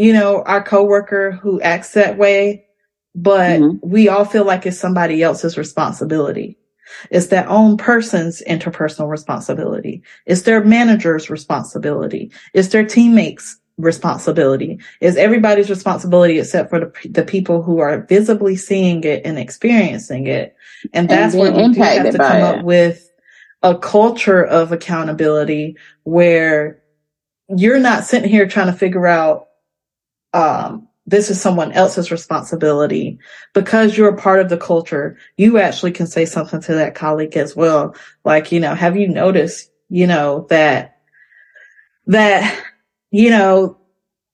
[0.00, 2.64] you know, our coworker who acts that way,
[3.14, 3.86] but mm-hmm.
[3.86, 6.56] we all feel like it's somebody else's responsibility.
[7.10, 10.02] It's their own person's interpersonal responsibility.
[10.24, 12.32] It's their manager's responsibility.
[12.54, 14.80] It's their teammates' responsibility.
[15.00, 20.26] It's everybody's responsibility except for the, the people who are visibly seeing it and experiencing
[20.26, 20.56] it.
[20.92, 22.42] And that's and where we do have to come it.
[22.42, 23.10] up with
[23.62, 26.82] a culture of accountability where
[27.48, 29.48] you're not sitting here trying to figure out
[30.32, 33.18] um, this is someone else's responsibility
[33.52, 35.18] because you're a part of the culture.
[35.36, 37.96] You actually can say something to that colleague as well.
[38.24, 40.98] Like, you know, have you noticed, you know, that,
[42.06, 42.64] that,
[43.10, 43.76] you know,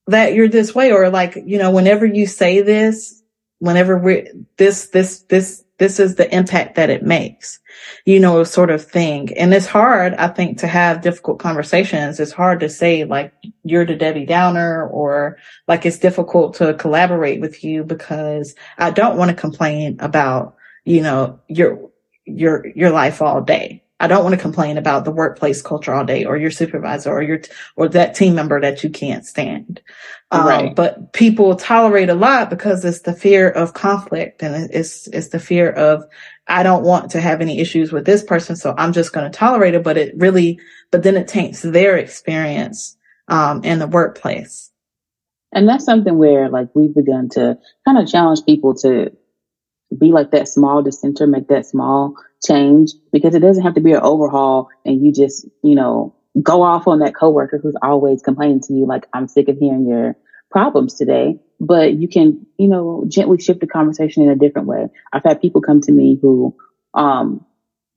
[0.06, 3.22] that you're this way or like, you know, whenever you say this,
[3.58, 7.58] whenever we're this, this, this, this is the impact that it makes,
[8.06, 9.36] you know, sort of thing.
[9.36, 12.18] And it's hard, I think, to have difficult conversations.
[12.18, 13.32] It's hard to say like
[13.64, 15.38] you're the Debbie Downer or
[15.68, 21.02] like it's difficult to collaborate with you because I don't want to complain about, you
[21.02, 21.90] know, your,
[22.24, 23.82] your, your life all day.
[23.98, 27.22] I don't want to complain about the workplace culture all day or your supervisor or
[27.22, 27.40] your,
[27.76, 29.80] or that team member that you can't stand.
[30.30, 30.74] Um, right.
[30.74, 35.40] But people tolerate a lot because it's the fear of conflict and it's, it's the
[35.40, 36.04] fear of,
[36.46, 38.54] I don't want to have any issues with this person.
[38.54, 39.82] So I'm just going to tolerate it.
[39.82, 40.60] But it really,
[40.90, 42.98] but then it taints their experience,
[43.28, 44.70] um, in the workplace.
[45.52, 47.56] And that's something where like we've begun to
[47.86, 49.16] kind of challenge people to
[49.96, 52.14] be like that small dissenter, make that small
[52.44, 56.62] change because it doesn't have to be an overhaul and you just, you know, go
[56.62, 60.16] off on that coworker who's always complaining to you like, I'm sick of hearing your
[60.50, 61.40] problems today.
[61.58, 64.88] But you can, you know, gently shift the conversation in a different way.
[65.12, 66.54] I've had people come to me who,
[66.92, 67.46] um,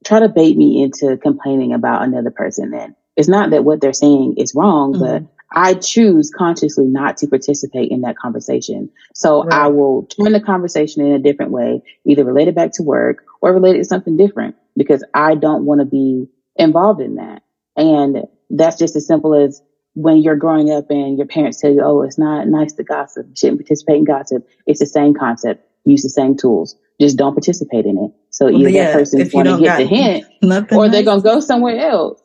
[0.06, 2.74] try to bait me into complaining about another person.
[2.74, 5.26] And it's not that what they're saying is wrong, mm-hmm.
[5.26, 8.90] but I choose consciously not to participate in that conversation.
[9.16, 9.54] So right.
[9.54, 13.26] I will turn the conversation in a different way, either relate it back to work
[13.42, 17.42] or relate it to something different because I don't want to be involved in that.
[17.76, 19.62] And that's just as simple as
[19.94, 23.26] when you're growing up and your parents tell you, oh, it's not nice to gossip.
[23.28, 24.48] You shouldn't participate in gossip.
[24.68, 25.66] It's the same concept.
[25.86, 26.76] Use the same tools.
[27.02, 28.12] Just don't participate in it.
[28.30, 30.92] So well, either yeah, that person's going to get the hint or nice.
[30.92, 32.22] they're going to go somewhere else.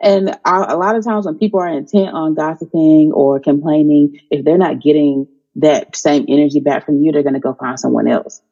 [0.00, 4.44] And I, a lot of times when people are intent on gossiping or complaining, if
[4.44, 8.08] they're not getting that same energy back from you, they're going to go find someone
[8.08, 8.42] else.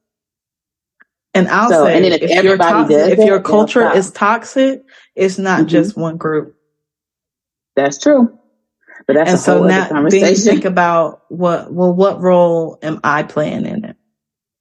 [1.35, 4.85] And I'll so, say, and then if, if everybody does, if your culture is toxic,
[5.17, 5.69] it's not mm-hmm.
[5.69, 6.57] just one group.
[7.75, 8.39] That's true.
[9.07, 13.67] But that's and so now then think about what well what role am I playing
[13.67, 13.97] in it,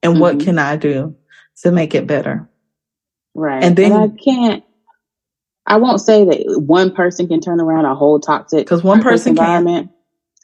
[0.01, 0.21] and mm-hmm.
[0.21, 1.15] what can I do
[1.61, 2.49] to make it better?
[3.35, 3.63] Right.
[3.63, 4.63] And then and I can't
[5.65, 9.31] I won't say that one person can turn around a whole toxic because one person
[9.31, 9.87] environment.
[9.87, 9.95] Can.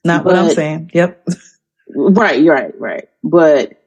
[0.06, 0.92] Not but, what I'm saying.
[0.94, 1.28] Yep.
[1.96, 2.46] right.
[2.46, 2.74] Right.
[2.80, 3.10] Right.
[3.24, 3.80] But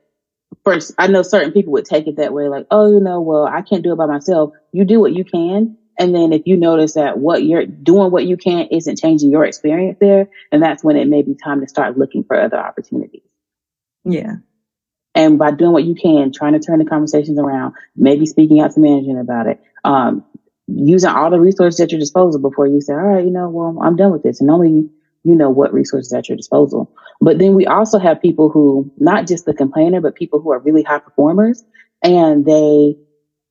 [0.64, 3.46] first, I know certain people would take it that way, like, oh, you know, well,
[3.46, 4.52] I can't do it by myself.
[4.72, 5.78] You do what you can.
[5.98, 9.44] And then if you notice that what you're doing, what you can isn't changing your
[9.44, 13.22] experience there, and that's when it may be time to start looking for other opportunities.
[14.04, 14.36] Yeah.
[15.14, 18.72] And by doing what you can, trying to turn the conversations around, maybe speaking out
[18.72, 20.24] to management about it, um,
[20.74, 23.78] using all the resources at your disposal before you say, all right, you know, well,
[23.82, 24.40] I'm done with this.
[24.40, 24.88] And only
[25.24, 26.92] you know what resources at your disposal.
[27.20, 30.58] But then we also have people who, not just the complainer, but people who are
[30.58, 31.62] really high performers
[32.02, 32.96] and they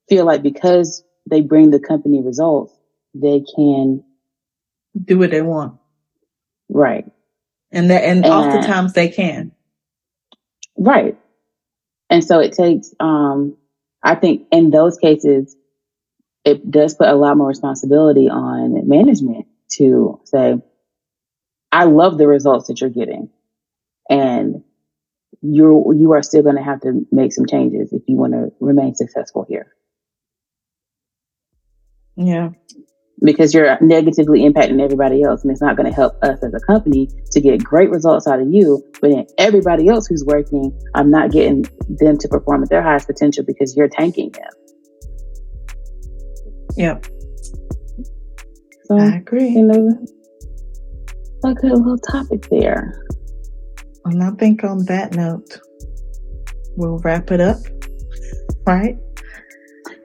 [0.09, 2.73] feel like because they bring the company results,
[3.13, 4.03] they can
[5.05, 5.79] do what they want.
[6.69, 7.05] Right.
[7.71, 9.53] And that, and, and oftentimes they can.
[10.77, 11.17] Right.
[12.09, 13.55] And so it takes, um,
[14.03, 15.55] I think in those cases,
[16.43, 20.55] it does put a lot more responsibility on management to say,
[21.71, 23.29] I love the results that you're getting.
[24.09, 24.63] And
[25.41, 28.51] you're, you are still going to have to make some changes if you want to
[28.59, 29.73] remain successful here.
[32.17, 32.49] Yeah.
[33.23, 36.59] Because you're negatively impacting everybody else, and it's not going to help us as a
[36.59, 38.83] company to get great results out of you.
[38.99, 43.07] But then everybody else who's working, I'm not getting them to perform at their highest
[43.07, 44.49] potential because you're tanking them.
[46.77, 47.05] Yep.
[48.85, 49.49] So, I agree.
[49.49, 50.05] You know,
[51.43, 53.05] a good little topic there.
[54.05, 55.59] And I think on that note,
[56.75, 57.57] we'll wrap it up,
[58.65, 58.97] right?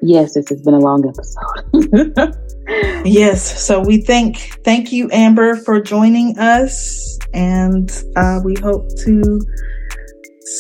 [0.03, 2.35] Yes, this has been a long episode.
[3.05, 9.41] yes, so we thank thank you, Amber, for joining us, and uh, we hope to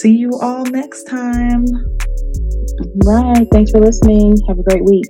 [0.00, 1.64] see you all next time.
[3.04, 3.46] Right.
[3.50, 4.36] Thanks for listening.
[4.48, 5.06] Have a great week.